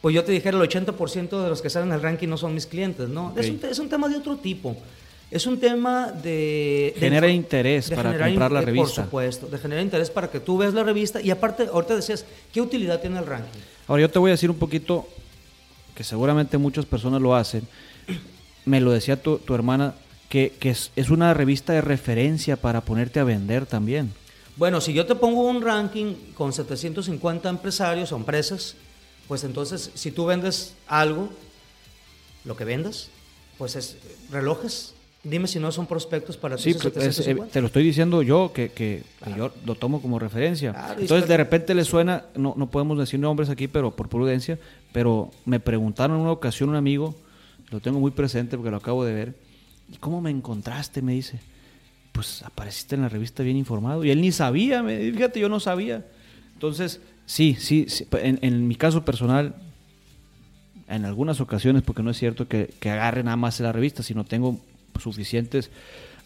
Pues 0.00 0.14
yo 0.14 0.22
te 0.22 0.32
dijera, 0.32 0.58
el 0.58 0.68
80% 0.68 1.42
de 1.42 1.48
los 1.48 1.62
que 1.62 1.70
salen 1.70 1.88
en 1.88 1.94
el 1.94 2.02
ranking 2.02 2.28
no 2.28 2.36
son 2.36 2.52
mis 2.52 2.66
clientes, 2.66 3.08
¿no? 3.08 3.32
Es, 3.36 3.48
un, 3.48 3.60
es, 3.68 3.78
un, 3.78 3.88
tema 3.88 4.08
de 4.08 4.16
otro 4.16 4.36
tipo. 4.36 4.76
Es 5.30 5.46
un 5.46 5.58
tema 5.58 6.12
de... 6.12 6.94
Genera 6.98 7.28
interés 7.28 7.90
para 7.90 8.16
comprar 8.18 8.52
la 8.52 8.60
revista. 8.60 8.96
Por 8.96 9.04
supuesto, 9.04 9.46
de 9.46 9.58
generar 9.58 9.82
interés 9.82 10.10
para 10.10 10.30
que 10.30 10.40
tú 10.40 10.58
veas 10.58 10.74
la 10.74 10.82
revista. 10.82 11.22
Y 11.22 11.30
aparte, 11.30 11.68
ahorita 11.72 11.96
decías, 11.96 12.26
¿qué 12.52 12.60
utilidad 12.60 13.00
tiene 13.00 13.18
el 13.18 13.26
ranking? 13.26 13.58
Ahora, 13.88 14.02
yo 14.02 14.10
te 14.10 14.18
voy 14.18 14.30
a 14.30 14.34
decir 14.34 14.50
un 14.50 14.58
poquito, 14.58 15.08
que 15.94 16.04
seguramente 16.04 16.58
muchas 16.58 16.84
personas 16.84 17.22
lo 17.22 17.34
hacen. 17.34 17.66
Me 18.66 18.80
lo 18.80 18.92
decía 18.92 19.20
tu, 19.20 19.38
tu 19.38 19.54
hermana, 19.54 19.94
que, 20.34 20.70
es, 20.96 21.10
una 21.10 21.32
revista 21.32 21.72
de 21.72 21.80
referencia 21.80 22.56
para 22.56 22.80
ponerte 22.80 23.20
a 23.20 23.24
vender 23.24 23.66
también. 23.66 24.12
Bueno, 24.56 24.80
si 24.80 24.92
yo 24.92 25.06
te 25.06 25.14
pongo 25.14 25.48
un 25.48 25.62
ranking 25.62 26.14
con 26.34 26.52
750 26.52 27.48
empresarios 27.48 28.10
o 28.10 28.16
empresas, 28.16 28.74
pues 29.28 29.44
entonces 29.44 29.92
si 29.94 30.10
tú 30.10 30.26
vendes 30.26 30.74
algo, 30.88 31.28
lo 32.44 32.56
que 32.56 32.64
vendas, 32.64 33.10
pues 33.58 33.76
es 33.76 33.96
relojes. 34.30 34.94
Dime 35.22 35.46
si 35.46 35.60
no 35.60 35.70
son 35.70 35.86
prospectos 35.86 36.36
para. 36.36 36.58
Sí, 36.58 36.74
pues, 36.74 37.26
eh, 37.26 37.36
te 37.50 37.60
lo 37.60 37.68
estoy 37.68 37.84
diciendo 37.84 38.20
yo, 38.20 38.52
que, 38.52 39.04
yo 39.36 39.52
lo 39.64 39.74
tomo 39.76 40.02
como 40.02 40.18
referencia. 40.18 40.96
entonces 40.98 41.28
de 41.28 41.36
repente 41.36 41.74
le 41.74 41.84
suena, 41.84 42.24
no, 42.34 42.54
no 42.56 42.68
podemos 42.70 42.98
decir 42.98 43.20
nombres 43.20 43.50
aquí, 43.50 43.68
pero 43.68 43.92
por 43.92 44.08
prudencia, 44.08 44.58
pero 44.92 45.30
me 45.46 45.60
preguntaron 45.60 46.16
en 46.16 46.22
una 46.22 46.32
ocasión 46.32 46.70
un 46.70 46.76
amigo, 46.76 47.14
lo 47.70 47.80
tengo 47.80 48.00
muy 48.00 48.10
presente 48.10 48.56
porque 48.56 48.70
lo 48.70 48.76
acabo 48.76 49.04
de 49.04 49.14
ver, 49.14 49.34
¿Y 49.92 49.96
cómo 49.96 50.20
me 50.20 50.30
encontraste? 50.30 51.02
Me 51.02 51.12
dice. 51.12 51.40
Pues 52.12 52.42
apareciste 52.42 52.94
en 52.94 53.02
la 53.02 53.08
revista 53.08 53.42
bien 53.42 53.56
informado. 53.56 54.04
Y 54.04 54.10
él 54.10 54.20
ni 54.20 54.32
sabía, 54.32 54.82
me, 54.82 54.98
fíjate, 55.12 55.40
yo 55.40 55.48
no 55.48 55.60
sabía. 55.60 56.06
Entonces, 56.52 57.00
sí, 57.26 57.56
sí, 57.58 57.86
en, 58.12 58.68
mi 58.68 58.76
caso 58.76 59.04
personal, 59.04 59.56
en 60.88 61.04
algunas 61.04 61.40
ocasiones, 61.40 61.82
porque 61.82 62.02
no 62.02 62.10
es 62.10 62.18
cierto 62.18 62.46
que, 62.46 62.72
que 62.78 62.90
agarre 62.90 63.24
nada 63.24 63.36
más 63.36 63.58
la 63.58 63.72
revista, 63.72 64.04
sino 64.04 64.24
tengo 64.24 64.60
suficientes 65.00 65.70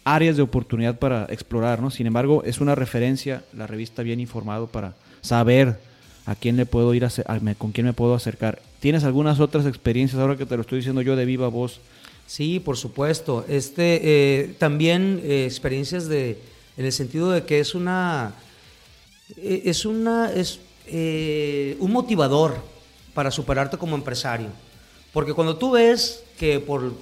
áreas 0.03 0.37
de 0.37 0.43
oportunidad 0.43 0.99
para 0.99 1.25
explorar, 1.25 1.81
¿no? 1.81 1.89
Sin 1.91 2.07
embargo, 2.07 2.43
es 2.43 2.61
una 2.61 2.75
referencia, 2.75 3.43
la 3.53 3.67
revista 3.67 4.03
bien 4.03 4.19
informado 4.19 4.67
para 4.67 4.93
saber 5.21 5.79
a 6.25 6.35
quién 6.35 6.57
le 6.57 6.65
puedo 6.65 6.93
ir 6.93 7.05
a, 7.05 7.09
con 7.57 7.71
quién 7.71 7.87
me 7.87 7.93
puedo 7.93 8.13
acercar. 8.13 8.61
¿Tienes 8.79 9.03
algunas 9.03 9.39
otras 9.39 9.65
experiencias 9.65 10.21
ahora 10.21 10.37
que 10.37 10.45
te 10.45 10.55
lo 10.55 10.61
estoy 10.61 10.77
diciendo 10.77 11.01
yo 11.01 11.15
de 11.15 11.25
viva 11.25 11.47
voz 11.47 11.81
Sí, 12.29 12.59
por 12.59 12.77
supuesto. 12.77 13.43
Este, 13.49 14.01
eh, 14.03 14.55
también 14.59 15.19
eh, 15.23 15.45
experiencias 15.45 16.07
de, 16.07 16.37
en 16.77 16.85
el 16.85 16.91
sentido 16.91 17.31
de 17.31 17.43
que 17.43 17.59
es 17.59 17.73
una, 17.73 18.35
eh, 19.35 19.63
es 19.65 19.83
una, 19.83 20.31
es 20.31 20.59
un 21.79 21.91
motivador 21.91 22.53
para 23.15 23.31
superarte 23.31 23.79
como 23.79 23.95
empresario. 23.95 24.49
Porque 25.11 25.33
cuando 25.33 25.57
tú 25.57 25.71
ves 25.71 26.23
que 26.37 26.59
por, 26.59 26.93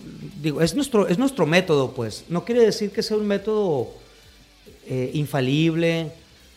digo, 0.41 0.61
es 0.61 0.73
nuestro, 0.75 1.09
es 1.09 1.17
nuestro 1.17 1.45
método, 1.45 1.91
pues, 1.91 2.23
no 2.29 2.45
quiere 2.45 2.61
decir 2.61 2.91
que 2.91 3.03
sea 3.03 3.17
un 3.17 3.27
método 3.27 3.89
infalible, 5.11 6.09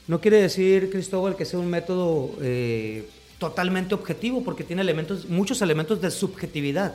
no 0.06 0.20
quiere 0.20 0.42
decir, 0.42 0.90
Cristóbal, 0.90 1.34
que 1.34 1.44
sea 1.44 1.58
un 1.58 1.68
método 1.68 2.30
totalmente 3.38 3.96
objetivo, 3.96 4.44
porque 4.44 4.62
tiene 4.62 4.82
elementos, 4.82 5.28
muchos 5.28 5.60
elementos 5.60 6.00
de 6.00 6.12
subjetividad. 6.12 6.94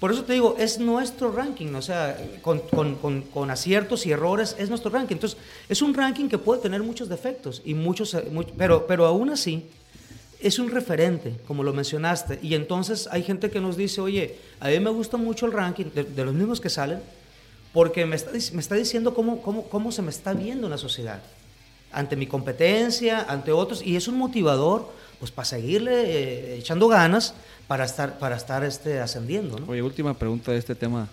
Por 0.00 0.12
eso 0.12 0.22
te 0.22 0.32
digo, 0.34 0.54
es 0.58 0.78
nuestro 0.78 1.32
ranking, 1.32 1.74
o 1.74 1.82
sea, 1.82 2.16
con, 2.40 2.60
con, 2.60 3.22
con, 3.22 3.50
aciertos 3.50 4.06
y 4.06 4.12
errores, 4.12 4.54
es 4.58 4.68
nuestro 4.68 4.90
ranking. 4.90 5.16
Entonces, 5.16 5.38
es 5.68 5.82
un 5.82 5.92
ranking 5.92 6.28
que 6.28 6.38
puede 6.38 6.60
tener 6.60 6.84
muchos 6.84 7.08
defectos, 7.08 7.62
y 7.64 7.74
muchos, 7.74 8.14
eh, 8.14 8.24
pero, 8.56 8.86
pero 8.86 9.06
aún 9.06 9.30
así, 9.30 9.66
es 10.40 10.60
un 10.60 10.70
referente, 10.70 11.34
como 11.48 11.64
lo 11.64 11.72
mencionaste. 11.72 12.38
Y 12.42 12.54
entonces 12.54 13.08
hay 13.10 13.24
gente 13.24 13.50
que 13.50 13.60
nos 13.60 13.76
dice, 13.76 14.00
oye, 14.00 14.36
a 14.60 14.68
mí 14.68 14.78
me 14.78 14.90
gusta 14.90 15.16
mucho 15.16 15.46
el 15.46 15.52
ranking 15.52 15.86
de, 15.86 16.24
los 16.24 16.34
mismos 16.34 16.60
que 16.60 16.70
salen, 16.70 17.00
porque 17.72 18.06
me 18.06 18.14
está, 18.14 18.30
me 18.30 18.60
está 18.60 18.76
diciendo 18.76 19.14
cómo, 19.14 19.42
cómo, 19.42 19.64
cómo 19.64 19.90
se 19.90 20.02
me 20.02 20.10
está 20.10 20.32
viendo 20.32 20.68
en 20.68 20.70
la 20.70 20.78
sociedad, 20.78 21.20
ante 21.92 22.16
mi 22.16 22.26
competencia, 22.26 23.26
ante 23.28 23.52
otros, 23.52 23.82
y 23.84 23.96
es 23.96 24.08
un 24.08 24.16
motivador 24.16 24.92
pues 25.18 25.30
para 25.30 25.46
seguirle 25.46 25.92
eh, 26.04 26.58
echando 26.58 26.88
ganas 26.88 27.34
para 27.66 27.84
estar, 27.84 28.18
para 28.18 28.36
estar 28.36 28.64
este, 28.64 29.00
ascendiendo. 29.00 29.58
¿no? 29.58 29.66
Oye, 29.70 29.82
última 29.82 30.14
pregunta 30.14 30.52
de 30.52 30.58
este 30.58 30.74
tema. 30.74 31.08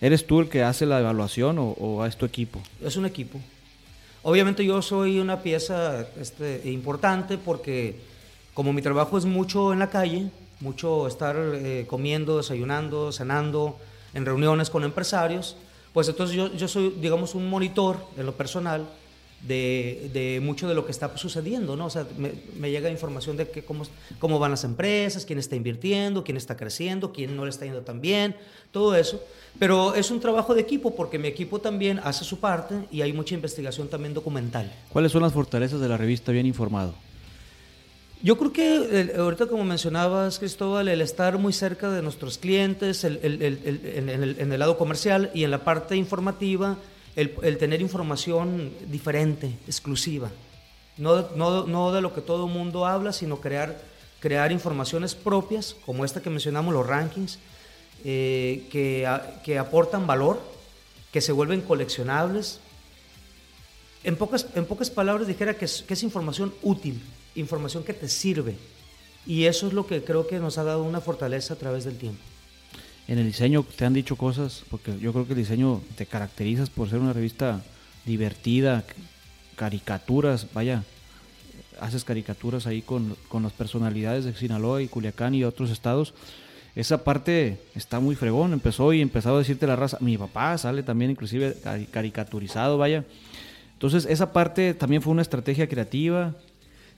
¿Eres 0.00 0.26
tú 0.26 0.40
el 0.40 0.48
que 0.48 0.62
hace 0.62 0.84
la 0.86 0.98
evaluación 0.98 1.56
o, 1.58 2.04
es 2.06 2.16
tu 2.16 2.26
equipo? 2.26 2.60
Es 2.82 2.96
un 2.96 3.06
equipo. 3.06 3.38
Obviamente 4.24 4.64
yo 4.64 4.82
soy 4.82 5.20
una 5.20 5.42
pieza 5.42 6.06
este, 6.20 6.62
importante 6.64 7.38
porque 7.38 8.00
como 8.54 8.72
mi 8.72 8.82
trabajo 8.82 9.16
es 9.18 9.24
mucho 9.24 9.72
en 9.72 9.78
la 9.78 9.90
calle, 9.90 10.28
mucho 10.60 11.06
estar 11.06 11.36
eh, 11.38 11.86
comiendo, 11.88 12.36
desayunando, 12.36 13.12
cenando, 13.12 13.78
en 14.14 14.26
reuniones 14.26 14.70
con 14.70 14.84
empresarios, 14.84 15.56
pues 15.92 16.08
entonces 16.08 16.36
yo, 16.36 16.52
yo 16.52 16.68
soy, 16.68 16.94
digamos, 17.00 17.34
un 17.34 17.48
monitor 17.48 17.96
en 18.16 18.26
lo 18.26 18.32
personal 18.32 18.88
de, 19.46 20.40
mucho 20.42 20.68
de 20.68 20.74
lo 20.74 20.84
que 20.86 20.92
está 20.92 21.16
sucediendo, 21.16 21.76
¿no? 21.76 21.86
O 21.86 21.90
sea, 21.90 22.06
me, 22.16 22.70
llega 22.70 22.90
información 22.90 23.36
de 23.36 23.48
que 23.48 23.64
cómo, 23.64 23.84
cómo 24.18 24.38
van 24.38 24.52
las 24.52 24.64
empresas, 24.64 25.24
quién 25.24 25.38
está 25.38 25.56
invirtiendo, 25.56 26.22
quién 26.22 26.36
está 26.36 26.56
creciendo, 26.56 27.12
quién 27.12 27.36
no 27.36 27.44
le 27.44 27.50
está 27.50 27.64
yendo 27.64 27.82
tan 27.82 28.00
bien, 28.00 28.36
todo 28.70 28.94
eso. 28.94 29.22
Pero 29.58 29.94
es 29.94 30.10
un 30.10 30.20
trabajo 30.20 30.54
de 30.54 30.60
equipo 30.60 30.94
porque 30.94 31.18
mi 31.18 31.28
equipo 31.28 31.60
también 31.60 32.00
hace 32.04 32.24
su 32.24 32.38
parte 32.38 32.86
y 32.90 33.02
hay 33.02 33.12
mucha 33.12 33.34
investigación 33.34 33.88
también 33.88 34.14
documental. 34.14 34.72
¿Cuáles 34.90 35.12
son 35.12 35.22
las 35.22 35.32
fortalezas 35.32 35.80
de 35.80 35.88
la 35.88 35.96
revista 35.96 36.32
Bien 36.32 36.46
Informado? 36.46 36.94
Yo 38.22 38.38
creo 38.38 38.52
que 38.52 39.12
ahorita 39.18 39.46
como 39.46 39.64
mencionabas, 39.64 40.38
Cristóbal, 40.38 40.86
el 40.86 41.00
estar 41.00 41.38
muy 41.38 41.52
cerca 41.52 41.90
de 41.90 42.02
nuestros 42.02 42.38
clientes, 42.38 43.02
en, 43.02 43.18
el, 43.20 44.36
en 44.38 44.52
el 44.52 44.58
lado 44.60 44.78
comercial 44.78 45.32
y 45.34 45.42
en 45.42 45.50
la 45.50 45.64
parte 45.64 45.96
informativa, 45.96 46.78
el, 47.16 47.58
tener 47.58 47.80
información 47.80 48.72
diferente, 48.88 49.58
exclusiva. 49.66 50.30
No, 50.96 51.28
no, 51.36 51.66
no, 51.66 51.92
de 51.92 52.00
lo 52.00 52.14
que 52.14 52.20
todo 52.20 52.46
el 52.46 52.52
mundo 52.52 52.86
habla, 52.86 53.12
sino 53.12 53.40
crear, 53.40 53.80
crear 54.20 54.52
informaciones 54.52 55.14
propias, 55.14 55.74
como 55.86 56.04
esta 56.04 56.22
que 56.22 56.30
mencionamos, 56.30 56.72
los 56.72 56.86
rankings, 56.86 57.38
eh, 58.04 58.66
que, 58.70 59.08
que, 59.44 59.58
aportan 59.58 60.06
valor, 60.06 60.40
que 61.12 61.20
se 61.20 61.32
vuelven 61.32 61.60
coleccionables. 61.60 62.60
En 64.04 64.16
pocas, 64.16 64.46
en 64.54 64.66
pocas 64.66 64.90
palabras 64.90 65.26
dijera 65.26 65.54
que 65.54 65.66
es, 65.66 65.82
que 65.82 65.94
es 65.94 66.02
información 66.02 66.52
útil, 66.62 67.00
información 67.34 67.84
que 67.84 67.94
te 67.94 68.08
sirve. 68.08 68.56
Y 69.24 69.44
eso 69.44 69.68
es 69.68 69.72
lo 69.72 69.86
que 69.86 70.02
creo 70.02 70.26
que 70.26 70.40
nos 70.40 70.58
ha 70.58 70.64
dado 70.64 70.82
una 70.82 71.00
fortaleza 71.00 71.54
a 71.54 71.56
través 71.56 71.84
del 71.84 71.96
tiempo 71.96 72.31
en 73.08 73.18
el 73.18 73.26
diseño 73.26 73.64
te 73.76 73.84
han 73.84 73.92
dicho 73.92 74.16
cosas, 74.16 74.64
porque 74.70 74.98
yo 74.98 75.12
creo 75.12 75.26
que 75.26 75.32
el 75.32 75.38
diseño 75.38 75.80
te 75.96 76.06
caracterizas 76.06 76.70
por 76.70 76.88
ser 76.88 77.00
una 77.00 77.12
revista 77.12 77.62
divertida, 78.04 78.84
caricaturas, 79.56 80.46
vaya, 80.54 80.84
haces 81.80 82.04
caricaturas 82.04 82.66
ahí 82.66 82.82
con, 82.82 83.16
con 83.28 83.42
las 83.42 83.52
personalidades 83.52 84.24
de 84.24 84.34
Sinaloa 84.34 84.82
y 84.82 84.88
Culiacán 84.88 85.34
y 85.34 85.44
otros 85.44 85.70
estados. 85.70 86.14
Esa 86.74 87.04
parte 87.04 87.58
está 87.74 88.00
muy 88.00 88.14
fregón, 88.14 88.52
empezó 88.52 88.92
y 88.92 89.02
empezó 89.02 89.34
a 89.34 89.38
decirte 89.38 89.66
la 89.66 89.76
raza. 89.76 89.98
Mi 90.00 90.16
papá 90.16 90.56
sale 90.56 90.82
también 90.82 91.10
inclusive 91.10 91.56
caricaturizado, 91.90 92.78
vaya. 92.78 93.04
Entonces 93.74 94.06
esa 94.06 94.32
parte 94.32 94.72
también 94.74 95.02
fue 95.02 95.12
una 95.12 95.22
estrategia 95.22 95.68
creativa, 95.68 96.34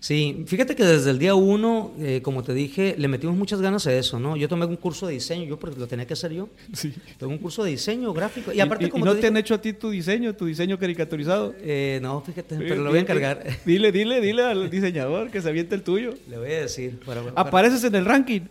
Sí, 0.05 0.45
fíjate 0.47 0.77
que 0.77 0.85
desde 0.85 1.11
el 1.13 1.19
día 1.19 1.35
uno, 1.35 1.93
eh, 1.99 2.21
como 2.23 2.43
te 2.43 2.53
dije, 2.53 2.95
le 2.99 3.09
metimos 3.09 3.37
muchas 3.37 3.63
ganas 3.63 3.87
a 3.87 3.93
eso, 3.95 4.21
¿no? 4.21 4.37
Yo 4.37 4.51
tomé 4.51 4.67
un 4.67 4.77
curso 4.77 5.07
de 5.07 5.15
diseño, 5.15 5.45
yo 5.45 5.59
porque 5.59 5.81
lo 5.81 5.87
tenía 5.87 6.07
que 6.07 6.13
hacer 6.13 6.31
yo. 6.31 6.51
Sí. 6.75 6.93
Tomé 7.19 7.33
un 7.33 7.39
curso 7.39 7.65
de 7.65 7.71
diseño 7.71 8.13
gráfico. 8.13 8.53
Y 8.53 8.61
aparte, 8.61 8.91
como 8.91 9.07
no 9.07 9.17
te, 9.17 9.29
han 9.29 9.37
hecho 9.39 9.55
a 9.55 9.63
ti 9.63 9.73
tu 9.73 9.89
diseño, 9.89 10.35
tu 10.35 10.45
diseño 10.45 10.79
caricaturizado? 10.79 11.55
Eh, 11.59 12.01
no, 12.03 12.21
fíjate, 12.21 12.55
pero 12.59 12.83
lo 12.83 12.91
voy 12.91 12.99
a 12.99 13.01
encargar. 13.01 13.47
Dile, 13.65 13.93
dile, 13.93 14.21
dile 14.21 14.43
al 14.45 14.69
diseñador 14.69 15.31
que 15.31 15.41
se 15.41 15.49
aviente 15.49 15.75
el 15.75 15.83
tuyo. 15.83 16.13
Le 16.29 16.37
voy 16.37 16.53
a 16.53 16.61
decir. 16.61 17.01
¿Apareces 17.35 17.83
en 17.85 17.95
el 17.95 18.05
ranking? 18.05 18.43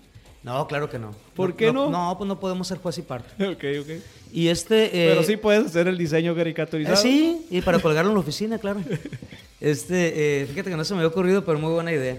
No, 0.42 0.68
claro 0.68 0.90
que 0.90 0.98
no. 0.98 1.12
¿Por 1.36 1.56
qué 1.56 1.72
no? 1.72 1.92
No, 1.92 2.18
pues 2.18 2.28
no 2.28 2.40
podemos 2.40 2.68
ser 2.68 2.80
juez 2.80 2.98
y 2.98 3.04
parte. 3.04 3.48
ok, 3.48 3.64
ok. 3.80 3.90
Y 4.34 4.48
este... 4.48 4.90
Pero 4.92 5.22
eh, 5.22 5.24
sí 5.24 5.38
puedes 5.38 5.68
hacer 5.68 5.88
el 5.88 6.00
diseño 6.00 6.36
caricaturizado. 6.36 6.98
sí, 6.98 7.46
y 7.52 7.62
para 7.62 7.78
colgarlo 7.78 8.10
en 8.10 8.16
la 8.16 8.22
oficina, 8.22 8.58
claro. 8.58 8.82
Este, 9.64 10.42
eh, 10.42 10.46
fíjate 10.46 10.70
que 10.70 10.76
no 10.76 10.84
se 10.84 10.94
me 10.94 11.00
había 11.00 11.08
ocurrido, 11.08 11.46
pero 11.46 11.58
muy 11.58 11.72
buena 11.72 11.94
idea. 11.94 12.18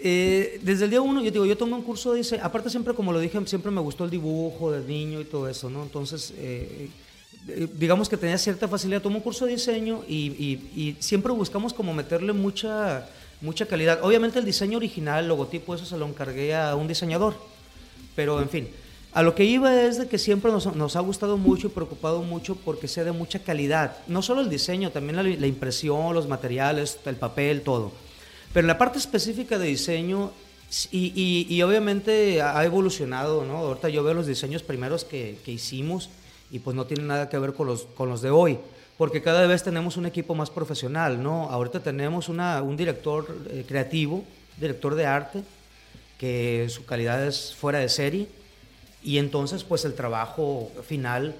Eh, 0.00 0.58
desde 0.64 0.86
el 0.86 0.90
día 0.90 1.00
uno, 1.00 1.22
yo 1.22 1.30
digo, 1.30 1.46
yo 1.46 1.56
tomé 1.56 1.74
un 1.74 1.82
curso 1.82 2.10
de 2.10 2.18
diseño, 2.18 2.42
aparte 2.42 2.68
siempre, 2.68 2.92
como 2.92 3.12
lo 3.12 3.20
dije, 3.20 3.38
siempre 3.46 3.70
me 3.70 3.80
gustó 3.80 4.02
el 4.04 4.10
dibujo 4.10 4.72
del 4.72 4.84
niño 4.84 5.20
y 5.20 5.24
todo 5.26 5.48
eso, 5.48 5.70
¿no? 5.70 5.84
Entonces, 5.84 6.34
eh, 6.36 6.88
digamos 7.78 8.08
que 8.08 8.16
tenía 8.16 8.36
cierta 8.36 8.66
facilidad, 8.66 9.00
tomé 9.00 9.16
un 9.16 9.22
curso 9.22 9.46
de 9.46 9.52
diseño 9.52 10.02
y, 10.08 10.96
siempre 10.98 11.32
buscamos 11.32 11.72
como 11.72 11.94
meterle 11.94 12.32
mucha, 12.32 13.08
mucha 13.40 13.64
calidad. 13.66 14.00
Obviamente 14.02 14.40
el 14.40 14.44
diseño 14.44 14.78
original, 14.78 15.22
el 15.22 15.28
logotipo, 15.28 15.76
eso 15.76 15.86
se 15.86 15.96
lo 15.96 16.08
encargué 16.08 16.56
a 16.56 16.74
un 16.74 16.88
diseñador, 16.88 17.36
pero 18.16 18.42
en 18.42 18.48
fin. 18.48 18.68
A 19.12 19.22
lo 19.22 19.34
que 19.34 19.44
iba 19.44 19.82
es 19.82 19.98
de 19.98 20.06
que 20.06 20.18
siempre 20.18 20.52
nos, 20.52 20.96
ha 20.96 21.00
gustado 21.00 21.36
mucho 21.36 21.66
y 21.66 21.70
preocupado 21.70 22.22
mucho 22.22 22.54
porque 22.54 22.86
sea 22.86 23.02
de 23.02 23.10
mucha 23.10 23.40
calidad. 23.40 23.96
No 24.06 24.22
solo 24.22 24.40
el 24.40 24.48
diseño, 24.48 24.92
también 24.92 25.40
la, 25.40 25.46
impresión, 25.46 26.14
los 26.14 26.28
materiales, 26.28 26.98
el 27.04 27.16
papel, 27.16 27.62
todo. 27.62 27.90
Pero 28.52 28.68
la 28.68 28.78
parte 28.78 28.98
específica 28.98 29.58
de 29.58 29.66
diseño, 29.66 30.30
y, 30.92 31.60
obviamente 31.62 32.40
ha 32.40 32.64
evolucionado, 32.64 33.44
¿no? 33.44 33.56
Ahorita 33.56 33.88
yo 33.88 34.04
veo 34.04 34.14
los 34.14 34.28
diseños 34.28 34.62
primeros 34.62 35.04
que, 35.04 35.36
hicimos 35.46 36.08
y 36.52 36.60
pues 36.60 36.76
no 36.76 36.86
tienen 36.86 37.08
nada 37.08 37.28
que 37.28 37.38
ver 37.38 37.54
con 37.54 37.66
los, 37.66 37.86
con 37.96 38.08
los 38.08 38.22
de 38.22 38.30
hoy, 38.30 38.58
porque 38.96 39.22
cada 39.22 39.44
vez 39.48 39.64
tenemos 39.64 39.96
un 39.96 40.06
equipo 40.06 40.36
más 40.36 40.50
profesional, 40.50 41.20
¿no? 41.20 41.50
Ahorita 41.50 41.80
tenemos 41.80 42.28
una, 42.28 42.62
un 42.62 42.76
director 42.76 43.26
eh, 43.50 43.64
creativo, 43.66 44.22
director 44.60 44.94
de 44.94 45.06
arte, 45.06 45.42
que 46.16 46.68
su 46.68 46.84
calidad 46.84 47.26
es 47.26 47.56
fuera 47.56 47.80
de 47.80 47.88
serie 47.88 48.39
y 49.02 49.18
entonces 49.18 49.64
pues 49.64 49.84
el 49.84 49.94
trabajo 49.94 50.70
final, 50.86 51.34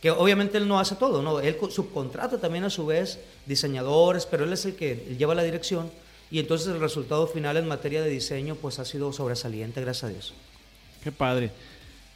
que 0.00 0.10
obviamente 0.10 0.58
él 0.58 0.68
no 0.68 0.78
hace 0.78 0.94
todo, 0.96 1.22
¿no? 1.22 1.40
Él 1.40 1.56
subcontrata 1.70 2.38
también 2.38 2.64
a 2.64 2.70
su 2.70 2.86
vez 2.86 3.18
diseñadores, 3.46 4.26
pero 4.26 4.44
él 4.44 4.52
es 4.52 4.64
el 4.66 4.76
que 4.76 5.16
lleva 5.18 5.34
la 5.34 5.42
dirección 5.42 5.90
y 6.30 6.38
entonces 6.38 6.68
el 6.68 6.80
resultado 6.80 7.26
final 7.26 7.56
en 7.56 7.68
materia 7.68 8.02
de 8.02 8.10
diseño 8.10 8.56
pues 8.56 8.78
ha 8.78 8.84
sido 8.84 9.12
sobresaliente, 9.12 9.80
gracias 9.80 10.04
a 10.04 10.08
Dios. 10.08 10.34
Qué 11.02 11.12
padre, 11.12 11.50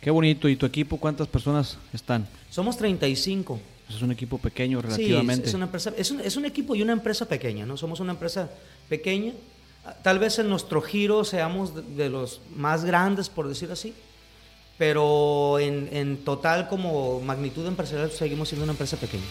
qué 0.00 0.10
bonito. 0.10 0.48
¿Y 0.48 0.56
tu 0.56 0.66
equipo 0.66 0.96
cuántas 0.96 1.28
personas 1.28 1.78
están? 1.92 2.26
Somos 2.50 2.76
35. 2.76 3.60
Es 3.88 4.02
un 4.02 4.12
equipo 4.12 4.38
pequeño 4.38 4.80
relativamente. 4.80 5.44
Sí, 5.44 5.48
es, 5.50 5.54
una 5.54 5.64
empresa, 5.64 5.92
es, 5.96 6.10
un, 6.10 6.20
es 6.20 6.36
un 6.36 6.44
equipo 6.44 6.74
y 6.74 6.82
una 6.82 6.92
empresa 6.92 7.26
pequeña, 7.26 7.66
¿no? 7.66 7.76
Somos 7.76 8.00
una 8.00 8.12
empresa 8.12 8.48
pequeña. 8.88 9.32
Tal 10.02 10.18
vez 10.18 10.38
en 10.38 10.48
nuestro 10.48 10.80
giro 10.80 11.24
seamos 11.24 11.96
de 11.96 12.08
los 12.08 12.40
más 12.54 12.84
grandes, 12.84 13.28
por 13.28 13.48
decir 13.48 13.70
así, 13.70 13.94
pero 14.80 15.58
en, 15.58 16.24
total 16.24 16.66
como 16.66 17.20
magnitud 17.20 17.66
empresarial 17.66 18.10
seguimos 18.12 18.48
siendo 18.48 18.64
una 18.64 18.72
empresa 18.72 18.96
pequeña. 18.96 19.22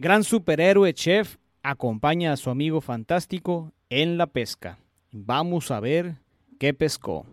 Gran 0.00 0.24
superhéroe 0.24 0.92
chef 0.94 1.36
acompaña 1.62 2.32
a 2.32 2.36
su 2.36 2.50
amigo 2.50 2.80
fantástico 2.80 3.72
en 3.88 4.18
la 4.18 4.26
pesca. 4.26 4.80
Vamos 5.12 5.70
a 5.70 5.78
ver 5.78 6.16
qué 6.58 6.74
pescó. 6.74 7.26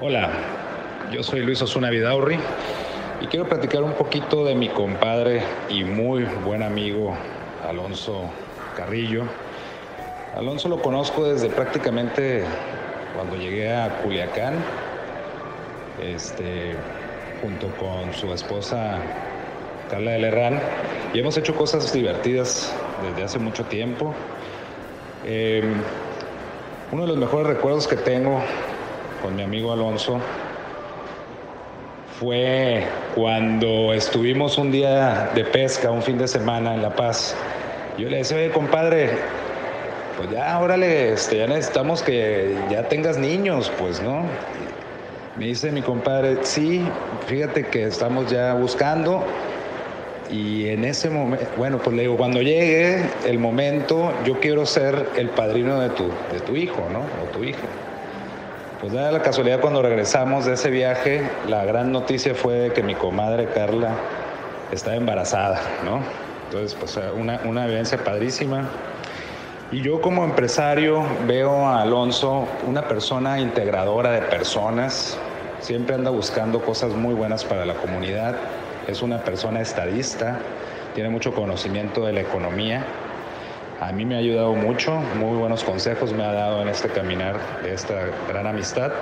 Hola, 0.00 0.30
yo 1.12 1.24
soy 1.24 1.40
Luis 1.40 1.60
Osuna 1.60 1.90
Vidaurri 1.90 2.38
y 3.20 3.26
quiero 3.26 3.48
platicar 3.48 3.82
un 3.82 3.94
poquito 3.94 4.44
de 4.44 4.54
mi 4.54 4.68
compadre 4.68 5.42
y 5.68 5.82
muy 5.82 6.22
buen 6.44 6.62
amigo 6.62 7.16
Alonso 7.68 8.30
Carrillo. 8.76 9.24
Alonso 10.36 10.68
lo 10.68 10.80
conozco 10.80 11.24
desde 11.24 11.48
prácticamente 11.48 12.44
cuando 13.14 13.36
llegué 13.36 13.74
a 13.74 14.00
Culiacán, 14.02 14.54
este, 16.00 16.74
junto 17.42 17.68
con 17.76 18.14
su 18.14 18.32
esposa 18.32 18.98
Carla 19.90 20.12
de 20.12 20.18
Lerrán, 20.18 20.60
y 21.12 21.18
hemos 21.18 21.36
hecho 21.36 21.54
cosas 21.54 21.92
divertidas 21.92 22.72
desde 23.02 23.24
hace 23.24 23.38
mucho 23.38 23.64
tiempo. 23.64 24.14
Em, 25.26 25.74
uno 26.92 27.02
de 27.02 27.08
los 27.08 27.18
mejores 27.18 27.46
recuerdos 27.46 27.86
que 27.86 27.96
tengo 27.96 28.40
con 29.22 29.36
mi 29.36 29.42
amigo 29.42 29.72
Alonso 29.72 30.20
fue 32.20 32.84
cuando 33.14 33.94
estuvimos 33.94 34.58
un 34.58 34.70
día 34.70 35.30
de 35.34 35.42
pesca, 35.42 35.90
un 35.90 36.02
fin 36.02 36.18
de 36.18 36.28
semana 36.28 36.74
en 36.74 36.82
La 36.82 36.94
Paz. 36.94 37.34
Yo 37.96 38.10
le 38.10 38.18
decía, 38.18 38.36
oye, 38.36 38.50
compadre, 38.50 39.08
pues 40.18 40.30
ya, 40.30 40.58
órale, 40.60 41.14
este, 41.14 41.38
ya 41.38 41.46
necesitamos 41.46 42.02
que 42.02 42.54
ya 42.70 42.86
tengas 42.88 43.16
niños, 43.16 43.72
pues, 43.78 44.02
¿no? 44.02 44.24
Me 45.38 45.46
dice 45.46 45.72
mi 45.72 45.80
compadre, 45.80 46.36
sí, 46.42 46.86
fíjate 47.26 47.68
que 47.68 47.84
estamos 47.84 48.30
ya 48.30 48.52
buscando. 48.52 49.24
Y 50.30 50.68
en 50.68 50.84
ese 50.84 51.08
momento, 51.08 51.46
bueno, 51.56 51.78
pues 51.78 51.96
le 51.96 52.02
digo, 52.02 52.18
cuando 52.18 52.42
llegue 52.42 53.02
el 53.26 53.38
momento, 53.38 54.12
yo 54.26 54.38
quiero 54.40 54.66
ser 54.66 55.08
el 55.16 55.30
padrino 55.30 55.80
de 55.80 55.88
tu, 55.88 56.04
de 56.04 56.40
tu 56.44 56.54
hijo, 56.54 56.86
¿no? 56.92 56.98
O 56.98 57.30
tu 57.32 57.42
hija. 57.44 57.66
Pues 58.80 58.94
da 58.94 59.12
la 59.12 59.20
casualidad 59.20 59.60
cuando 59.60 59.82
regresamos 59.82 60.46
de 60.46 60.54
ese 60.54 60.70
viaje, 60.70 61.28
la 61.46 61.66
gran 61.66 61.92
noticia 61.92 62.34
fue 62.34 62.72
que 62.74 62.82
mi 62.82 62.94
comadre 62.94 63.50
Carla 63.52 63.90
estaba 64.72 64.96
embarazada, 64.96 65.60
¿no? 65.84 66.00
Entonces, 66.46 66.74
pues 66.80 66.98
una, 67.14 67.42
una 67.44 67.66
vivencia 67.66 68.02
padrísima. 68.02 68.70
Y 69.70 69.82
yo 69.82 70.00
como 70.00 70.24
empresario 70.24 71.04
veo 71.26 71.66
a 71.66 71.82
Alonso 71.82 72.48
una 72.66 72.88
persona 72.88 73.38
integradora 73.38 74.12
de 74.12 74.22
personas, 74.22 75.18
siempre 75.60 75.94
anda 75.94 76.08
buscando 76.08 76.62
cosas 76.62 76.94
muy 76.94 77.12
buenas 77.12 77.44
para 77.44 77.66
la 77.66 77.74
comunidad, 77.74 78.36
es 78.88 79.02
una 79.02 79.18
persona 79.18 79.60
estadista, 79.60 80.38
tiene 80.94 81.10
mucho 81.10 81.34
conocimiento 81.34 82.06
de 82.06 82.14
la 82.14 82.22
economía 82.22 82.86
a 83.80 83.92
mí 83.92 84.04
me 84.04 84.14
ha 84.14 84.18
ayudado 84.18 84.54
mucho, 84.54 84.92
muy 85.16 85.38
buenos 85.38 85.64
consejos 85.64 86.12
me 86.12 86.22
ha 86.22 86.32
dado 86.32 86.60
en 86.60 86.68
este 86.68 86.88
caminar 86.90 87.62
de 87.62 87.72
esta 87.72 88.08
gran 88.28 88.46
amistad. 88.46 88.92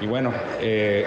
Y 0.00 0.06
bueno, 0.06 0.32
eh, 0.60 1.06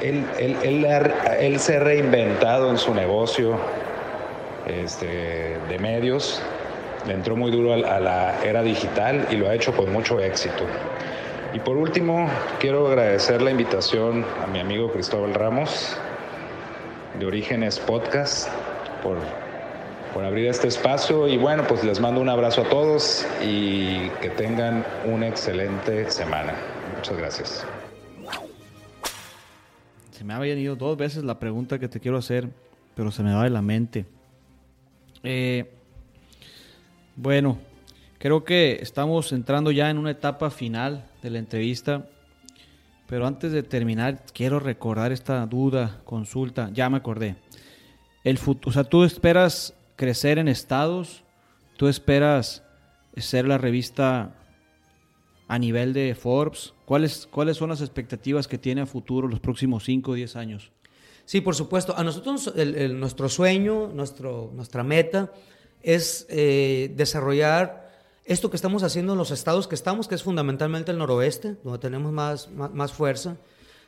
él, 0.00 0.24
él, 0.38 1.60
se 1.60 1.76
ha 1.76 1.80
reinventado 1.80 2.70
en 2.70 2.78
su 2.78 2.94
negocio 2.94 3.58
este, 4.66 5.58
de 5.68 5.78
medios, 5.78 6.42
le 7.06 7.14
entró 7.14 7.36
muy 7.36 7.50
duro 7.50 7.74
a 7.74 8.00
la 8.00 8.42
era 8.42 8.62
digital 8.62 9.26
y 9.30 9.36
lo 9.36 9.48
ha 9.48 9.54
hecho 9.54 9.76
con 9.76 9.92
mucho 9.92 10.20
éxito. 10.20 10.64
Y 11.52 11.60
por 11.60 11.76
último, 11.76 12.28
quiero 12.60 12.88
agradecer 12.88 13.42
la 13.42 13.50
invitación 13.50 14.24
a 14.42 14.46
mi 14.46 14.58
amigo 14.58 14.90
Cristóbal 14.90 15.34
Ramos 15.34 15.96
de 17.18 17.26
Orígenes 17.26 17.78
Podcast 17.78 18.48
por 19.02 19.18
por 20.14 20.24
abrir 20.24 20.46
este 20.46 20.68
espacio 20.68 21.26
y 21.26 21.36
bueno, 21.36 21.64
pues 21.66 21.82
les 21.82 22.00
mando 22.00 22.20
un 22.20 22.28
abrazo 22.28 22.62
a 22.62 22.68
todos 22.68 23.26
y 23.44 24.08
que 24.22 24.30
tengan 24.30 24.86
una 25.04 25.26
excelente 25.26 26.08
semana. 26.08 26.54
Muchas 26.96 27.18
gracias. 27.18 27.66
Se 30.12 30.22
me 30.22 30.32
ha 30.32 30.38
venido 30.38 30.76
dos 30.76 30.96
veces 30.96 31.24
la 31.24 31.40
pregunta 31.40 31.80
que 31.80 31.88
te 31.88 31.98
quiero 31.98 32.16
hacer, 32.16 32.48
pero 32.94 33.10
se 33.10 33.24
me 33.24 33.34
va 33.34 33.42
de 33.42 33.50
la 33.50 33.60
mente. 33.60 34.06
Eh, 35.24 35.68
bueno, 37.16 37.58
creo 38.18 38.44
que 38.44 38.78
estamos 38.80 39.32
entrando 39.32 39.72
ya 39.72 39.90
en 39.90 39.98
una 39.98 40.12
etapa 40.12 40.50
final 40.50 41.06
de 41.22 41.30
la 41.30 41.40
entrevista. 41.40 42.06
Pero 43.08 43.26
antes 43.26 43.52
de 43.52 43.64
terminar, 43.64 44.22
quiero 44.32 44.60
recordar 44.60 45.10
esta 45.10 45.44
duda, 45.46 46.00
consulta. 46.04 46.70
Ya 46.72 46.88
me 46.88 46.98
acordé. 46.98 47.36
El 48.22 48.38
futuro, 48.38 48.70
o 48.70 48.72
sea, 48.72 48.84
tú 48.84 49.04
esperas 49.04 49.74
crecer 49.96 50.38
en 50.38 50.48
estados? 50.48 51.24
¿Tú 51.76 51.88
esperas 51.88 52.62
ser 53.16 53.46
la 53.46 53.58
revista 53.58 54.34
a 55.48 55.58
nivel 55.58 55.92
de 55.92 56.14
Forbes? 56.14 56.74
¿Cuáles, 56.84 57.26
cuáles 57.30 57.56
son 57.56 57.70
las 57.70 57.80
expectativas 57.80 58.48
que 58.48 58.58
tiene 58.58 58.82
a 58.82 58.86
futuro 58.86 59.28
los 59.28 59.40
próximos 59.40 59.84
5 59.84 60.10
o 60.10 60.14
10 60.14 60.36
años? 60.36 60.72
Sí, 61.24 61.40
por 61.40 61.54
supuesto. 61.54 61.96
A 61.96 62.04
nosotros 62.04 62.52
nuestro 62.54 63.28
sueño, 63.28 63.88
nuestro, 63.88 64.50
nuestra 64.54 64.82
meta 64.82 65.32
es 65.82 66.26
eh, 66.28 66.92
desarrollar 66.96 67.84
esto 68.24 68.50
que 68.50 68.56
estamos 68.56 68.82
haciendo 68.82 69.12
en 69.12 69.18
los 69.18 69.30
estados 69.30 69.68
que 69.68 69.74
estamos, 69.74 70.08
que 70.08 70.14
es 70.14 70.22
fundamentalmente 70.22 70.92
el 70.92 70.98
noroeste, 70.98 71.56
donde 71.62 71.78
tenemos 71.78 72.12
más, 72.12 72.50
más 72.50 72.92
fuerza 72.92 73.36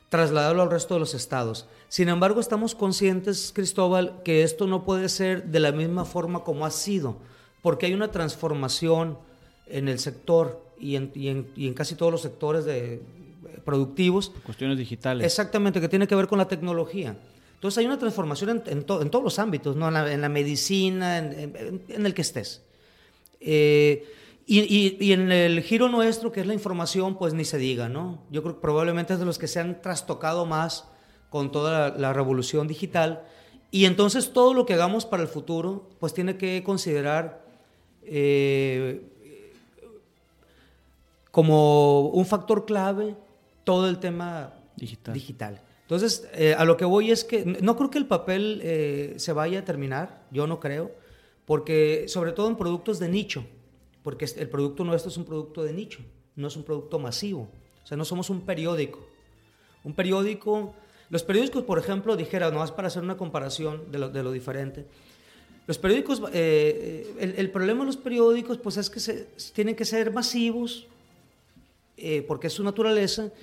trasladarlo 0.09 0.61
al 0.63 0.71
resto 0.71 0.93
de 0.93 0.99
los 0.99 1.13
estados. 1.13 1.67
Sin 1.89 2.09
embargo, 2.09 2.39
estamos 2.39 2.75
conscientes, 2.75 3.51
Cristóbal, 3.53 4.21
que 4.23 4.43
esto 4.43 4.67
no 4.67 4.83
puede 4.83 5.09
ser 5.09 5.45
de 5.45 5.59
la 5.59 5.71
misma 5.71 6.05
forma 6.05 6.43
como 6.43 6.65
ha 6.65 6.71
sido, 6.71 7.17
porque 7.61 7.85
hay 7.85 7.93
una 7.93 8.11
transformación 8.11 9.17
en 9.67 9.87
el 9.87 9.99
sector 9.99 10.63
y 10.79 10.95
en, 10.95 11.11
y 11.15 11.27
en, 11.67 11.73
casi 11.73 11.95
todos 11.95 12.11
los 12.11 12.21
sectores 12.21 12.65
de, 12.65 12.95
eh, 12.95 13.01
productivos. 13.65 14.31
Cuestiones 14.45 14.77
digitales. 14.77 15.25
Exactamente, 15.25 15.81
que 15.81 15.89
tiene 15.89 16.07
que 16.07 16.15
ver 16.15 16.27
con 16.27 16.37
la 16.37 16.47
tecnología. 16.47 17.17
Entonces 17.55 17.79
hay 17.79 17.85
una 17.85 17.97
transformación 17.97 18.61
en, 18.65 18.77
en 18.77 18.83
todos 18.83 19.23
los 19.23 19.39
ámbitos, 19.39 19.75
¿no? 19.75 19.87
en, 19.87 20.21
la, 20.21 20.29
medicina, 20.29 21.17
en, 21.17 22.05
el 22.05 22.13
que 22.13 22.21
estés. 22.21 22.61
Eh, 23.39 24.05
y, 24.49 25.11
en 25.11 25.29
el 25.33 25.61
giro 25.61 25.89
nuestro, 25.89 26.31
que 26.31 26.39
es 26.39 26.47
la 26.47 26.53
información, 26.53 27.17
pues 27.17 27.33
ni 27.33 27.43
se 27.43 27.57
diga, 27.57 27.89
¿no? 27.89 28.23
Yo 28.31 28.41
creo 28.41 28.55
que 28.55 28.61
probablemente 28.61 29.11
es 29.11 29.19
de 29.19 29.25
los 29.25 29.37
que 29.37 29.47
se 29.49 29.59
han 29.59 29.81
trastocado 29.81 30.45
más 30.45 30.87
con 31.29 31.51
toda 31.51 31.89
la, 31.89 32.13
revolución 32.13 32.65
digital. 32.65 33.23
Y 33.71 33.83
entonces 33.83 34.31
todo 34.31 34.53
lo 34.53 34.65
que 34.65 34.73
hagamos 34.73 35.05
para 35.05 35.21
el 35.21 35.27
futuro, 35.27 35.89
pues 35.99 36.13
tiene 36.13 36.37
que 36.37 36.63
considerar 36.63 37.45
eh, 38.03 39.01
como 41.29 42.07
un 42.07 42.25
factor 42.25 42.65
clave 42.65 43.17
todo 43.65 43.89
el 43.89 43.99
tema 43.99 44.53
digital. 44.77 45.61
Entonces, 45.81 46.25
eh, 46.33 46.55
a 46.57 46.63
lo 46.63 46.77
que 46.77 46.85
voy 46.85 47.11
es 47.11 47.25
que 47.25 47.43
no 47.43 47.75
creo 47.75 47.89
que 47.89 47.97
el 47.97 48.07
papel 48.07 48.61
eh, 48.63 49.15
se 49.17 49.33
vaya 49.33 49.59
a 49.59 49.65
terminar, 49.65 50.23
yo 50.31 50.47
no 50.47 50.61
creo, 50.61 50.91
porque 51.43 52.05
sobre 52.07 52.31
todo 52.31 52.47
en 52.47 52.55
productos 52.55 52.99
de 52.99 53.09
nicho 53.09 53.45
porque 54.07 54.23
el 54.37 54.47
producto 54.47 54.85
nuestro 54.85 55.11
es 55.11 55.17
un 55.17 55.25
producto 55.25 55.65
de 55.65 55.73
nicho, 55.73 55.99
no 56.37 56.47
es 56.47 56.55
un 56.55 56.63
producto 56.63 56.97
masivo. 56.97 57.49
O 57.83 57.85
sea, 57.85 57.97
no 57.97 58.05
somos 58.05 58.29
un 58.29 58.39
periódico. 58.39 59.05
Un 59.83 59.93
periódico, 59.93 60.73
los 61.09 61.23
periódicos, 61.23 61.63
por 61.63 61.77
ejemplo, 61.77 62.15
dijera, 62.15 62.49
no 62.49 62.63
es 62.63 62.71
para 62.71 62.87
hacer 62.87 63.03
una 63.03 63.17
comparación 63.17 63.91
de 63.91 63.99
lo, 63.99 64.07
de 64.07 64.23
lo 64.23 64.31
diferente. 64.31 64.85
Los 65.65 65.77
periódicos, 65.77 66.21
eh, 66.31 67.15
el, 67.19 67.33
el, 67.35 67.51
problema 67.51 67.81
de 67.81 67.87
los 67.87 67.97
periódicos, 67.97 68.57
pues 68.59 68.77
es 68.77 68.89
que 68.89 69.01
se, 69.01 69.27
tienen 69.53 69.75
que 69.75 69.83
ser 69.83 70.13
masivos, 70.13 70.87
eh, 71.97 72.23
porque 72.25 72.47
es 72.47 72.53
su 72.53 72.63
naturaleza, 72.63 73.33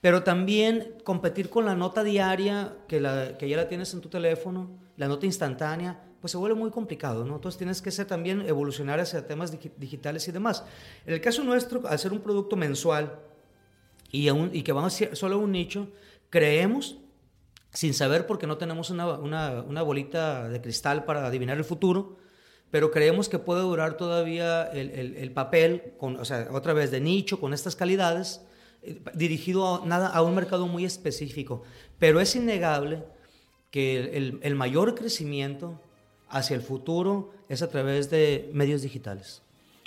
pero 0.00 0.24
también 0.24 0.94
competir 1.04 1.48
con 1.48 1.64
la 1.64 1.76
nota 1.76 2.02
diaria, 2.02 2.74
que, 2.88 2.98
la, 3.00 3.38
que 3.38 3.48
ya 3.48 3.56
la 3.56 3.68
tienes 3.68 3.94
en 3.94 4.00
tu 4.00 4.08
teléfono, 4.08 4.68
la 4.96 5.06
nota 5.06 5.26
instantánea, 5.26 6.07
pues 6.20 6.32
se 6.32 6.36
vuelve 6.36 6.56
muy 6.56 6.70
complicado, 6.70 7.24
¿no? 7.24 7.36
Entonces 7.36 7.58
tienes 7.58 7.80
que 7.80 7.90
ser 7.90 8.06
también 8.06 8.42
evolucionar 8.42 8.98
hacia 8.98 9.26
temas 9.26 9.52
digitales 9.76 10.26
y 10.26 10.32
demás. 10.32 10.64
En 11.06 11.14
el 11.14 11.20
caso 11.20 11.44
nuestro, 11.44 11.86
al 11.86 11.98
ser 11.98 12.12
un 12.12 12.20
producto 12.20 12.56
mensual 12.56 13.18
y, 14.10 14.28
y 14.30 14.62
que 14.62 14.72
vamos 14.72 14.98
solo 15.12 15.36
a 15.36 15.38
un 15.38 15.52
nicho, 15.52 15.88
creemos, 16.30 16.98
sin 17.72 17.94
saber 17.94 18.26
porque 18.26 18.46
no 18.46 18.58
tenemos 18.58 18.90
una, 18.90 19.18
una, 19.18 19.62
una, 19.62 19.82
bolita 19.82 20.48
de 20.48 20.60
cristal 20.60 21.04
para 21.04 21.26
adivinar 21.26 21.56
el 21.56 21.64
futuro, 21.64 22.16
pero 22.70 22.90
creemos 22.90 23.28
que 23.28 23.38
puede 23.38 23.60
durar 23.62 23.96
todavía 23.96 24.64
el, 24.64 24.90
el, 24.90 25.16
el 25.16 25.32
papel, 25.32 25.94
con, 25.98 26.16
o 26.16 26.24
sea, 26.24 26.48
otra 26.50 26.72
vez 26.72 26.90
de 26.90 27.00
nicho, 27.00 27.38
con 27.38 27.54
estas 27.54 27.76
calidades, 27.76 28.42
eh, 28.82 29.00
dirigido 29.14 29.82
a, 29.82 29.86
nada, 29.86 30.08
a 30.08 30.22
un 30.22 30.34
mercado 30.34 30.66
muy 30.66 30.84
específico. 30.84 31.62
Pero 31.98 32.20
es 32.20 32.34
innegable 32.34 33.04
que 33.70 34.16
el, 34.16 34.40
el 34.42 34.54
mayor 34.54 34.94
crecimiento 34.94 35.80
hacia 36.30 36.56
el 36.56 36.62
futuro 36.62 37.32
es 37.48 37.62
a 37.62 37.68
través 37.68 38.10
de 38.10 38.50
medios 38.52 38.82
digitales. 38.82 39.42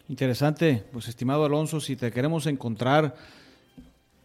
Interesante, 0.09 0.83
pues 0.91 1.07
estimado 1.07 1.45
Alonso, 1.45 1.79
si 1.79 1.95
te 1.95 2.11
queremos 2.11 2.45
encontrar, 2.45 3.15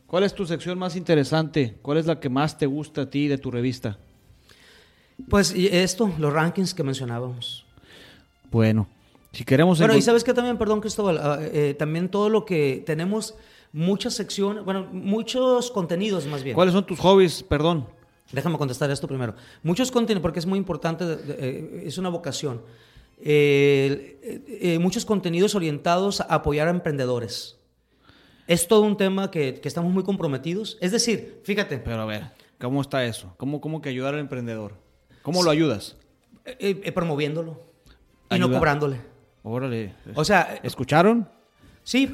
¿cuál 0.06 0.24
es 0.24 0.34
tu 0.34 0.46
sección 0.46 0.78
más 0.78 0.96
interesante? 0.96 1.76
¿Cuál 1.82 1.98
es 1.98 2.06
la 2.06 2.18
que 2.18 2.28
más 2.28 2.58
te 2.58 2.66
gusta 2.66 3.02
a 3.02 3.10
ti 3.10 3.28
de 3.28 3.38
tu 3.38 3.50
revista? 3.50 3.98
Pues 5.28 5.54
esto, 5.56 6.12
los 6.18 6.32
rankings 6.32 6.74
que 6.74 6.82
mencionábamos. 6.82 7.64
Bueno, 8.50 8.88
si 9.32 9.44
queremos... 9.44 9.78
Bueno, 9.78 9.96
y 9.96 10.02
sabes 10.02 10.24
que 10.24 10.34
también, 10.34 10.58
perdón 10.58 10.80
Cristóbal, 10.80 11.18
ah, 11.18 11.38
eh, 11.40 11.74
también 11.78 12.08
todo 12.08 12.28
lo 12.28 12.44
que 12.44 12.82
tenemos, 12.84 13.34
muchas 13.72 14.14
secciones, 14.14 14.64
bueno, 14.64 14.88
muchos 14.92 15.70
contenidos 15.70 16.26
más 16.26 16.42
bien. 16.42 16.54
¿Cuáles 16.54 16.74
son 16.74 16.84
tus 16.84 16.98
hobbies, 16.98 17.42
perdón? 17.42 17.86
Déjame 18.32 18.58
contestar 18.58 18.90
esto 18.90 19.06
primero. 19.06 19.34
Muchos 19.62 19.90
contenidos, 19.90 20.22
porque 20.22 20.40
es 20.40 20.46
muy 20.46 20.58
importante, 20.58 21.04
eh, 21.28 21.84
es 21.86 21.98
una 21.98 22.08
vocación. 22.08 22.62
eh, 23.18 24.44
eh, 24.46 24.78
muchos 24.78 25.06
contenidos 25.06 25.54
orientados 25.54 26.20
a 26.20 26.24
apoyar 26.24 26.68
a 26.68 26.70
emprendedores. 26.70 27.56
Es 28.46 28.68
todo 28.68 28.82
un 28.82 28.96
tema 28.96 29.30
que, 29.30 29.60
que, 29.60 29.68
estamos 29.68 29.92
muy 29.92 30.04
comprometidos. 30.04 30.76
Es 30.80 30.92
decir, 30.92 31.40
fíjate. 31.44 31.78
Pero 31.78 32.02
a 32.02 32.04
ver, 32.04 32.30
¿cómo 32.60 32.80
está 32.80 33.04
eso? 33.04 33.34
¿Cómo, 33.38 33.60
cómo 33.60 33.80
que 33.80 33.88
ayudar 33.88 34.14
al 34.14 34.20
emprendedor? 34.20 34.74
¿Cómo 35.22 35.42
lo 35.42 35.50
ayudas? 35.50 35.96
Eh, 36.44 36.92
promoviéndolo 36.92 37.60
y 38.30 38.38
no 38.38 38.50
cobrándole. 38.50 39.00
Órale. 39.42 39.94
O 40.14 40.24
sea, 40.24 40.60
¿escucharon? 40.62 41.28
Sí, 41.86 42.12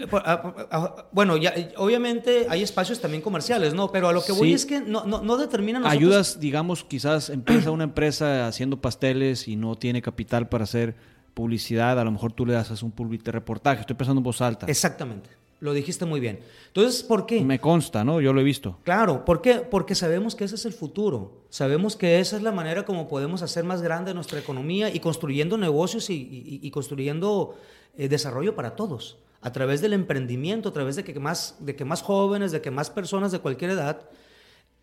bueno, 1.12 1.38
ya, 1.38 1.54
obviamente 1.78 2.46
hay 2.50 2.62
espacios 2.62 3.00
también 3.00 3.22
comerciales, 3.22 3.72
¿no? 3.72 3.90
Pero 3.90 4.06
a 4.06 4.12
lo 4.12 4.22
que 4.22 4.32
voy 4.32 4.52
es 4.52 4.66
que 4.66 4.82
no, 4.82 5.06
no, 5.06 5.22
no 5.22 5.38
determinan 5.38 5.86
Ayudas, 5.86 6.38
digamos, 6.38 6.84
quizás 6.84 7.30
empieza 7.30 7.70
una 7.70 7.84
empresa 7.84 8.46
haciendo 8.46 8.82
pasteles 8.82 9.48
y 9.48 9.56
no 9.56 9.76
tiene 9.76 10.02
capital 10.02 10.50
para 10.50 10.64
hacer 10.64 10.94
publicidad, 11.32 11.98
a 11.98 12.04
lo 12.04 12.10
mejor 12.10 12.34
tú 12.34 12.44
le 12.44 12.54
haces 12.54 12.82
un 12.82 12.92
reportaje, 13.24 13.80
estoy 13.80 13.96
pensando 13.96 14.18
en 14.18 14.24
voz 14.24 14.42
alta. 14.42 14.66
Exactamente, 14.66 15.30
lo 15.60 15.72
dijiste 15.72 16.04
muy 16.04 16.20
bien. 16.20 16.40
Entonces, 16.66 17.02
¿por 17.02 17.24
qué? 17.24 17.40
Me 17.40 17.58
consta, 17.58 18.04
¿no? 18.04 18.20
Yo 18.20 18.34
lo 18.34 18.42
he 18.42 18.44
visto. 18.44 18.76
Claro, 18.82 19.24
¿por 19.24 19.40
qué? 19.40 19.60
Porque 19.60 19.94
sabemos 19.94 20.34
que 20.34 20.44
ese 20.44 20.56
es 20.56 20.66
el 20.66 20.74
futuro, 20.74 21.46
sabemos 21.48 21.96
que 21.96 22.20
esa 22.20 22.36
es 22.36 22.42
la 22.42 22.52
manera 22.52 22.84
como 22.84 23.08
podemos 23.08 23.40
hacer 23.40 23.64
más 23.64 23.80
grande 23.80 24.12
nuestra 24.12 24.38
economía 24.38 24.94
y 24.94 25.00
construyendo 25.00 25.56
negocios 25.56 26.10
y, 26.10 26.70
construyendo 26.72 27.56
eh, 27.96 28.10
desarrollo 28.10 28.54
para 28.54 28.76
todos 28.76 29.16
a 29.42 29.52
través 29.52 29.80
del 29.80 29.92
emprendimiento, 29.92 30.68
a 30.68 30.72
través 30.72 30.96
de 30.96 31.04
que 31.04 31.18
más, 31.18 31.56
de 31.58 31.74
que 31.74 31.84
más 31.84 32.00
jóvenes, 32.00 32.52
de 32.52 32.60
que 32.60 32.70
más 32.70 32.90
personas 32.90 33.32
de 33.32 33.40
cualquier 33.40 33.72
edad 33.72 34.08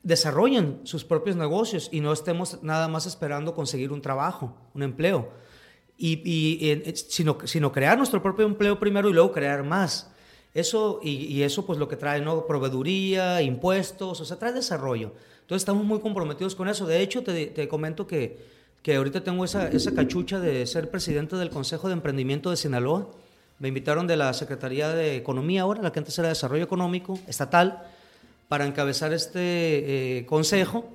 desarrollen 0.03 0.81
sus 0.83 1.03
propios 1.03 1.35
negocios 1.35 1.89
y 1.91 2.01
no 2.01 2.11
estemos 2.11 2.61
nada 2.61 2.87
más 2.87 3.05
esperando 3.05 3.53
conseguir 3.53 3.91
un 3.91 4.01
trabajo, 4.01 4.55
un 4.73 4.83
empleo, 4.83 5.29
y, 5.97 6.81
sino, 6.93 7.37
sino 7.43 7.71
crear 7.73 7.97
nuestro 7.97 8.23
propio 8.23 8.45
empleo 8.45 8.79
primero 8.79 9.09
y 9.09 9.13
luego 9.13 9.33
crear 9.33 9.63
más. 9.63 10.09
Eso, 10.53 10.99
y, 11.03 11.41
eso 11.41 11.65
pues 11.65 11.77
lo 11.77 11.87
que 11.87 11.97
trae, 11.97 12.21
¿no? 12.21 12.45
Proveeduría, 12.47 13.41
impuestos, 13.41 14.21
o 14.21 14.25
sea, 14.25 14.39
trae 14.39 14.53
desarrollo. 14.53 15.13
Entonces 15.41 15.61
estamos 15.61 15.83
muy 15.83 15.99
comprometidos 15.99 16.55
con 16.55 16.69
eso. 16.69 16.85
De 16.85 17.01
hecho, 17.01 17.21
te, 17.21 17.47
te 17.47 17.67
comento 17.67 18.07
que, 18.07 18.37
que 18.81 18.95
ahorita 18.95 19.23
tengo 19.23 19.43
esa, 19.43 19.67
esa 19.67 19.93
cachucha 19.93 20.39
de 20.39 20.65
ser 20.65 20.89
presidente 20.89 21.35
del 21.35 21.49
Consejo 21.49 21.87
de 21.87 21.93
Emprendimiento 21.93 22.49
de 22.49 22.55
Sinaloa 22.55 23.09
me 23.59 23.67
invitaron 23.67 24.07
de 24.07 24.17
la 24.17 24.33
Secretaría 24.33 24.89
de 24.89 25.17
Economía 25.17 25.61
ahora, 25.61 25.81
la 25.81 25.91
que 25.91 25.99
antes 25.99 26.17
era 26.17 26.29
Desarrollo 26.29 26.63
Económico 26.63 27.19
Estatal, 27.27 27.83
para 28.47 28.65
encabezar 28.65 29.13
este 29.13 30.19
eh, 30.19 30.25
consejo, 30.25 30.89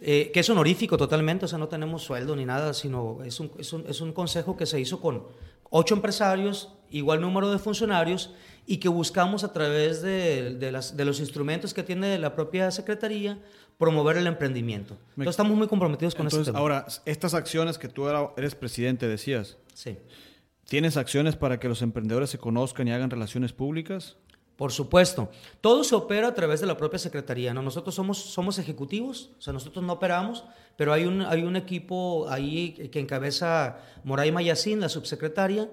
eh, 0.00 0.30
que 0.32 0.40
es 0.40 0.50
honorífico 0.50 0.96
totalmente, 0.96 1.46
o 1.46 1.48
sea, 1.48 1.58
no 1.58 1.68
tenemos 1.68 2.02
sueldo 2.02 2.36
ni 2.36 2.44
nada, 2.44 2.72
sino 2.74 3.18
es 3.24 3.40
un, 3.40 3.50
es 3.58 3.72
un, 3.72 3.84
es 3.88 4.00
un 4.00 4.12
consejo 4.12 4.56
que 4.56 4.66
se 4.66 4.80
hizo 4.80 5.00
con 5.00 5.24
ocho 5.70 5.94
empresarios, 5.94 6.72
igual 6.90 7.20
número 7.20 7.50
de 7.50 7.58
funcionarios, 7.58 8.32
y 8.66 8.76
que 8.76 8.88
buscamos 8.88 9.42
a 9.44 9.52
través 9.52 10.02
de, 10.02 10.54
de, 10.54 10.72
las, 10.72 10.96
de, 10.96 11.04
los 11.04 11.20
instrumentos 11.20 11.74
que 11.74 11.82
tiene 11.82 12.18
la 12.18 12.34
propia 12.34 12.70
Secretaría 12.70 13.38
promover 13.78 14.16
el 14.16 14.26
emprendimiento. 14.26 14.96
Entonces 15.10 15.30
estamos 15.30 15.56
muy 15.56 15.66
comprometidos 15.66 16.14
con 16.14 16.26
Entonces, 16.26 16.46
tema. 16.46 16.60
Ahora, 16.60 16.86
estas 17.04 17.34
acciones 17.34 17.76
que 17.76 17.88
tú 17.88 18.06
eres 18.36 18.54
presidente, 18.54 19.08
decías. 19.08 19.56
Sí. 19.74 19.98
¿Tienes 20.68 20.96
acciones 20.96 21.36
para 21.36 21.60
que 21.60 21.68
los 21.68 21.82
emprendedores 21.82 22.30
se 22.30 22.38
conozcan 22.38 22.88
y 22.88 22.92
hagan 22.92 23.10
relaciones 23.10 23.52
públicas? 23.52 24.16
Por 24.56 24.70
supuesto. 24.70 25.30
Todo 25.60 25.84
se 25.84 25.94
opera 25.94 26.28
a 26.28 26.34
través 26.34 26.60
de 26.60 26.66
la 26.66 26.76
propia 26.76 26.98
Secretaría. 26.98 27.52
¿no? 27.52 27.62
Nosotros 27.62 27.94
somos, 27.94 28.18
somos 28.18 28.58
ejecutivos, 28.58 29.32
o 29.38 29.42
sea, 29.42 29.52
nosotros 29.52 29.84
no 29.84 29.94
operamos, 29.94 30.44
pero 30.76 30.92
hay 30.92 31.04
un, 31.04 31.22
hay 31.22 31.42
un 31.42 31.56
equipo 31.56 32.26
ahí 32.28 32.88
que 32.92 33.00
encabeza 33.00 33.78
Moray 34.04 34.30
Mayacín, 34.32 34.80
la 34.80 34.88
subsecretaria, 34.88 35.70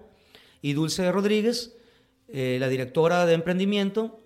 y 0.62 0.74
Dulce 0.74 1.12
Rodríguez, 1.12 1.76
eh, 2.28 2.58
la 2.60 2.70
directora 2.70 3.26
de 3.26 3.34
emprendimiento, 3.34 4.20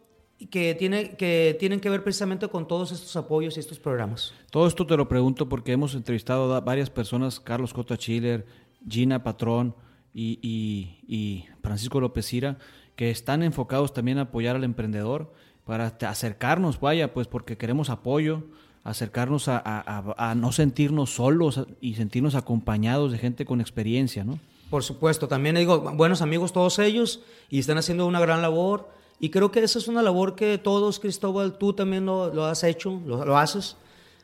que, 0.51 0.75
tiene, 0.75 1.15
que 1.15 1.55
tienen 1.59 1.79
que 1.79 1.89
ver 1.89 2.03
precisamente 2.03 2.47
con 2.49 2.67
todos 2.67 2.91
estos 2.91 3.15
apoyos 3.15 3.55
y 3.55 3.59
estos 3.61 3.79
programas. 3.79 4.33
Todo 4.51 4.67
esto 4.67 4.85
te 4.85 4.97
lo 4.97 5.07
pregunto 5.07 5.47
porque 5.47 5.71
hemos 5.71 5.95
entrevistado 5.95 6.53
a 6.53 6.59
varias 6.59 6.89
personas, 6.89 7.39
Carlos 7.39 7.73
Cota 7.73 7.97
Chiller, 7.97 8.45
Gina 8.87 9.23
Patrón, 9.23 9.75
y, 10.15 11.45
Francisco 11.61 11.99
López 11.99 12.31
Ira, 12.33 12.57
que 12.95 13.11
están 13.11 13.43
enfocados 13.43 13.93
también 13.93 14.17
a 14.17 14.21
apoyar 14.21 14.55
al 14.55 14.63
emprendedor, 14.63 15.33
para 15.65 15.87
acercarnos, 15.87 16.79
vaya, 16.79 17.13
pues 17.13 17.27
porque 17.27 17.57
queremos 17.57 17.89
apoyo, 17.89 18.43
acercarnos 18.83 19.47
a, 19.47 20.33
no 20.37 20.51
sentirnos 20.51 21.15
solos 21.15 21.65
y 21.81 21.95
sentirnos 21.95 22.35
acompañados 22.35 23.11
de 23.11 23.17
gente 23.17 23.45
con 23.45 23.61
experiencia, 23.61 24.23
¿no? 24.23 24.39
Por 24.69 24.83
supuesto, 24.83 25.27
también 25.27 25.55
digo, 25.55 25.79
buenos 25.79 26.21
amigos 26.21 26.53
todos 26.53 26.79
ellos 26.79 27.21
y 27.49 27.59
están 27.59 27.77
haciendo 27.77 28.05
una 28.07 28.19
gran 28.19 28.41
labor 28.41 28.89
y 29.19 29.29
creo 29.29 29.51
que 29.51 29.59
esa 29.61 29.79
es 29.79 29.87
una 29.87 30.01
labor 30.01 30.35
que 30.35 30.57
todos, 30.57 30.99
Cristóbal, 30.99 31.57
tú 31.57 31.73
también 31.73 32.05
lo, 32.05 32.45
has 32.45 32.63
hecho, 32.63 33.01
lo, 33.05 33.37
haces 33.37 33.77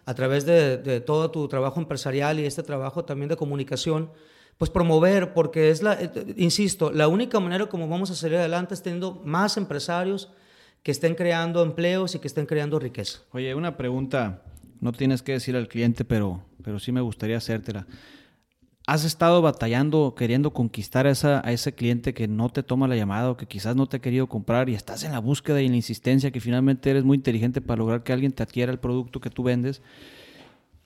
a 0.05 0.13
través 0.13 0.45
de, 0.45 0.77
de, 0.77 0.99
todo 0.99 1.31
tu 1.31 1.47
trabajo 1.47 1.79
empresarial 1.79 2.39
y 2.39 2.45
este 2.45 2.63
trabajo 2.63 3.05
también 3.05 3.29
de 3.29 3.37
comunicación 3.37 4.09
pues 4.61 4.69
promover, 4.69 5.33
porque 5.33 5.71
es 5.71 5.81
la, 5.81 5.93
eh, 5.99 6.11
insisto, 6.37 6.91
la 6.91 7.07
única 7.07 7.39
manera 7.39 7.65
como 7.65 7.87
vamos 7.87 8.11
a 8.11 8.13
salir 8.13 8.37
adelante 8.37 8.75
es 8.75 8.83
teniendo 8.83 9.19
más 9.25 9.57
empresarios 9.57 10.31
que 10.83 10.91
estén 10.91 11.15
creando 11.15 11.63
empleos 11.63 12.13
y 12.13 12.19
que 12.19 12.27
estén 12.27 12.45
creando 12.45 12.77
riqueza. 12.77 13.21
Oye, 13.31 13.55
una 13.55 13.75
pregunta, 13.75 14.43
no 14.79 14.91
tienes 14.91 15.23
que 15.23 15.31
decir 15.31 15.55
al 15.55 15.67
cliente, 15.67 16.05
pero, 16.05 16.45
pero 16.63 16.77
sí 16.77 16.91
me 16.91 17.01
gustaría 17.01 17.37
hacértela. 17.37 17.87
¿Has 18.85 19.03
estado 19.03 19.41
batallando, 19.41 20.13
queriendo 20.15 20.53
conquistar 20.53 21.07
a, 21.07 21.13
a 21.43 21.51
ese 21.51 21.73
cliente 21.73 22.13
que 22.13 22.27
no 22.27 22.49
te 22.49 22.61
toma 22.61 22.87
la 22.87 22.95
llamada 22.95 23.31
o 23.31 23.37
que 23.37 23.47
quizás 23.47 23.75
no 23.75 23.87
te 23.87 23.97
ha 23.97 23.99
querido 23.99 24.27
comprar 24.27 24.69
y 24.69 24.75
estás 24.75 25.03
en 25.03 25.11
la 25.11 25.19
búsqueda 25.19 25.59
y 25.59 25.65
en 25.65 25.71
la 25.71 25.77
insistencia 25.77 26.29
que 26.29 26.39
finalmente 26.39 26.91
eres 26.91 27.03
muy 27.03 27.17
inteligente 27.17 27.61
para 27.61 27.79
lograr 27.79 28.03
que 28.03 28.13
alguien 28.13 28.31
te 28.31 28.43
adquiera 28.43 28.71
el 28.71 28.77
producto 28.77 29.19
que 29.21 29.31
tú 29.31 29.41
vendes? 29.41 29.81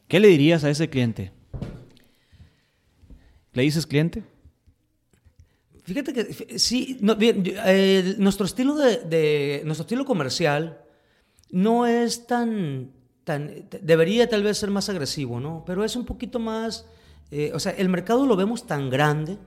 ¿Qué 0.07 0.21
le 0.21 0.29
dirías 0.29 0.63
a 0.63 0.69
ese 0.69 0.89
cliente? 0.89 1.33
¿Le 3.55 3.63
dices 3.63 3.87
cliente? 3.87 4.23
Fíjate 5.83 6.13
que 6.13 6.59
sí, 6.59 6.97
nuestro 7.01 8.45
estilo 8.45 8.75
de, 8.75 9.61
nuestro 9.65 9.83
estilo 9.83 10.03
comercial 10.03 10.81
no 11.51 11.85
es 11.85 12.27
tan, 12.27 12.91
tan, 13.23 13.67
debería 13.81 14.27
tal 14.27 14.43
vez 14.43 14.57
ser 14.57 14.71
más 14.71 14.89
agresivo, 14.89 15.39
¿no? 15.39 15.63
Pero 15.65 15.83
es 15.83 15.95
un 15.95 16.05
poquito 16.05 16.39
más, 16.39 16.85
eh, 17.31 17.51
o 17.53 17.59
sea, 17.59 17.71
el 17.73 17.87
mercado 17.87 18.25
lo 18.25 18.35
vemos 18.35 18.67
tan 18.67 18.89
grande 18.89 19.37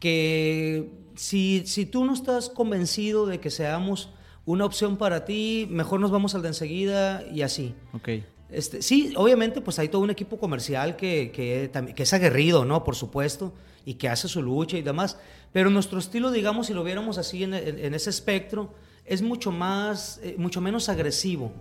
que 0.00 0.90
si, 1.14 1.62
si 1.66 1.86
tú 1.86 2.04
no 2.04 2.12
estás 2.12 2.50
convencido 2.50 3.24
de 3.26 3.40
que 3.40 3.50
seamos 3.50 4.10
una 4.44 4.66
opción 4.66 4.98
para 4.98 5.24
ti, 5.24 5.66
mejor 5.70 6.00
nos 6.00 6.10
vamos 6.10 6.34
al 6.34 6.42
de 6.42 6.48
enseguida 6.48 7.24
y 7.32 7.42
así. 7.42 7.74
Ok. 7.94 8.08
Este, 8.54 8.82
sí, 8.82 9.12
obviamente, 9.16 9.60
pues 9.60 9.78
hay 9.78 9.88
todo 9.88 10.02
un 10.02 10.10
equipo 10.10 10.38
comercial 10.38 10.96
que, 10.96 11.32
que, 11.34 11.70
que, 11.94 12.02
es 12.02 12.12
aguerrido, 12.12 12.64
¿no? 12.64 12.84
Por 12.84 12.94
supuesto, 12.94 13.52
y 13.84 13.94
que 13.94 14.08
hace 14.08 14.28
su 14.28 14.42
lucha 14.42 14.78
y 14.78 14.82
demás. 14.82 15.18
Pero 15.52 15.70
nuestro 15.70 15.98
estilo, 15.98 16.30
digamos, 16.30 16.68
si 16.68 16.74
lo 16.74 16.84
viéramos 16.84 17.18
así 17.18 17.42
en, 17.42 17.54
ese 17.54 18.10
espectro, 18.10 18.72
es 19.04 19.22
mucho 19.22 19.50
más, 19.50 20.20
eh, 20.22 20.36
mucho 20.38 20.60
menos 20.60 20.88
agresivo. 20.88 21.52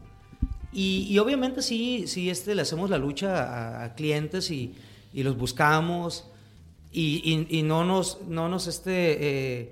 Y, 0.71 1.07
y, 1.09 1.19
obviamente 1.19 1.61
sí, 1.61 2.05
sí 2.07 2.29
este, 2.29 2.55
le 2.55 2.61
hacemos 2.61 2.89
la 2.89 2.97
lucha 2.97 3.83
a, 3.83 3.95
clientes 3.95 4.49
y, 4.51 4.73
y, 5.13 5.23
los 5.23 5.37
buscamos 5.37 6.25
y, 6.91 7.47
y, 7.49 7.63
no 7.63 7.83
nos, 7.83 8.21
no 8.27 8.49
nos 8.49 8.67
este, 8.67 9.17
eh, 9.19 9.71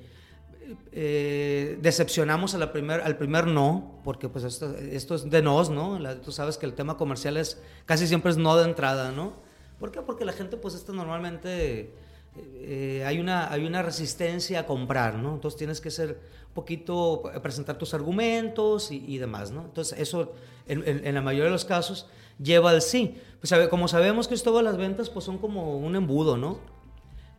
eh, 0.91 1.77
decepcionamos 1.81 2.55
a 2.55 2.57
la 2.57 2.71
primer, 2.71 3.01
al 3.01 3.17
primer 3.17 3.47
no, 3.47 3.99
porque 4.03 4.29
pues 4.29 4.43
esto, 4.43 4.75
esto 4.77 5.15
es 5.15 5.29
de 5.29 5.41
nos, 5.41 5.69
¿no? 5.69 5.99
tú 6.17 6.31
sabes 6.31 6.57
que 6.57 6.65
el 6.65 6.73
tema 6.73 6.97
comercial 6.97 7.37
es, 7.37 7.61
casi 7.85 8.07
siempre 8.07 8.31
es 8.31 8.37
no 8.37 8.55
de 8.57 8.65
entrada, 8.65 9.11
¿no? 9.11 9.33
¿Por 9.79 9.91
qué? 9.91 10.01
Porque 10.01 10.25
la 10.25 10.33
gente 10.33 10.57
pues 10.57 10.75
esto 10.75 10.93
normalmente 10.93 11.93
eh, 12.37 13.03
hay, 13.05 13.19
una, 13.19 13.51
hay 13.51 13.65
una 13.65 13.81
resistencia 13.81 14.61
a 14.61 14.65
comprar, 14.65 15.15
¿no? 15.15 15.33
Entonces 15.33 15.57
tienes 15.57 15.81
que 15.81 15.91
ser 15.91 16.19
un 16.47 16.53
poquito, 16.53 17.23
presentar 17.41 17.77
tus 17.77 17.93
argumentos 17.93 18.91
y, 18.91 19.17
demás, 19.17 19.51
¿no? 19.51 19.65
Entonces 19.65 19.99
eso 19.99 20.33
en, 20.67 20.83
en, 20.85 21.15
la 21.15 21.21
mayoría 21.21 21.45
de 21.45 21.51
los 21.51 21.65
casos 21.65 22.07
lleva 22.41 22.69
al 22.69 22.81
sí. 22.81 23.17
Pues 23.39 23.53
como 23.69 23.87
sabemos 23.87 24.27
que 24.27 24.37
todas 24.37 24.63
las 24.63 24.77
ventas 24.77 25.09
pues 25.09 25.25
son 25.25 25.37
como 25.37 25.77
un 25.77 25.95
embudo, 25.95 26.37
¿no? 26.37 26.59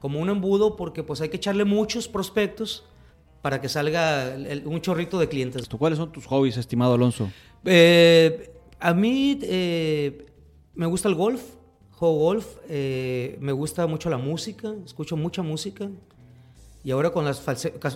Como 0.00 0.18
un 0.18 0.28
embudo 0.28 0.76
porque 0.76 1.02
pues 1.02 1.20
hay 1.20 1.28
que 1.28 1.36
echarle 1.36 1.64
muchos 1.64 2.08
prospectos 2.08 2.84
para 3.42 3.60
que 3.60 3.68
salga 3.68 4.36
un 4.64 4.80
chorrito 4.80 5.18
de 5.18 5.28
clientes. 5.28 5.68
¿Cuáles 5.68 5.98
son 5.98 6.12
tus 6.12 6.24
hobbies, 6.26 6.56
estimado 6.56 6.94
Alonso? 6.94 7.28
Eh, 7.64 8.52
a 8.78 8.94
mí 8.94 9.38
eh, 9.42 10.26
me 10.74 10.86
gusta 10.86 11.08
el 11.08 11.16
golf, 11.16 11.42
juego 11.90 12.14
golf, 12.14 12.46
eh, 12.68 13.36
me 13.40 13.50
gusta 13.50 13.86
mucho 13.88 14.08
la 14.10 14.18
música, 14.18 14.72
escucho 14.86 15.16
mucha 15.16 15.42
música. 15.42 15.90
Y 16.84 16.92
ahora 16.92 17.10
con 17.10 17.24
las, 17.24 17.42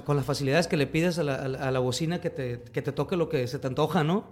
con 0.05 0.17
las 0.17 0.25
facilidades 0.25 0.67
que 0.67 0.77
le 0.77 0.87
pides 0.87 1.19
a 1.19 1.23
la, 1.25 1.79
bocina 1.79 2.21
que 2.21 2.31
te, 2.31 2.63
que 2.73 2.83
te, 2.83 2.93
toque 2.93 3.17
lo 3.17 3.29
que 3.29 3.47
se 3.47 3.59
te 3.59 3.67
antoja, 3.67 4.05
¿no? 4.05 4.25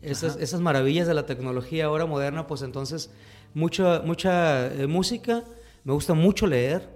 Esas, 0.00 0.36
esas, 0.36 0.60
maravillas 0.60 1.06
de 1.06 1.14
la 1.14 1.26
tecnología 1.26 1.84
ahora 1.84 2.06
moderna, 2.06 2.48
pues 2.48 2.62
entonces 2.62 3.10
mucha, 3.54 4.02
mucha 4.04 4.72
música, 4.88 5.44
me 5.84 5.92
gusta 5.92 6.14
mucho 6.14 6.48
leer, 6.48 6.88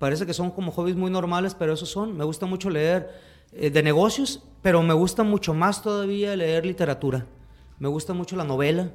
Parece 0.00 0.24
que 0.24 0.32
son 0.32 0.50
como 0.50 0.72
hobbies 0.72 0.96
muy 0.96 1.10
normales, 1.10 1.54
pero 1.54 1.74
esos 1.74 1.90
son. 1.90 2.16
Me 2.16 2.24
gusta 2.24 2.46
mucho 2.46 2.70
leer 2.70 3.10
eh, 3.52 3.68
de 3.68 3.82
negocios, 3.82 4.42
pero 4.62 4.82
me 4.82 4.94
gusta 4.94 5.24
mucho 5.24 5.52
más 5.52 5.82
todavía 5.82 6.34
leer 6.34 6.64
literatura. 6.64 7.26
Me 7.78 7.86
gusta 7.86 8.14
mucho 8.14 8.34
la 8.34 8.44
novela 8.44 8.92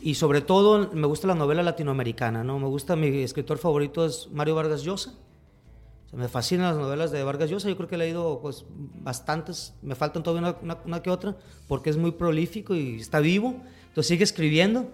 y 0.00 0.14
sobre 0.16 0.40
todo 0.40 0.90
me 0.92 1.06
gusta 1.06 1.28
la 1.28 1.36
novela 1.36 1.62
latinoamericana, 1.62 2.42
¿no? 2.42 2.58
Me 2.58 2.66
gusta, 2.66 2.96
mi 2.96 3.22
escritor 3.22 3.58
favorito 3.58 4.04
es 4.04 4.28
Mario 4.32 4.56
Vargas 4.56 4.82
Llosa. 4.82 5.14
me 6.12 6.26
fascinan 6.26 6.74
las 6.74 6.76
novelas 6.76 7.12
de 7.12 7.22
Vargas 7.22 7.48
Llosa, 7.48 7.68
yo 7.68 7.76
creo 7.76 7.88
que 7.88 7.94
he 7.94 7.98
leído 7.98 8.40
pues 8.42 8.64
bastantes, 8.68 9.74
me 9.80 9.94
faltan 9.94 10.24
todavía 10.24 10.56
una, 10.60 10.78
una, 10.84 11.02
que 11.02 11.10
otra, 11.10 11.36
porque 11.68 11.88
es 11.88 11.96
muy 11.96 12.10
prolífico 12.10 12.74
y 12.74 12.96
está 12.96 13.20
vivo, 13.20 13.54
entonces 13.88 14.08
sigue 14.08 14.24
escribiendo. 14.24 14.88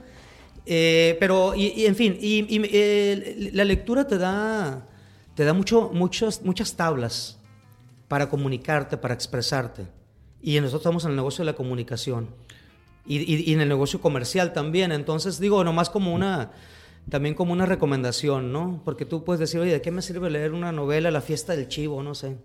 Eh, 0.67 1.17
pero, 1.19 1.55
y, 1.55 1.87
en 1.87 1.97
fin, 1.97 2.19
y, 2.21 2.47
eh, 2.51 3.51
la 3.55 3.65
lectura 3.65 4.07
te 4.07 4.19
da, 4.19 4.87
te 5.39 5.45
da 5.45 5.53
mucho, 5.53 5.93
muchas, 5.95 6.43
muchas 6.43 6.75
tablas 6.75 7.39
para 8.09 8.29
comunicarte, 8.29 8.97
para 8.97 9.15
expresarte. 9.15 9.87
Y 10.43 10.59
nosotros 10.59 10.81
estamos 10.81 11.05
en 11.05 11.11
el 11.11 11.17
negocio 11.17 11.45
de 11.45 11.53
la 11.53 11.57
comunicación 11.57 12.31
y, 13.07 13.53
en 13.53 13.61
el 13.61 13.69
negocio 13.69 14.01
comercial 14.01 14.53
también. 14.53 14.91
Entonces, 14.91 15.39
digo, 15.39 15.63
nomás 15.63 15.91
como 15.91 16.13
una, 16.13 16.51
también 17.09 17.37
como 17.37 17.53
una 17.53 17.67
recomendación, 17.67 18.53
¿no? 18.53 18.83
Porque 18.85 19.05
tú 19.05 19.23
puedes 19.23 19.39
decir, 19.39 19.61
oye, 19.61 19.71
¿de 19.71 19.81
qué 19.81 19.93
me 19.93 20.03
sirve 20.03 20.29
leer 20.29 20.55
una 20.55 20.73
novela, 20.73 21.13
La 21.13 21.21
fiesta 21.21 21.55
del 21.55 21.69
chivo, 21.69 22.03
no 22.03 22.17
sé, 22.17 22.37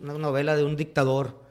una, 0.00 0.14
novela 0.14 0.56
de 0.56 0.64
un 0.64 0.74
dictador? 0.74 1.42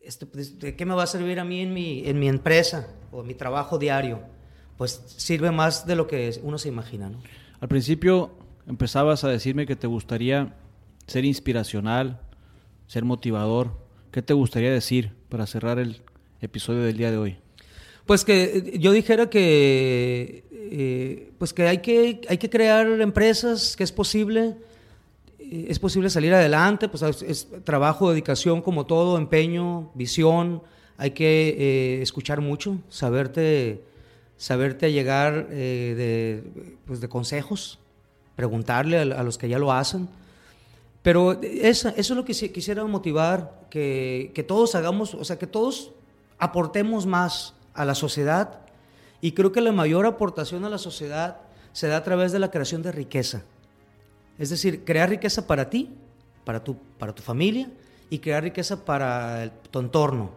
Este, 0.00 0.26
pues, 0.26 0.58
¿De 0.58 0.74
qué 0.74 0.86
me 0.86 0.96
va 0.96 1.04
a 1.04 1.06
servir 1.06 1.38
a 1.38 1.44
mí 1.44 1.60
en 1.60 1.72
mi, 1.72 2.02
en 2.04 2.18
mi 2.18 2.26
empresa 2.26 2.88
o 3.12 3.20
en 3.20 3.28
mi 3.28 3.34
trabajo 3.34 3.78
diario? 3.78 4.22
Pues 4.76 5.04
sirve 5.06 5.52
más 5.52 5.86
de 5.86 5.94
lo 5.94 6.08
que 6.08 6.36
uno 6.42 6.58
se 6.58 6.66
imagina, 6.66 7.10
¿no? 7.10 7.20
Al 7.60 7.68
principio 7.68 8.44
empezabas 8.66 9.24
a 9.24 9.28
decirme 9.28 9.66
que 9.66 9.76
te 9.76 9.86
gustaría 9.86 10.54
ser 11.06 11.24
inspiracional, 11.24 12.20
ser 12.86 13.04
motivador. 13.04 13.76
¿Qué 14.10 14.22
te 14.22 14.34
gustaría 14.34 14.72
decir 14.72 15.12
para 15.28 15.46
cerrar 15.46 15.78
el 15.78 16.02
episodio 16.40 16.82
del 16.82 16.96
día 16.96 17.10
de 17.10 17.18
hoy? 17.18 17.38
Pues 18.06 18.24
que 18.24 18.44
eh, 18.44 18.78
yo 18.78 18.92
dijera 18.92 19.28
que, 19.28 20.44
eh, 20.52 21.32
pues 21.38 21.52
que 21.52 21.66
hay, 21.66 21.78
que 21.78 22.20
hay 22.28 22.38
que 22.38 22.48
crear 22.48 22.86
empresas, 23.00 23.76
que 23.76 23.82
es 23.82 23.92
posible, 23.92 24.56
eh, 25.38 25.66
es 25.68 25.78
posible 25.78 26.08
salir 26.08 26.32
adelante, 26.32 26.88
pues 26.88 27.02
es, 27.22 27.48
trabajo, 27.64 28.10
dedicación 28.10 28.62
como 28.62 28.86
todo, 28.86 29.18
empeño, 29.18 29.90
visión, 29.94 30.62
hay 30.98 31.10
que 31.10 32.00
escuchar 32.00 32.40
mucho, 32.40 32.78
saberte, 32.88 33.82
saberte 34.38 34.92
llegar 34.92 35.48
de, 35.48 36.42
pues 36.86 37.02
de 37.02 37.08
consejos, 37.08 37.80
preguntarle 38.36 38.98
a, 38.98 39.22
los 39.22 39.38
que 39.38 39.48
ya 39.48 39.58
lo 39.58 39.72
hacen. 39.72 40.08
Pero 41.02 41.40
eso, 41.42 41.88
eso 41.88 42.12
es 42.12 42.16
lo 42.16 42.24
que 42.24 42.32
quisiera 42.52 42.84
motivar, 42.84 43.66
que, 43.70 44.30
que 44.34 44.42
todos 44.42 44.74
hagamos, 44.74 45.14
o 45.14 45.24
sea, 45.24 45.38
que 45.38 45.46
todos 45.46 45.92
aportemos 46.38 47.06
más 47.06 47.54
a 47.74 47.84
la 47.84 47.94
sociedad 47.94 48.60
y 49.20 49.32
creo 49.32 49.52
que 49.52 49.60
la 49.60 49.72
mayor 49.72 50.06
aportación 50.06 50.64
a 50.64 50.70
la 50.70 50.78
sociedad 50.78 51.38
se 51.72 51.88
da 51.88 51.98
a 51.98 52.04
través 52.04 52.32
de 52.32 52.38
la 52.38 52.50
creación 52.50 52.82
de 52.82 52.92
riqueza. 52.92 53.42
Es 54.38 54.50
decir, 54.50 54.84
crear 54.84 55.08
riqueza 55.08 55.46
para 55.46 55.70
ti, 55.70 55.90
para 56.44 56.62
tu, 56.62 56.76
para 56.98 57.14
tu 57.14 57.22
familia 57.22 57.70
y 58.10 58.18
crear 58.18 58.42
riqueza 58.42 58.84
para 58.84 59.50
tu 59.70 59.78
entorno. 59.78 60.30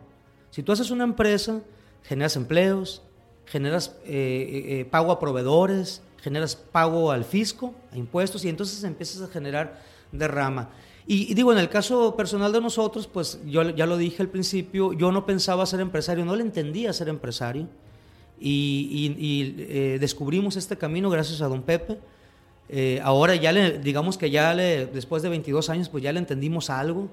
Si 0.51 0.63
tú 0.63 0.71
haces 0.71 0.91
una 0.91 1.03
empresa, 1.03 1.61
generas 2.03 2.35
empleos, 2.35 3.03
generas 3.45 3.95
eh, 4.05 4.07
eh, 4.07 4.79
eh, 4.79 4.85
pago 4.85 5.11
a 5.11 5.19
proveedores, 5.19 6.01
generas 6.21 6.55
pago 6.55 7.11
al 7.11 7.25
fisco, 7.25 7.73
a 7.91 7.97
impuestos 7.97 8.45
y 8.45 8.49
entonces 8.49 8.83
empiezas 8.83 9.21
a 9.21 9.27
generar 9.31 9.81
derrama. 10.11 10.69
Y, 11.11 11.33
digo, 11.33 11.51
en 11.51 11.57
el 11.57 11.69
caso 11.69 12.15
personal 12.15 12.51
de 12.51 12.61
nosotros, 12.61 13.07
pues 13.07 13.39
yo 13.43 13.67
ya 13.71 13.87
lo 13.87 13.97
dije 13.97 14.21
al 14.21 14.29
principio, 14.29 14.93
yo 14.93 15.11
no 15.11 15.25
pensaba 15.25 15.65
ser 15.65 15.79
empresario, 15.79 16.23
no 16.23 16.35
le 16.35 16.43
entendía 16.43 16.93
ser 16.93 17.09
empresario. 17.09 17.67
Y, 18.39 19.55
eh, 19.57 19.97
descubrimos 19.99 20.55
este 20.55 20.77
camino 20.77 21.09
gracias 21.09 21.41
a 21.41 21.47
don 21.47 21.63
Pepe. 21.63 21.97
Eh, 22.69 23.01
ahora 23.03 23.33
ya 23.33 23.51
le, 23.51 23.79
digamos 23.79 24.19
que 24.19 24.29
ya 24.29 24.53
le, 24.53 24.85
después 24.85 25.23
de 25.23 25.29
22 25.29 25.71
años, 25.71 25.89
pues 25.89 26.03
ya 26.03 26.13
le 26.13 26.19
entendimos 26.19 26.69
algo 26.69 27.09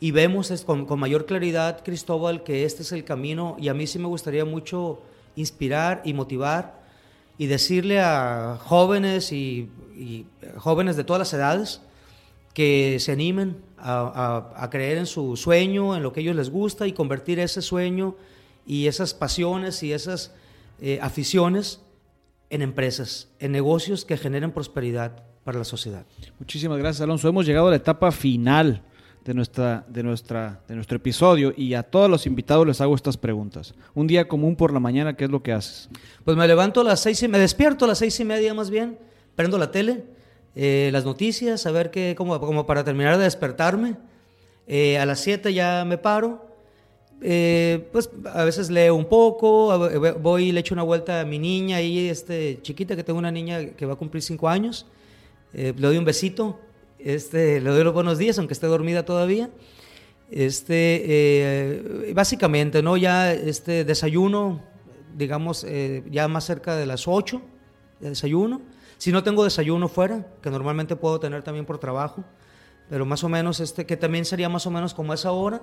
y 0.00 0.10
vemos 0.10 0.52
con, 0.66 0.84
con, 0.84 1.00
mayor 1.00 1.24
claridad, 1.24 1.82
Cristóbal, 1.82 2.42
que 2.42 2.66
este 2.66 2.82
es 2.82 2.92
el 2.92 3.04
camino 3.04 3.56
y 3.58 3.68
a 3.68 3.74
mí 3.74 3.86
sí 3.86 3.98
me 3.98 4.08
gustaría 4.08 4.44
mucho 4.44 5.00
inspirar 5.34 6.02
y 6.04 6.12
motivar 6.12 6.79
y 7.40 7.46
decirle 7.46 8.00
a 8.00 8.58
jóvenes 8.60 9.32
y 9.32 9.70
jóvenes 10.58 10.96
de 10.96 11.04
todas 11.04 11.20
las 11.20 11.32
edades, 11.32 11.80
que 12.52 12.98
se 13.00 13.12
animen 13.12 13.56
a, 13.78 14.68
creer 14.70 14.98
en 14.98 15.06
su 15.06 15.36
sueño, 15.36 15.96
en 15.96 16.02
lo 16.02 16.12
que 16.12 16.20
a 16.20 16.22
ellos 16.22 16.36
les 16.36 16.50
gusta 16.50 16.86
y 16.86 16.92
convertir 16.92 17.38
ese 17.38 17.62
sueño 17.62 18.16
y 18.66 18.86
esas 18.86 19.14
pasiones 19.14 19.82
y 19.82 19.92
esas 19.92 20.34
eh, 20.80 20.98
aficiones 21.00 21.80
en 22.50 22.62
empresas, 22.62 23.28
en 23.38 23.52
negocios 23.52 24.04
que 24.04 24.16
generen 24.16 24.52
prosperidad 24.52 25.24
para 25.44 25.58
la 25.58 25.64
sociedad. 25.64 26.04
Muchísimas 26.38 26.78
gracias, 26.78 27.00
Alonso. 27.00 27.28
Hemos 27.28 27.46
llegado 27.46 27.68
a 27.68 27.70
la 27.70 27.76
etapa 27.76 28.12
final 28.12 28.82
de, 29.30 29.34
nuestra, 29.34 29.84
de, 29.86 30.02
nuestra, 30.02 30.60
de 30.66 30.74
nuestro 30.74 30.96
episodio 30.96 31.54
y 31.56 31.74
a 31.74 31.84
todos 31.84 32.10
los 32.10 32.26
invitados 32.26 32.66
les 32.66 32.80
hago 32.80 32.96
estas 32.96 33.16
preguntas. 33.16 33.74
Un 33.94 34.08
día 34.08 34.26
común 34.26 34.56
por 34.56 34.72
la 34.72 34.80
mañana, 34.80 35.14
¿qué 35.14 35.26
es 35.26 35.30
lo 35.30 35.40
que 35.40 35.52
haces? 35.52 35.88
Pues 36.24 36.36
me 36.36 36.48
levanto 36.48 36.80
a 36.80 36.84
las 36.84 36.98
seis 36.98 37.22
y 37.22 37.28
me 37.28 37.38
despierto 37.38 37.84
a 37.84 37.88
las 37.88 37.98
seis 37.98 38.18
y 38.18 38.24
media 38.24 38.52
más 38.54 38.70
bien, 38.70 38.98
prendo 39.36 39.56
la 39.56 39.70
tele, 39.70 40.02
eh, 40.56 40.90
las 40.92 41.04
noticias, 41.04 41.64
a 41.64 41.70
ver 41.70 41.92
qué, 41.92 42.16
como, 42.16 42.40
como 42.40 42.66
para 42.66 42.82
terminar 42.82 43.18
de 43.18 43.24
despertarme. 43.24 43.98
Eh, 44.66 44.98
a 44.98 45.06
las 45.06 45.20
7 45.20 45.54
ya 45.54 45.84
me 45.84 45.96
paro. 45.96 46.44
Eh, 47.22 47.88
pues 47.92 48.10
a 48.32 48.42
veces 48.42 48.68
leo 48.68 48.96
un 48.96 49.04
poco, 49.04 49.78
voy 50.20 50.48
y 50.48 50.52
le 50.52 50.58
echo 50.58 50.74
una 50.74 50.82
vuelta 50.82 51.20
a 51.20 51.24
mi 51.24 51.38
niña, 51.38 51.80
y 51.80 52.08
este, 52.08 52.58
chiquita, 52.62 52.96
que 52.96 53.04
tengo 53.04 53.18
una 53.20 53.30
niña 53.30 53.64
que 53.76 53.86
va 53.86 53.92
a 53.92 53.96
cumplir 53.96 54.24
5 54.24 54.48
años. 54.48 54.86
le 55.52 55.72
doy 55.72 55.98
un 55.98 56.04
besito, 56.04 56.58
este, 57.04 57.60
le 57.60 57.70
doy 57.70 57.84
los 57.84 57.94
buenos 57.94 58.18
días, 58.18 58.38
aunque 58.38 58.54
esté 58.54 58.66
dormida 58.66 59.04
todavía. 59.04 59.50
Este, 60.30 62.12
básicamente, 62.14 62.82
¿no? 62.82 62.96
Ya 62.96 63.32
este 63.32 63.84
desayuno, 63.84 64.62
digamos, 65.16 65.66
ya 66.10 66.28
más 66.28 66.44
cerca 66.44 66.76
de 66.76 66.86
las 66.86 67.08
8, 67.08 67.42
de 68.00 68.08
desayuno. 68.10 68.62
Si 69.00 69.12
no 69.12 69.22
tengo 69.22 69.44
desayuno 69.44 69.88
fuera, 69.88 70.26
que 70.42 70.50
normalmente 70.50 70.94
puedo 70.94 71.18
tener 71.18 71.42
también 71.42 71.64
por 71.64 71.78
trabajo, 71.78 72.22
pero 72.90 73.06
más 73.06 73.24
o 73.24 73.28
menos 73.28 73.60
este, 73.60 73.86
que 73.86 73.96
también 73.96 74.24
sería 74.24 74.48
más 74.48 74.66
o 74.66 74.70
menos 74.70 74.92
como 74.92 75.14
esa 75.14 75.32
hora. 75.32 75.62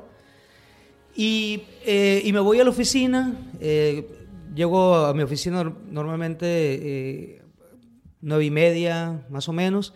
Y, 1.15 1.63
eh, 1.85 2.21
y 2.23 2.33
me 2.33 2.39
voy 2.39 2.59
a 2.59 2.63
la 2.63 2.69
oficina, 2.69 3.33
eh, 3.59 4.07
llego 4.55 4.95
a 4.95 5.13
mi 5.13 5.23
oficina 5.23 5.63
normalmente 5.63 6.45
eh, 6.45 7.41
nueve 8.21 8.45
y 8.45 8.49
media, 8.49 9.25
más 9.29 9.47
o 9.49 9.53
menos. 9.53 9.93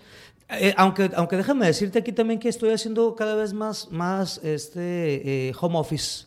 Aunque, 0.78 1.12
aunque 1.16 1.38
déjame 1.38 1.66
decirte 1.66 2.00
aquí 2.00 2.12
también 2.12 2.40
que 2.40 2.50
estoy 2.50 2.72
haciendo 2.72 3.16
cada 3.16 3.36
vez 3.36 3.54
más, 3.54 3.90
más 3.92 4.40
este, 4.44 5.54
home 5.60 5.78
office 5.78 6.26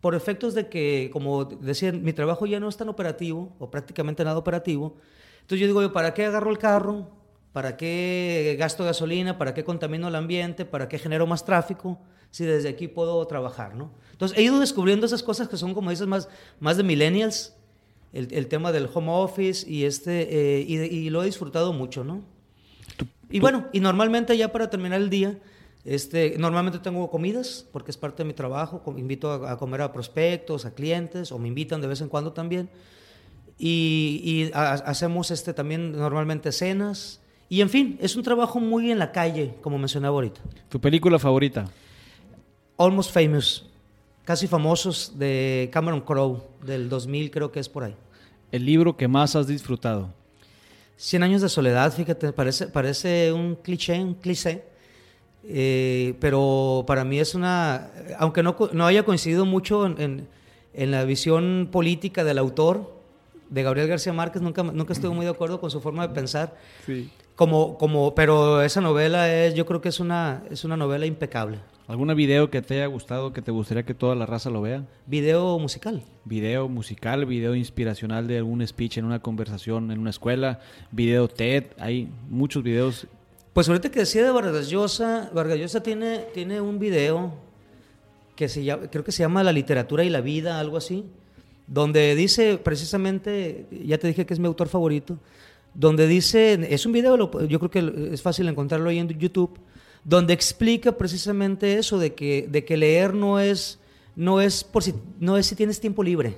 por 0.00 0.14
efectos 0.14 0.54
de 0.54 0.68
que, 0.68 1.08
como 1.12 1.44
decía, 1.46 1.90
mi 1.90 2.12
trabajo 2.12 2.44
ya 2.44 2.60
no 2.60 2.68
es 2.68 2.76
tan 2.76 2.90
operativo, 2.90 3.54
o 3.58 3.70
prácticamente 3.70 4.22
nada 4.22 4.36
operativo, 4.36 4.96
entonces 5.44 5.60
yo 5.60 5.66
digo, 5.66 5.92
¿para 5.92 6.14
qué 6.14 6.24
agarro 6.24 6.50
el 6.50 6.58
carro? 6.58 7.06
¿Para 7.52 7.76
qué 7.76 8.56
gasto 8.58 8.82
gasolina? 8.82 9.36
¿Para 9.36 9.52
qué 9.52 9.62
contamino 9.62 10.08
el 10.08 10.14
ambiente? 10.14 10.64
¿Para 10.64 10.88
qué 10.88 10.98
genero 10.98 11.26
más 11.26 11.44
tráfico? 11.44 11.98
Si 12.30 12.44
desde 12.44 12.70
aquí 12.70 12.88
puedo 12.88 13.24
trabajar, 13.26 13.74
¿no? 13.74 13.92
Entonces 14.12 14.38
he 14.38 14.42
ido 14.42 14.58
descubriendo 14.58 15.04
esas 15.06 15.22
cosas 15.22 15.48
que 15.48 15.56
son, 15.56 15.74
como 15.74 15.90
dices, 15.90 16.06
más, 16.06 16.28
más 16.60 16.78
de 16.78 16.82
millennials, 16.82 17.54
el, 18.12 18.46
tema 18.48 18.72
del 18.72 18.88
home 18.92 19.10
office 19.10 19.68
y, 19.70 19.84
este, 19.84 20.58
eh, 20.58 20.62
y, 20.62 21.10
lo 21.10 21.22
he 21.22 21.26
disfrutado 21.26 21.72
mucho, 21.72 22.04
¿no? 22.04 22.22
Y 23.34 23.40
bueno, 23.40 23.66
y 23.72 23.80
normalmente 23.80 24.36
ya 24.36 24.52
para 24.52 24.70
terminar 24.70 25.00
el 25.00 25.10
día, 25.10 25.38
este, 25.84 26.36
normalmente 26.38 26.78
tengo 26.78 27.10
comidas, 27.10 27.66
porque 27.72 27.90
es 27.90 27.96
parte 27.96 28.22
de 28.22 28.26
mi 28.26 28.32
trabajo, 28.32 28.82
invito 28.96 29.30
a, 29.30 29.52
a 29.52 29.56
comer 29.58 29.82
a 29.82 29.92
prospectos, 29.92 30.64
a 30.64 30.74
clientes, 30.74 31.32
o 31.32 31.38
me 31.38 31.48
invitan 31.48 31.80
de 31.80 31.88
vez 31.88 32.00
en 32.00 32.08
cuando 32.08 32.32
también 32.32 32.70
y, 33.58 34.50
hacemos 34.52 35.30
este, 35.30 35.54
también 35.54 35.92
normalmente 35.92 36.52
cenas. 36.52 37.20
Y 37.48 37.60
en 37.60 37.70
fin, 37.70 37.98
es 38.00 38.16
un 38.16 38.22
trabajo 38.22 38.58
muy 38.58 38.90
en 38.90 38.98
la 38.98 39.12
calle, 39.12 39.54
como 39.60 39.78
mencionaba 39.78 40.14
ahorita. 40.14 40.40
¿Tu 40.68 40.80
película 40.80 41.18
favorita? 41.18 41.66
Almost 42.78 43.12
Famous, 43.12 43.66
casi 44.24 44.48
famosos 44.48 45.12
de 45.16 45.70
Cameron 45.72 46.00
Crowe, 46.00 46.42
del 46.64 46.88
2000 46.88 47.30
creo 47.30 47.52
que 47.52 47.60
es 47.60 47.68
por 47.68 47.84
ahí. 47.84 47.94
¿El 48.50 48.64
libro 48.64 48.96
que 48.96 49.06
más 49.06 49.36
has 49.36 49.46
disfrutado? 49.46 50.12
Cien 50.96 51.22
años 51.22 51.42
de 51.42 51.48
soledad, 51.48 51.92
fíjate, 51.92 52.32
parece, 52.32 52.68
parece 52.68 53.32
un 53.32 53.56
cliché, 53.56 54.00
un 54.00 54.14
cliché, 54.14 54.64
eh, 55.44 56.14
pero 56.20 56.84
para 56.86 57.04
mí 57.04 57.18
es 57.18 57.34
una, 57.34 57.90
aunque 58.18 58.42
no, 58.42 58.56
no 58.72 58.86
haya 58.86 59.04
coincidido 59.04 59.44
mucho 59.44 59.86
en, 59.86 60.00
en, 60.00 60.28
en 60.72 60.90
la 60.90 61.04
visión 61.04 61.68
política 61.70 62.22
del 62.24 62.38
autor, 62.38 62.94
de 63.50 63.62
Gabriel 63.62 63.88
García 63.88 64.12
Márquez, 64.12 64.42
nunca, 64.42 64.62
nunca 64.62 64.92
estuve 64.92 65.14
muy 65.14 65.24
de 65.24 65.30
acuerdo 65.30 65.60
con 65.60 65.70
su 65.70 65.80
forma 65.80 66.06
de 66.06 66.14
pensar. 66.14 66.56
Sí. 66.86 67.10
Como, 67.36 67.76
como, 67.78 68.14
pero 68.14 68.62
esa 68.62 68.80
novela 68.80 69.32
es, 69.32 69.54
yo 69.54 69.66
creo 69.66 69.80
que 69.80 69.88
es 69.88 70.00
una, 70.00 70.44
es 70.50 70.64
una 70.64 70.76
novela 70.76 71.06
impecable. 71.06 71.58
¿Algún 71.86 72.14
video 72.16 72.48
que 72.48 72.62
te 72.62 72.76
haya 72.76 72.86
gustado, 72.86 73.34
que 73.34 73.42
te 73.42 73.50
gustaría 73.50 73.82
que 73.82 73.92
toda 73.92 74.14
la 74.14 74.24
raza 74.24 74.48
lo 74.48 74.62
vea? 74.62 74.86
Video 75.06 75.58
musical. 75.58 76.02
Video 76.24 76.66
musical, 76.66 77.26
video 77.26 77.54
inspiracional 77.54 78.26
de 78.26 78.38
algún 78.38 78.66
speech 78.66 78.96
en 78.96 79.04
una 79.04 79.20
conversación 79.20 79.90
en 79.90 79.98
una 79.98 80.08
escuela, 80.08 80.60
video 80.92 81.28
TED, 81.28 81.64
hay 81.78 82.08
muchos 82.30 82.62
videos. 82.62 83.06
Pues 83.52 83.68
ahorita 83.68 83.90
que 83.90 84.00
decía 84.00 84.24
de 84.24 84.30
Vargas 84.30 84.70
Llosa, 84.70 85.30
Vargas 85.34 85.58
Llosa 85.58 85.82
tiene, 85.82 86.20
tiene 86.32 86.62
un 86.62 86.78
video 86.78 87.34
que 88.34 88.48
se 88.48 88.64
llama, 88.64 88.88
creo 88.90 89.04
que 89.04 89.12
se 89.12 89.22
llama 89.22 89.42
La 89.42 89.52
literatura 89.52 90.04
y 90.04 90.08
la 90.08 90.22
vida, 90.22 90.60
algo 90.60 90.78
así, 90.78 91.04
donde 91.66 92.14
dice 92.14 92.56
precisamente, 92.56 93.66
ya 93.84 93.98
te 93.98 94.08
dije 94.08 94.24
que 94.24 94.32
es 94.32 94.40
mi 94.40 94.46
autor 94.46 94.68
favorito, 94.68 95.18
donde 95.74 96.06
dice, 96.06 96.66
es 96.70 96.86
un 96.86 96.92
video, 96.92 97.46
yo 97.46 97.58
creo 97.58 97.70
que 97.70 98.10
es 98.14 98.22
fácil 98.22 98.48
encontrarlo 98.48 98.88
ahí 98.88 98.98
en 98.98 99.08
YouTube, 99.08 99.58
donde 100.04 100.34
explica 100.34 100.92
precisamente 100.92 101.78
eso 101.78 101.98
de 101.98 102.14
que, 102.14 102.46
de 102.48 102.64
que 102.64 102.76
leer 102.76 103.14
no 103.14 103.40
es, 103.40 103.78
no 104.14 104.40
es 104.40 104.62
por 104.62 104.82
si, 104.82 104.94
no 105.18 105.36
es 105.36 105.46
si 105.46 105.56
tienes 105.56 105.80
tiempo 105.80 106.02
libre. 106.02 106.36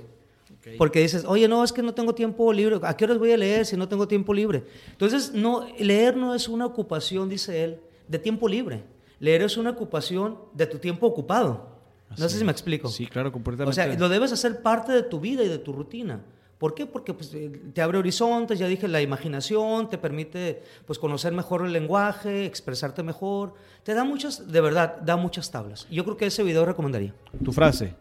Porque 0.77 0.99
dices, 0.99 1.23
oye, 1.25 1.47
no, 1.47 1.63
es 1.63 1.71
que 1.71 1.81
no 1.81 1.93
tengo 1.93 2.13
tiempo 2.13 2.51
libre. 2.51 2.77
¿A 2.83 2.97
qué 2.97 3.05
horas 3.05 3.17
voy 3.17 3.31
a 3.31 3.37
leer 3.37 3.65
si 3.65 3.77
no 3.77 3.87
tengo 3.87 4.05
tiempo 4.05 4.33
libre? 4.33 4.65
Entonces, 4.91 5.31
no, 5.33 5.65
leer 5.79 6.17
no 6.17 6.35
es 6.35 6.49
una 6.49 6.65
ocupación, 6.65 7.29
dice 7.29 7.63
él, 7.63 7.79
de 8.09 8.19
tiempo 8.19 8.49
libre. 8.49 8.83
Leer 9.19 9.43
es 9.43 9.55
una 9.55 9.69
ocupación 9.69 10.37
de 10.53 10.67
tu 10.67 10.77
tiempo 10.79 11.07
ocupado. 11.07 11.77
No 12.17 12.29
sé 12.29 12.37
si 12.37 12.43
me 12.43 12.51
explico. 12.51 12.89
Sí, 12.89 13.07
claro, 13.07 13.31
completamente. 13.31 13.69
O 13.69 13.73
sea, 13.73 13.97
lo 13.97 14.09
debes 14.09 14.31
hacer 14.33 14.61
parte 14.61 14.91
de 14.91 15.03
tu 15.03 15.19
vida 15.19 15.43
y 15.43 15.47
de 15.47 15.57
tu 15.57 15.71
rutina. 15.71 16.21
¿Por 16.57 16.73
qué? 16.73 16.85
Porque 16.87 17.13
pues, 17.13 17.31
eh, 17.35 17.51
te 17.73 17.81
abre 17.83 17.99
horizontes, 17.99 18.57
ya 18.57 18.67
dije, 18.67 18.87
la 18.87 19.01
imaginación, 19.01 19.89
te 19.89 19.97
permite 19.99 20.63
pues, 20.87 20.97
conocer 20.97 21.31
mejor 21.33 21.63
el 21.65 21.71
lenguaje, 21.71 22.45
expresarte 22.45 23.03
mejor. 23.03 23.53
Te 23.83 23.93
da 23.93 24.03
muchas, 24.03 24.51
de 24.51 24.59
verdad, 24.61 24.97
da 25.01 25.17
muchas 25.17 25.51
tablas. 25.51 25.87
Yo 25.91 26.03
creo 26.03 26.17
que 26.17 26.25
ese 26.25 26.41
video 26.43 26.65
recomendaría. 26.65 27.13
Tu 27.43 27.51
frase. 27.51 27.93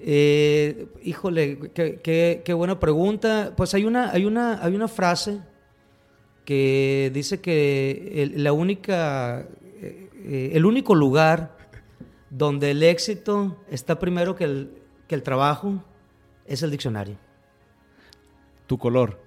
Eh, 0.00 0.86
híjole, 1.02 1.70
qué, 1.74 2.00
qué- 2.02 2.42
qué 2.44 2.52
buena 2.52 2.78
pregunta. 2.78 3.52
Pues 3.56 3.74
hay 3.74 3.84
una, 3.84 4.10
hay 4.10 4.24
una, 4.24 4.62
hay 4.64 4.74
una 4.74 4.88
frase 4.88 5.40
que 6.44 7.10
dice 7.12 7.40
que 7.40 8.12
el, 8.22 8.42
la 8.42 8.52
única, 8.52 9.46
eh, 9.80 10.08
eh, 10.24 10.50
el 10.54 10.64
único 10.64 10.94
lugar 10.94 11.56
donde 12.30 12.70
el 12.70 12.82
éxito 12.82 13.56
está 13.70 13.98
primero 13.98 14.34
que 14.34 14.44
el, 14.44 14.70
que 15.08 15.14
el 15.14 15.22
trabajo 15.22 15.82
es 16.48 16.62
el 16.62 16.70
diccionario. 16.70 17.16
Tu 18.66 18.78
color. 18.78 19.20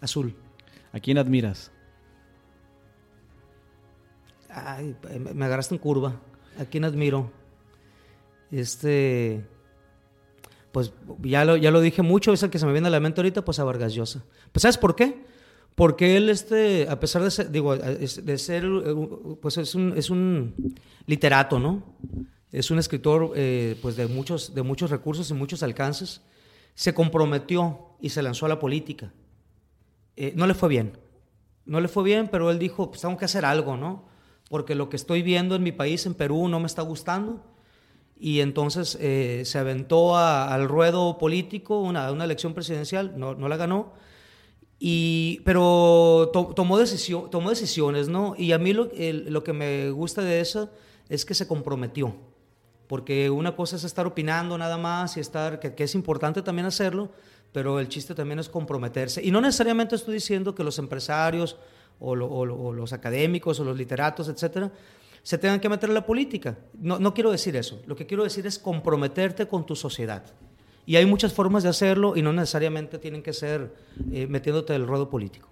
Azul. 0.00 0.34
¿A 0.92 1.00
quién 1.00 1.18
admiras? 1.18 1.70
Ay, 4.48 4.96
me 5.20 5.34
me 5.34 5.44
agarraste 5.44 5.74
en 5.74 5.80
curva. 5.80 6.20
¿A 6.58 6.64
quién 6.64 6.84
admiro? 6.84 7.30
Este. 8.50 9.44
Pues 10.72 10.92
ya 11.22 11.44
lo, 11.44 11.56
ya 11.56 11.70
lo 11.70 11.80
dije 11.80 12.02
mucho, 12.02 12.32
es 12.32 12.42
el 12.42 12.50
que 12.50 12.58
se 12.58 12.66
me 12.66 12.72
viene 12.72 12.88
a 12.88 12.90
la 12.90 13.00
mente 13.00 13.20
ahorita, 13.20 13.44
pues 13.44 13.58
a 13.58 13.64
Vargas 13.64 13.94
Llosa. 13.94 14.24
Pues 14.52 14.62
¿sabes 14.62 14.76
por 14.76 14.94
qué? 14.94 15.24
Porque 15.74 16.16
él, 16.16 16.28
este, 16.28 16.88
a 16.88 17.00
pesar 17.00 17.22
de 17.22 17.30
ser, 17.30 17.50
digo, 17.50 17.76
de 17.76 18.38
ser, 18.38 18.64
eh, 18.64 18.94
pues 19.40 19.58
es 19.58 19.74
un, 19.74 19.94
es 19.96 20.10
un 20.10 20.74
literato, 21.06 21.58
¿no? 21.58 21.82
Es 22.52 22.70
un 22.70 22.78
escritor, 22.78 23.32
eh, 23.36 23.76
pues 23.82 23.96
de 23.96 24.06
muchos, 24.06 24.54
de 24.54 24.62
muchos 24.62 24.90
recursos 24.90 25.30
y 25.30 25.34
muchos 25.34 25.62
alcances. 25.62 26.22
Se 26.76 26.94
comprometió 26.94 27.96
y 28.00 28.10
se 28.10 28.22
lanzó 28.22 28.46
a 28.46 28.50
la 28.50 28.60
política. 28.60 29.12
Eh, 30.14 30.32
no 30.36 30.46
le 30.46 30.54
fue 30.54 30.68
bien. 30.68 30.96
No 31.64 31.80
le 31.80 31.88
fue 31.88 32.04
bien, 32.04 32.28
pero 32.30 32.50
él 32.52 32.58
dijo, 32.60 32.90
pues 32.90 33.00
tengo 33.00 33.16
que 33.16 33.24
hacer 33.24 33.44
algo, 33.44 33.76
¿no? 33.76 34.04
Porque 34.48 34.76
lo 34.76 34.88
que 34.88 34.96
estoy 34.96 35.22
viendo 35.22 35.56
en 35.56 35.64
mi 35.64 35.72
país, 35.72 36.06
en 36.06 36.14
Perú, 36.14 36.46
no 36.48 36.60
me 36.60 36.66
está 36.66 36.82
gustando. 36.82 37.42
Y 38.18 38.40
entonces 38.40 38.96
eh, 39.00 39.42
se 39.44 39.58
aventó 39.58 40.16
al 40.16 40.68
ruedo 40.68 41.18
político, 41.18 41.80
una, 41.80 42.12
una 42.12 42.24
elección 42.24 42.54
presidencial, 42.54 43.14
no, 43.18 43.34
no 43.34 43.48
la 43.48 43.56
ganó. 43.56 43.92
Y, 44.78 45.40
pero 45.44 46.30
to- 46.32 46.52
tomó, 46.54 46.78
tomó 47.30 47.48
decisiones, 47.50 48.08
¿no? 48.08 48.34
Y 48.38 48.52
a 48.52 48.58
mí 48.58 48.72
lo 48.74 48.90
que 49.42 49.52
me 49.52 49.90
gusta 49.90 50.22
de 50.22 50.40
eso 50.40 50.70
es 51.08 51.24
que 51.24 51.34
se 51.34 51.48
comprometió. 51.48 52.14
Porque 52.86 53.30
una 53.30 53.56
cosa 53.56 53.76
es 53.76 53.84
estar 53.84 54.06
opinando 54.06 54.56
nada 54.58 54.76
más 54.78 55.16
y 55.16 55.20
estar, 55.20 55.58
que, 55.58 55.74
que 55.74 55.84
es 55.84 55.94
importante 55.94 56.42
también 56.42 56.66
hacerlo, 56.66 57.10
pero 57.52 57.80
el 57.80 57.88
chiste 57.88 58.14
también 58.14 58.38
es 58.38 58.48
comprometerse. 58.48 59.22
Y 59.24 59.30
no 59.30 59.40
necesariamente 59.40 59.96
estoy 59.96 60.14
diciendo 60.14 60.54
que 60.54 60.62
los 60.62 60.78
empresarios 60.78 61.56
o, 61.98 62.14
lo- 62.14 62.28
o 62.28 62.44
lo- 62.46 62.56
o 62.56 62.72
los 62.72 62.92
académicos 62.92 63.58
o 63.60 63.64
los 63.64 63.76
literatos, 63.76 64.28
etcétera, 64.28 64.70
se 65.22 65.38
tengan 65.38 65.58
que 65.58 65.68
meter 65.68 65.88
en 65.88 65.94
la 65.94 66.06
política. 66.06 66.56
No, 66.80 66.98
no 67.00 67.12
quiero 67.12 67.32
decir 67.32 67.56
eso. 67.56 67.82
Lo 67.86 67.96
que 67.96 68.06
quiero 68.06 68.22
decir 68.22 68.46
es 68.46 68.58
comprometerte 68.58 69.48
con 69.48 69.66
tu 69.66 69.74
sociedad. 69.74 70.22
Y 70.84 70.94
hay 70.94 71.06
muchas 71.06 71.32
formas 71.32 71.64
de 71.64 71.68
hacerlo 71.70 72.14
y 72.16 72.22
no 72.22 72.32
necesariamente 72.32 72.98
tienen 73.00 73.22
que 73.24 73.32
ser 73.32 73.74
eh, 74.12 74.28
metiéndote 74.28 74.72
del 74.72 74.86
ruedo 74.86 75.10
político. 75.10 75.48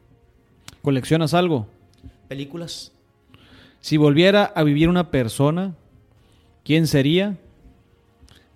¿Coleccionas 0.82 1.34
algo? 1.34 1.66
Películas. 2.28 2.92
Si 3.80 3.96
volviera 3.96 4.44
a 4.44 4.62
vivir 4.62 4.88
una 4.88 5.10
persona, 5.10 5.74
¿quién 6.64 6.86
sería? 6.86 7.36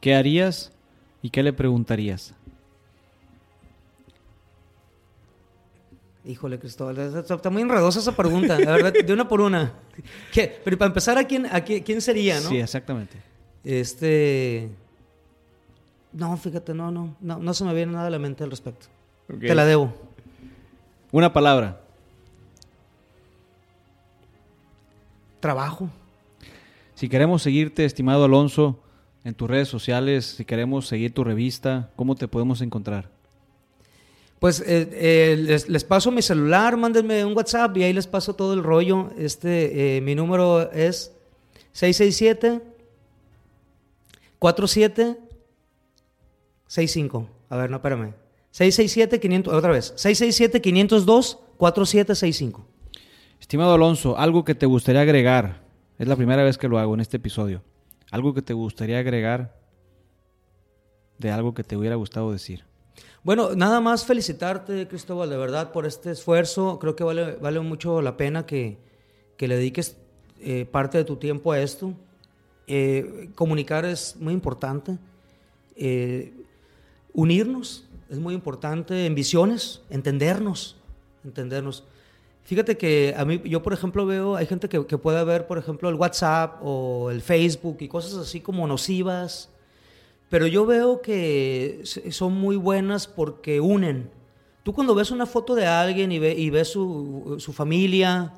¿Qué 0.00 0.14
harías? 0.14 0.72
¿Y 1.22 1.30
qué 1.30 1.42
le 1.42 1.52
preguntarías? 1.52 2.34
Híjole, 6.24 6.58
Cristóbal, 6.58 6.98
está, 6.98 7.48
muy 7.48 7.62
enredosa 7.62 8.00
esa 8.00 8.14
pregunta, 8.14 8.58
la 8.58 8.72
verdad, 8.72 8.92
de 8.92 9.12
una 9.12 9.26
por 9.26 9.40
una. 9.40 9.72
¿Qué? 10.32 10.60
Pero 10.62 10.76
para 10.76 10.88
empezar, 10.88 11.16
¿a 11.16 11.24
quién, 11.24 11.46
a 11.46 11.62
quién, 11.62 11.82
quién 11.82 12.02
sería, 12.02 12.40
no? 12.40 12.50
Sí, 12.50 12.58
exactamente. 12.58 13.16
Este... 13.64 14.68
No, 16.12 16.36
fíjate, 16.36 16.74
no, 16.74 16.90
no, 16.90 17.16
no, 17.20 17.38
no 17.38 17.54
se 17.54 17.64
me 17.64 17.72
viene 17.74 17.92
nada 17.92 18.08
a 18.08 18.10
la 18.10 18.18
mente 18.18 18.44
al 18.44 18.50
respecto. 18.50 18.86
Te 19.40 19.54
la 19.54 19.64
debo. 19.64 19.94
Una 21.12 21.32
palabra. 21.32 21.80
Trabajo. 25.40 25.88
Si 26.98 27.08
queremos 27.08 27.42
seguirte, 27.42 27.84
estimado 27.84 28.24
Alonso, 28.24 28.80
en 29.22 29.32
tus 29.32 29.48
redes 29.48 29.68
sociales, 29.68 30.34
si 30.36 30.44
queremos 30.44 30.88
seguir 30.88 31.14
tu 31.14 31.22
revista, 31.22 31.92
¿cómo 31.94 32.16
te 32.16 32.26
podemos 32.26 32.60
encontrar? 32.60 33.08
Pues 34.40 34.58
eh, 34.62 34.88
eh, 34.94 35.36
les, 35.38 35.68
les 35.68 35.84
paso 35.84 36.10
mi 36.10 36.22
celular, 36.22 36.76
mándenme 36.76 37.24
un 37.24 37.36
WhatsApp 37.36 37.76
y 37.76 37.84
ahí 37.84 37.92
les 37.92 38.08
paso 38.08 38.34
todo 38.34 38.52
el 38.52 38.64
rollo. 38.64 39.10
Este, 39.16 39.98
eh, 39.98 40.00
mi 40.00 40.16
número 40.16 40.72
es 40.72 41.12
667 41.70 42.62
47 44.40 45.20
65. 46.66 47.28
A 47.48 47.56
ver, 47.58 47.70
no, 47.70 47.76
espérame. 47.76 48.14
667 48.50 49.20
500 49.20 49.54
otra 49.54 49.70
vez. 49.70 49.92
667 49.94 50.60
502 50.60 51.38
4765. 51.58 52.66
Estimado 53.40 53.74
Alonso, 53.74 54.18
algo 54.18 54.44
que 54.44 54.56
te 54.56 54.66
gustaría 54.66 55.02
agregar. 55.02 55.67
Es 55.98 56.06
la 56.06 56.14
primera 56.14 56.44
vez 56.44 56.58
que 56.58 56.68
lo 56.68 56.78
hago 56.78 56.94
en 56.94 57.00
este 57.00 57.16
episodio. 57.16 57.62
Algo 58.12 58.32
que 58.32 58.40
te 58.40 58.54
gustaría 58.54 59.00
agregar 59.00 59.58
de 61.18 61.32
algo 61.32 61.54
que 61.54 61.64
te 61.64 61.76
hubiera 61.76 61.96
gustado 61.96 62.30
decir. 62.30 62.64
Bueno, 63.24 63.56
nada 63.56 63.80
más 63.80 64.04
felicitarte, 64.04 64.86
Cristóbal, 64.86 65.28
de 65.28 65.36
verdad, 65.36 65.72
por 65.72 65.86
este 65.86 66.12
esfuerzo. 66.12 66.78
Creo 66.78 66.94
que 66.94 67.02
vale, 67.02 67.36
vale 67.36 67.58
mucho 67.60 68.00
la 68.00 68.16
pena 68.16 68.46
que, 68.46 68.78
que 69.36 69.48
le 69.48 69.56
dediques 69.56 69.96
eh, 70.40 70.66
parte 70.70 70.98
de 70.98 71.04
tu 71.04 71.16
tiempo 71.16 71.50
a 71.50 71.60
esto. 71.60 71.92
Eh, 72.68 73.30
comunicar 73.34 73.84
es 73.84 74.14
muy 74.20 74.32
importante. 74.32 74.98
Eh, 75.74 76.32
unirnos 77.12 77.88
es 78.08 78.18
muy 78.18 78.34
importante 78.34 79.04
en 79.04 79.16
visiones, 79.16 79.82
entendernos, 79.90 80.76
entendernos. 81.24 81.84
Fíjate 82.48 82.78
que 82.78 83.14
a 83.14 83.26
mí, 83.26 83.42
yo 83.44 83.62
por 83.62 83.74
ejemplo 83.74 84.06
veo, 84.06 84.34
hay 84.34 84.46
gente 84.46 84.70
que, 84.70 84.86
que 84.86 84.96
puede 84.96 85.22
ver, 85.22 85.46
por 85.46 85.58
ejemplo, 85.58 85.90
el 85.90 85.96
WhatsApp 85.96 86.60
o 86.62 87.10
el 87.10 87.20
Facebook 87.20 87.76
y 87.80 87.88
cosas 87.88 88.14
así 88.14 88.40
como 88.40 88.66
nocivas, 88.66 89.50
pero 90.30 90.46
yo 90.46 90.64
veo 90.64 91.02
que 91.02 91.82
son 91.84 92.32
muy 92.32 92.56
buenas 92.56 93.06
porque 93.06 93.60
unen. 93.60 94.08
Tú 94.62 94.72
cuando 94.72 94.94
ves 94.94 95.10
una 95.10 95.26
foto 95.26 95.54
de 95.54 95.66
alguien 95.66 96.10
y, 96.10 96.18
ve, 96.18 96.32
y 96.32 96.48
ves 96.48 96.68
su, 96.68 97.36
su 97.38 97.52
familia, 97.52 98.32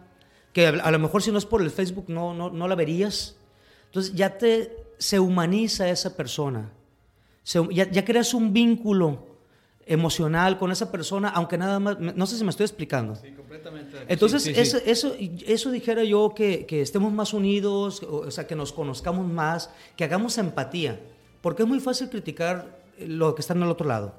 que 0.53 0.67
a, 0.67 0.71
a 0.71 0.91
lo 0.91 0.99
mejor 0.99 1.23
si 1.23 1.31
no 1.31 1.39
es 1.39 1.47
por 1.47 1.63
el 1.63 1.71
Facebook 1.71 2.07
no, 2.09 2.35
no, 2.35 2.51
no 2.51 2.67
la 2.67 2.75
verías, 2.75 3.37
entonces 3.87 4.13
ya 4.13 4.37
te, 4.39 4.77
se 4.99 5.21
humaniza 5.21 5.89
esa 5.89 6.17
persona, 6.17 6.73
Se- 7.45 7.63
ya, 7.73 7.89
ya 7.89 8.05
creas 8.05 8.35
un 8.35 8.53
vínculo 8.53 9.30
emocional 9.91 10.57
con 10.57 10.71
esa 10.71 10.93
persona, 10.93 11.31
aunque 11.31 11.59
nada 11.59 11.81
más, 11.81 11.99
no 11.99 12.25
sé 12.25 12.39
si 12.39 12.45
me 12.45 12.51
estoy 12.51 12.65
explicando. 12.65 13.19
Entonces, 14.07 14.45
Sí, 14.45 14.51
sí, 14.51 14.55
sí. 14.55 14.61
Eso, 14.61 14.79
eso, 14.87 15.17
eso 15.47 15.71
dijera 15.73 16.05
yo 16.05 16.33
que, 16.33 16.65
que 16.65 16.81
estemos 16.81 17.13
más 17.13 17.35
unidos, 17.35 18.05
o, 18.05 18.19
o 18.19 18.31
sea, 18.31 18.47
que 18.47 18.55
nos 18.55 18.73
conozcamos 18.73 19.27
más, 19.27 19.69
que 19.97 20.05
hagamos 20.05 20.39
empatía, 20.39 21.01
porque 21.41 21.65
es 21.65 21.69
muy 21.69 21.81
fácil 21.81 22.09
criticar 22.09 22.79
lo 23.01 23.35
que 23.35 23.41
está 23.41 23.55
en 23.55 23.65
el 23.65 23.69
otro 23.69 23.89
lado. 23.89 24.15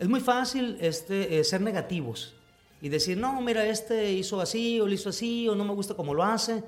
Es 0.00 0.08
muy 0.08 0.18
fácil 0.18 0.76
este, 0.80 1.38
eh, 1.38 1.44
ser 1.44 1.60
negativos 1.60 2.34
y 2.82 2.88
decir, 2.88 3.16
no, 3.16 3.40
mira, 3.40 3.64
este 3.68 4.12
hizo 4.12 4.40
así 4.40 4.80
o 4.80 4.88
lo 4.88 4.92
hizo 4.92 5.10
así 5.10 5.48
o 5.48 5.54
no 5.54 5.64
me 5.64 5.72
gusta 5.72 5.94
cómo 5.94 6.14
lo 6.14 6.24
hace. 6.24 6.64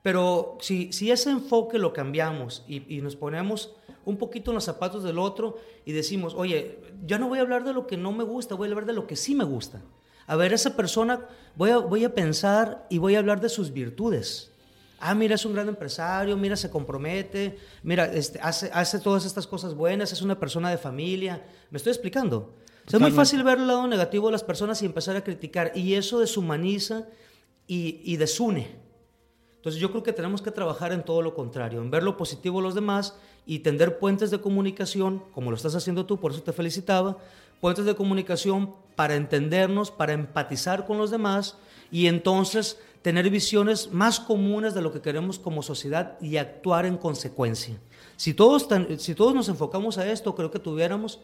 Pero 0.00 0.58
si, 0.60 0.92
si 0.92 1.10
ese 1.10 1.30
enfoque 1.30 1.76
lo 1.76 1.92
cambiamos 1.92 2.64
y, 2.68 2.96
y, 2.96 3.00
nos 3.00 3.16
ponemos 3.16 3.74
un 4.08 4.16
poquito 4.16 4.50
en 4.50 4.54
los 4.54 4.64
zapatos 4.64 5.04
del 5.04 5.18
otro 5.18 5.58
y 5.84 5.92
decimos, 5.92 6.32
oye, 6.34 6.80
ya 7.04 7.18
no 7.18 7.28
voy 7.28 7.40
a 7.40 7.42
hablar 7.42 7.62
de 7.64 7.74
lo 7.74 7.86
que 7.86 7.98
no 7.98 8.10
me 8.10 8.24
gusta, 8.24 8.54
voy 8.54 8.68
a 8.68 8.70
hablar 8.70 8.86
de 8.86 8.94
lo 8.94 9.06
que 9.06 9.16
sí 9.16 9.34
me 9.34 9.44
gusta. 9.44 9.82
A 10.26 10.34
ver, 10.34 10.54
esa 10.54 10.76
persona, 10.76 11.26
voy 11.56 11.70
a, 11.70 11.78
voy 11.78 12.04
a 12.04 12.14
pensar 12.14 12.86
y 12.88 12.96
voy 12.96 13.16
a 13.16 13.18
hablar 13.18 13.40
de 13.40 13.50
sus 13.50 13.70
virtudes. 13.70 14.50
Ah, 14.98 15.14
mira, 15.14 15.34
es 15.34 15.44
un 15.44 15.52
gran 15.52 15.68
empresario, 15.68 16.38
mira, 16.38 16.56
se 16.56 16.70
compromete, 16.70 17.58
mira, 17.82 18.06
este, 18.06 18.40
hace, 18.40 18.70
hace 18.72 18.98
todas 18.98 19.26
estas 19.26 19.46
cosas 19.46 19.74
buenas, 19.74 20.10
es 20.10 20.22
una 20.22 20.40
persona 20.40 20.70
de 20.70 20.78
familia. 20.78 21.44
¿Me 21.70 21.76
estoy 21.76 21.92
explicando? 21.92 22.54
O 22.86 22.90
sea, 22.90 22.96
es 22.96 23.02
muy 23.02 23.10
fácil 23.10 23.44
ver 23.44 23.58
el 23.58 23.66
lado 23.66 23.86
negativo 23.86 24.28
de 24.28 24.32
las 24.32 24.42
personas 24.42 24.80
y 24.80 24.86
empezar 24.86 25.16
a 25.16 25.22
criticar, 25.22 25.72
y 25.74 25.94
eso 25.94 26.18
deshumaniza 26.18 27.06
y, 27.66 28.00
y 28.04 28.16
desune. 28.16 28.88
Entonces 29.56 29.82
yo 29.82 29.90
creo 29.90 30.02
que 30.02 30.12
tenemos 30.12 30.40
que 30.40 30.50
trabajar 30.52 30.92
en 30.92 31.04
todo 31.04 31.20
lo 31.20 31.34
contrario, 31.34 31.82
en 31.82 31.90
ver 31.90 32.02
lo 32.02 32.16
positivo 32.16 32.58
de 32.58 32.62
los 32.62 32.74
demás 32.74 33.16
y 33.48 33.60
tender 33.60 33.98
puentes 33.98 34.30
de 34.30 34.42
comunicación, 34.42 35.22
como 35.32 35.50
lo 35.50 35.56
estás 35.56 35.74
haciendo 35.74 36.04
tú, 36.04 36.20
por 36.20 36.32
eso 36.32 36.42
te 36.42 36.52
felicitaba, 36.52 37.16
puentes 37.62 37.86
de 37.86 37.96
comunicación 37.96 38.74
para 38.94 39.16
entendernos, 39.16 39.90
para 39.90 40.12
empatizar 40.12 40.86
con 40.86 40.98
los 40.98 41.10
demás 41.10 41.56
y 41.90 42.08
entonces 42.08 42.78
tener 43.00 43.30
visiones 43.30 43.90
más 43.90 44.20
comunes 44.20 44.74
de 44.74 44.82
lo 44.82 44.92
que 44.92 45.00
queremos 45.00 45.38
como 45.38 45.62
sociedad 45.62 46.18
y 46.20 46.36
actuar 46.36 46.84
en 46.84 46.98
consecuencia. 46.98 47.80
Si 48.16 48.34
todos, 48.34 48.68
si 48.98 49.14
todos 49.14 49.34
nos 49.34 49.48
enfocamos 49.48 49.96
a 49.96 50.10
esto, 50.10 50.34
creo 50.34 50.50
que 50.50 50.58
tuviéramos, 50.58 51.20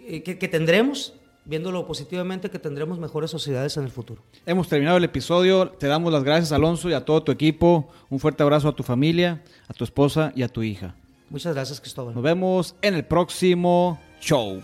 eh, 0.00 0.24
que, 0.24 0.38
que 0.38 0.48
tendremos 0.48 1.14
viéndolo 1.44 1.86
positivamente, 1.86 2.50
que 2.50 2.58
tendremos 2.58 2.98
mejores 2.98 3.30
sociedades 3.30 3.76
en 3.76 3.84
el 3.84 3.90
futuro. 3.90 4.22
Hemos 4.44 4.68
terminado 4.68 4.96
el 4.96 5.04
episodio. 5.04 5.68
Te 5.68 5.86
damos 5.86 6.12
las 6.12 6.24
gracias, 6.24 6.50
Alonso, 6.50 6.90
y 6.90 6.94
a 6.94 7.04
todo 7.04 7.22
tu 7.22 7.30
equipo. 7.30 7.88
Un 8.08 8.18
fuerte 8.18 8.42
abrazo 8.42 8.68
a 8.68 8.74
tu 8.74 8.82
familia, 8.82 9.44
a 9.68 9.72
tu 9.72 9.84
esposa 9.84 10.32
y 10.34 10.42
a 10.42 10.48
tu 10.48 10.64
hija. 10.64 10.96
Muchas 11.30 11.54
gracias, 11.54 11.80
Cristóbal. 11.80 12.14
Nos 12.14 12.22
vemos 12.22 12.76
en 12.82 12.94
el 12.94 13.04
próximo 13.04 13.98
show. 14.20 14.60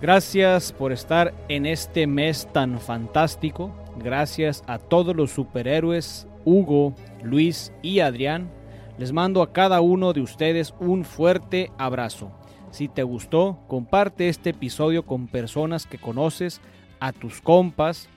Gracias 0.00 0.72
por 0.72 0.92
estar 0.92 1.32
en 1.48 1.64
este 1.64 2.06
mes 2.06 2.48
tan 2.52 2.80
fantástico. 2.80 3.74
Gracias 3.98 4.64
a 4.66 4.78
todos 4.78 5.14
los 5.14 5.30
superhéroes, 5.30 6.26
Hugo, 6.44 6.94
Luis 7.22 7.72
y 7.82 8.00
Adrián 8.00 8.50
les 8.98 9.12
mando 9.12 9.42
a 9.42 9.52
cada 9.52 9.80
uno 9.80 10.12
de 10.12 10.20
ustedes 10.20 10.74
un 10.78 11.04
fuerte 11.04 11.70
abrazo. 11.78 12.30
Si 12.70 12.88
te 12.88 13.02
gustó, 13.02 13.58
comparte 13.66 14.28
este 14.28 14.50
episodio 14.50 15.04
con 15.04 15.28
personas 15.28 15.86
que 15.86 15.98
conoces, 15.98 16.60
a 17.00 17.12
tus 17.12 17.40
compas, 17.40 18.08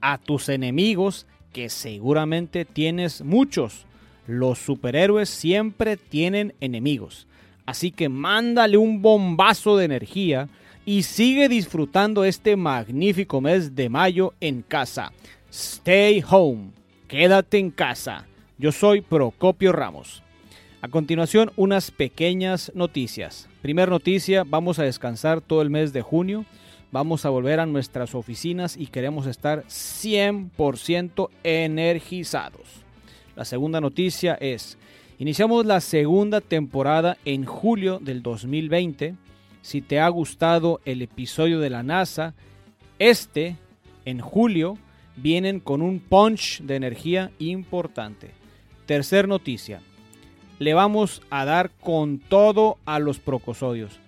a 0.00 0.18
tus 0.18 0.48
enemigos, 0.48 1.26
que 1.52 1.68
seguramente 1.68 2.64
tienes 2.64 3.22
muchos. 3.22 3.86
Los 4.26 4.58
superhéroes 4.58 5.28
siempre 5.28 5.96
tienen 5.96 6.54
enemigos. 6.60 7.26
Así 7.66 7.90
que 7.90 8.08
mándale 8.08 8.76
un 8.76 9.02
bombazo 9.02 9.76
de 9.76 9.84
energía 9.84 10.48
y 10.84 11.02
sigue 11.02 11.48
disfrutando 11.48 12.24
este 12.24 12.56
magnífico 12.56 13.40
mes 13.40 13.74
de 13.74 13.88
mayo 13.88 14.34
en 14.40 14.62
casa. 14.62 15.12
Stay 15.50 16.22
home. 16.28 16.70
Quédate 17.08 17.58
en 17.58 17.70
casa. 17.70 18.26
Yo 18.58 18.72
soy 18.72 19.00
Procopio 19.00 19.72
Ramos. 19.72 20.22
A 20.82 20.88
continuación, 20.88 21.52
unas 21.56 21.90
pequeñas 21.90 22.72
noticias. 22.74 23.48
Primer 23.62 23.90
noticia, 23.90 24.44
vamos 24.46 24.78
a 24.78 24.84
descansar 24.84 25.40
todo 25.40 25.60
el 25.60 25.70
mes 25.70 25.92
de 25.92 26.02
junio. 26.02 26.46
Vamos 26.92 27.24
a 27.24 27.30
volver 27.30 27.60
a 27.60 27.66
nuestras 27.66 28.16
oficinas 28.16 28.76
y 28.76 28.86
queremos 28.86 29.26
estar 29.26 29.64
100% 29.64 31.30
energizados. 31.44 32.62
La 33.36 33.44
segunda 33.44 33.80
noticia 33.80 34.34
es, 34.34 34.76
iniciamos 35.20 35.66
la 35.66 35.80
segunda 35.80 36.40
temporada 36.40 37.16
en 37.24 37.44
julio 37.44 38.00
del 38.00 38.22
2020. 38.22 39.14
Si 39.62 39.82
te 39.82 40.00
ha 40.00 40.08
gustado 40.08 40.80
el 40.84 41.00
episodio 41.02 41.60
de 41.60 41.70
la 41.70 41.84
NASA, 41.84 42.34
este 42.98 43.56
en 44.04 44.18
julio 44.18 44.76
vienen 45.14 45.60
con 45.60 45.82
un 45.82 46.00
punch 46.00 46.60
de 46.62 46.74
energía 46.74 47.30
importante. 47.38 48.32
Tercer 48.86 49.28
noticia. 49.28 49.80
Le 50.58 50.74
vamos 50.74 51.22
a 51.30 51.44
dar 51.44 51.70
con 51.70 52.18
todo 52.18 52.78
a 52.84 52.98
los 52.98 53.20
procosodios. 53.20 54.00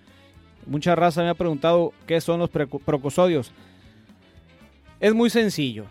Mucha 0.66 0.94
raza 0.94 1.22
me 1.22 1.28
ha 1.28 1.34
preguntado 1.34 1.92
qué 2.06 2.20
son 2.20 2.40
los 2.40 2.50
procosodios. 2.50 3.52
Es 5.00 5.14
muy 5.14 5.30
sencillo. 5.30 5.86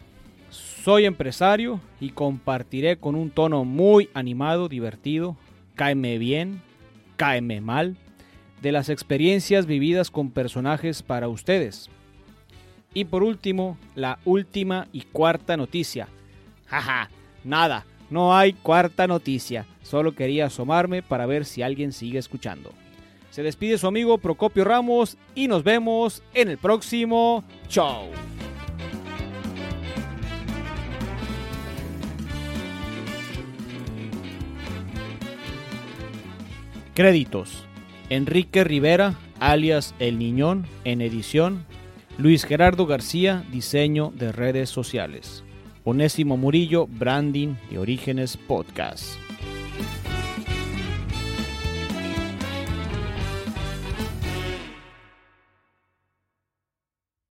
Soy 0.49 1.05
empresario 1.05 1.79
y 1.99 2.09
compartiré 2.09 2.97
con 2.97 3.15
un 3.15 3.29
tono 3.29 3.65
muy 3.65 4.09
animado, 4.13 4.67
divertido, 4.67 5.37
cáeme 5.75 6.17
bien, 6.17 6.61
cáeme 7.17 7.61
mal, 7.61 7.97
de 8.61 8.71
las 8.71 8.89
experiencias 8.89 9.65
vividas 9.65 10.09
con 10.09 10.31
personajes 10.31 11.03
para 11.03 11.27
ustedes. 11.27 11.89
Y 12.93 13.05
por 13.05 13.23
último, 13.23 13.77
la 13.95 14.19
última 14.25 14.87
y 14.91 15.01
cuarta 15.01 15.55
noticia. 15.55 16.07
Jaja, 16.65 17.09
nada, 17.43 17.85
no 18.09 18.35
hay 18.35 18.53
cuarta 18.53 19.07
noticia. 19.07 19.65
Solo 19.83 20.13
quería 20.13 20.47
asomarme 20.47 21.01
para 21.01 21.25
ver 21.25 21.45
si 21.45 21.61
alguien 21.61 21.91
sigue 21.91 22.19
escuchando. 22.19 22.71
Se 23.31 23.43
despide 23.43 23.77
su 23.77 23.87
amigo 23.87 24.17
Procopio 24.17 24.65
Ramos 24.65 25.17
y 25.33 25.47
nos 25.47 25.63
vemos 25.63 26.21
en 26.33 26.49
el 26.49 26.57
próximo 26.57 27.45
show. 27.69 28.09
Créditos. 36.93 37.65
Enrique 38.09 38.65
Rivera, 38.65 39.15
alias 39.39 39.95
El 39.99 40.19
Niñón, 40.19 40.67
en 40.83 40.99
edición. 40.99 41.65
Luis 42.17 42.43
Gerardo 42.43 42.85
García, 42.85 43.45
diseño 43.49 44.11
de 44.13 44.33
redes 44.33 44.69
sociales. 44.69 45.45
Onésimo 45.85 46.35
Murillo, 46.35 46.85
Branding 46.87 47.55
de 47.69 47.79
Orígenes 47.79 48.35
Podcast. 48.35 49.30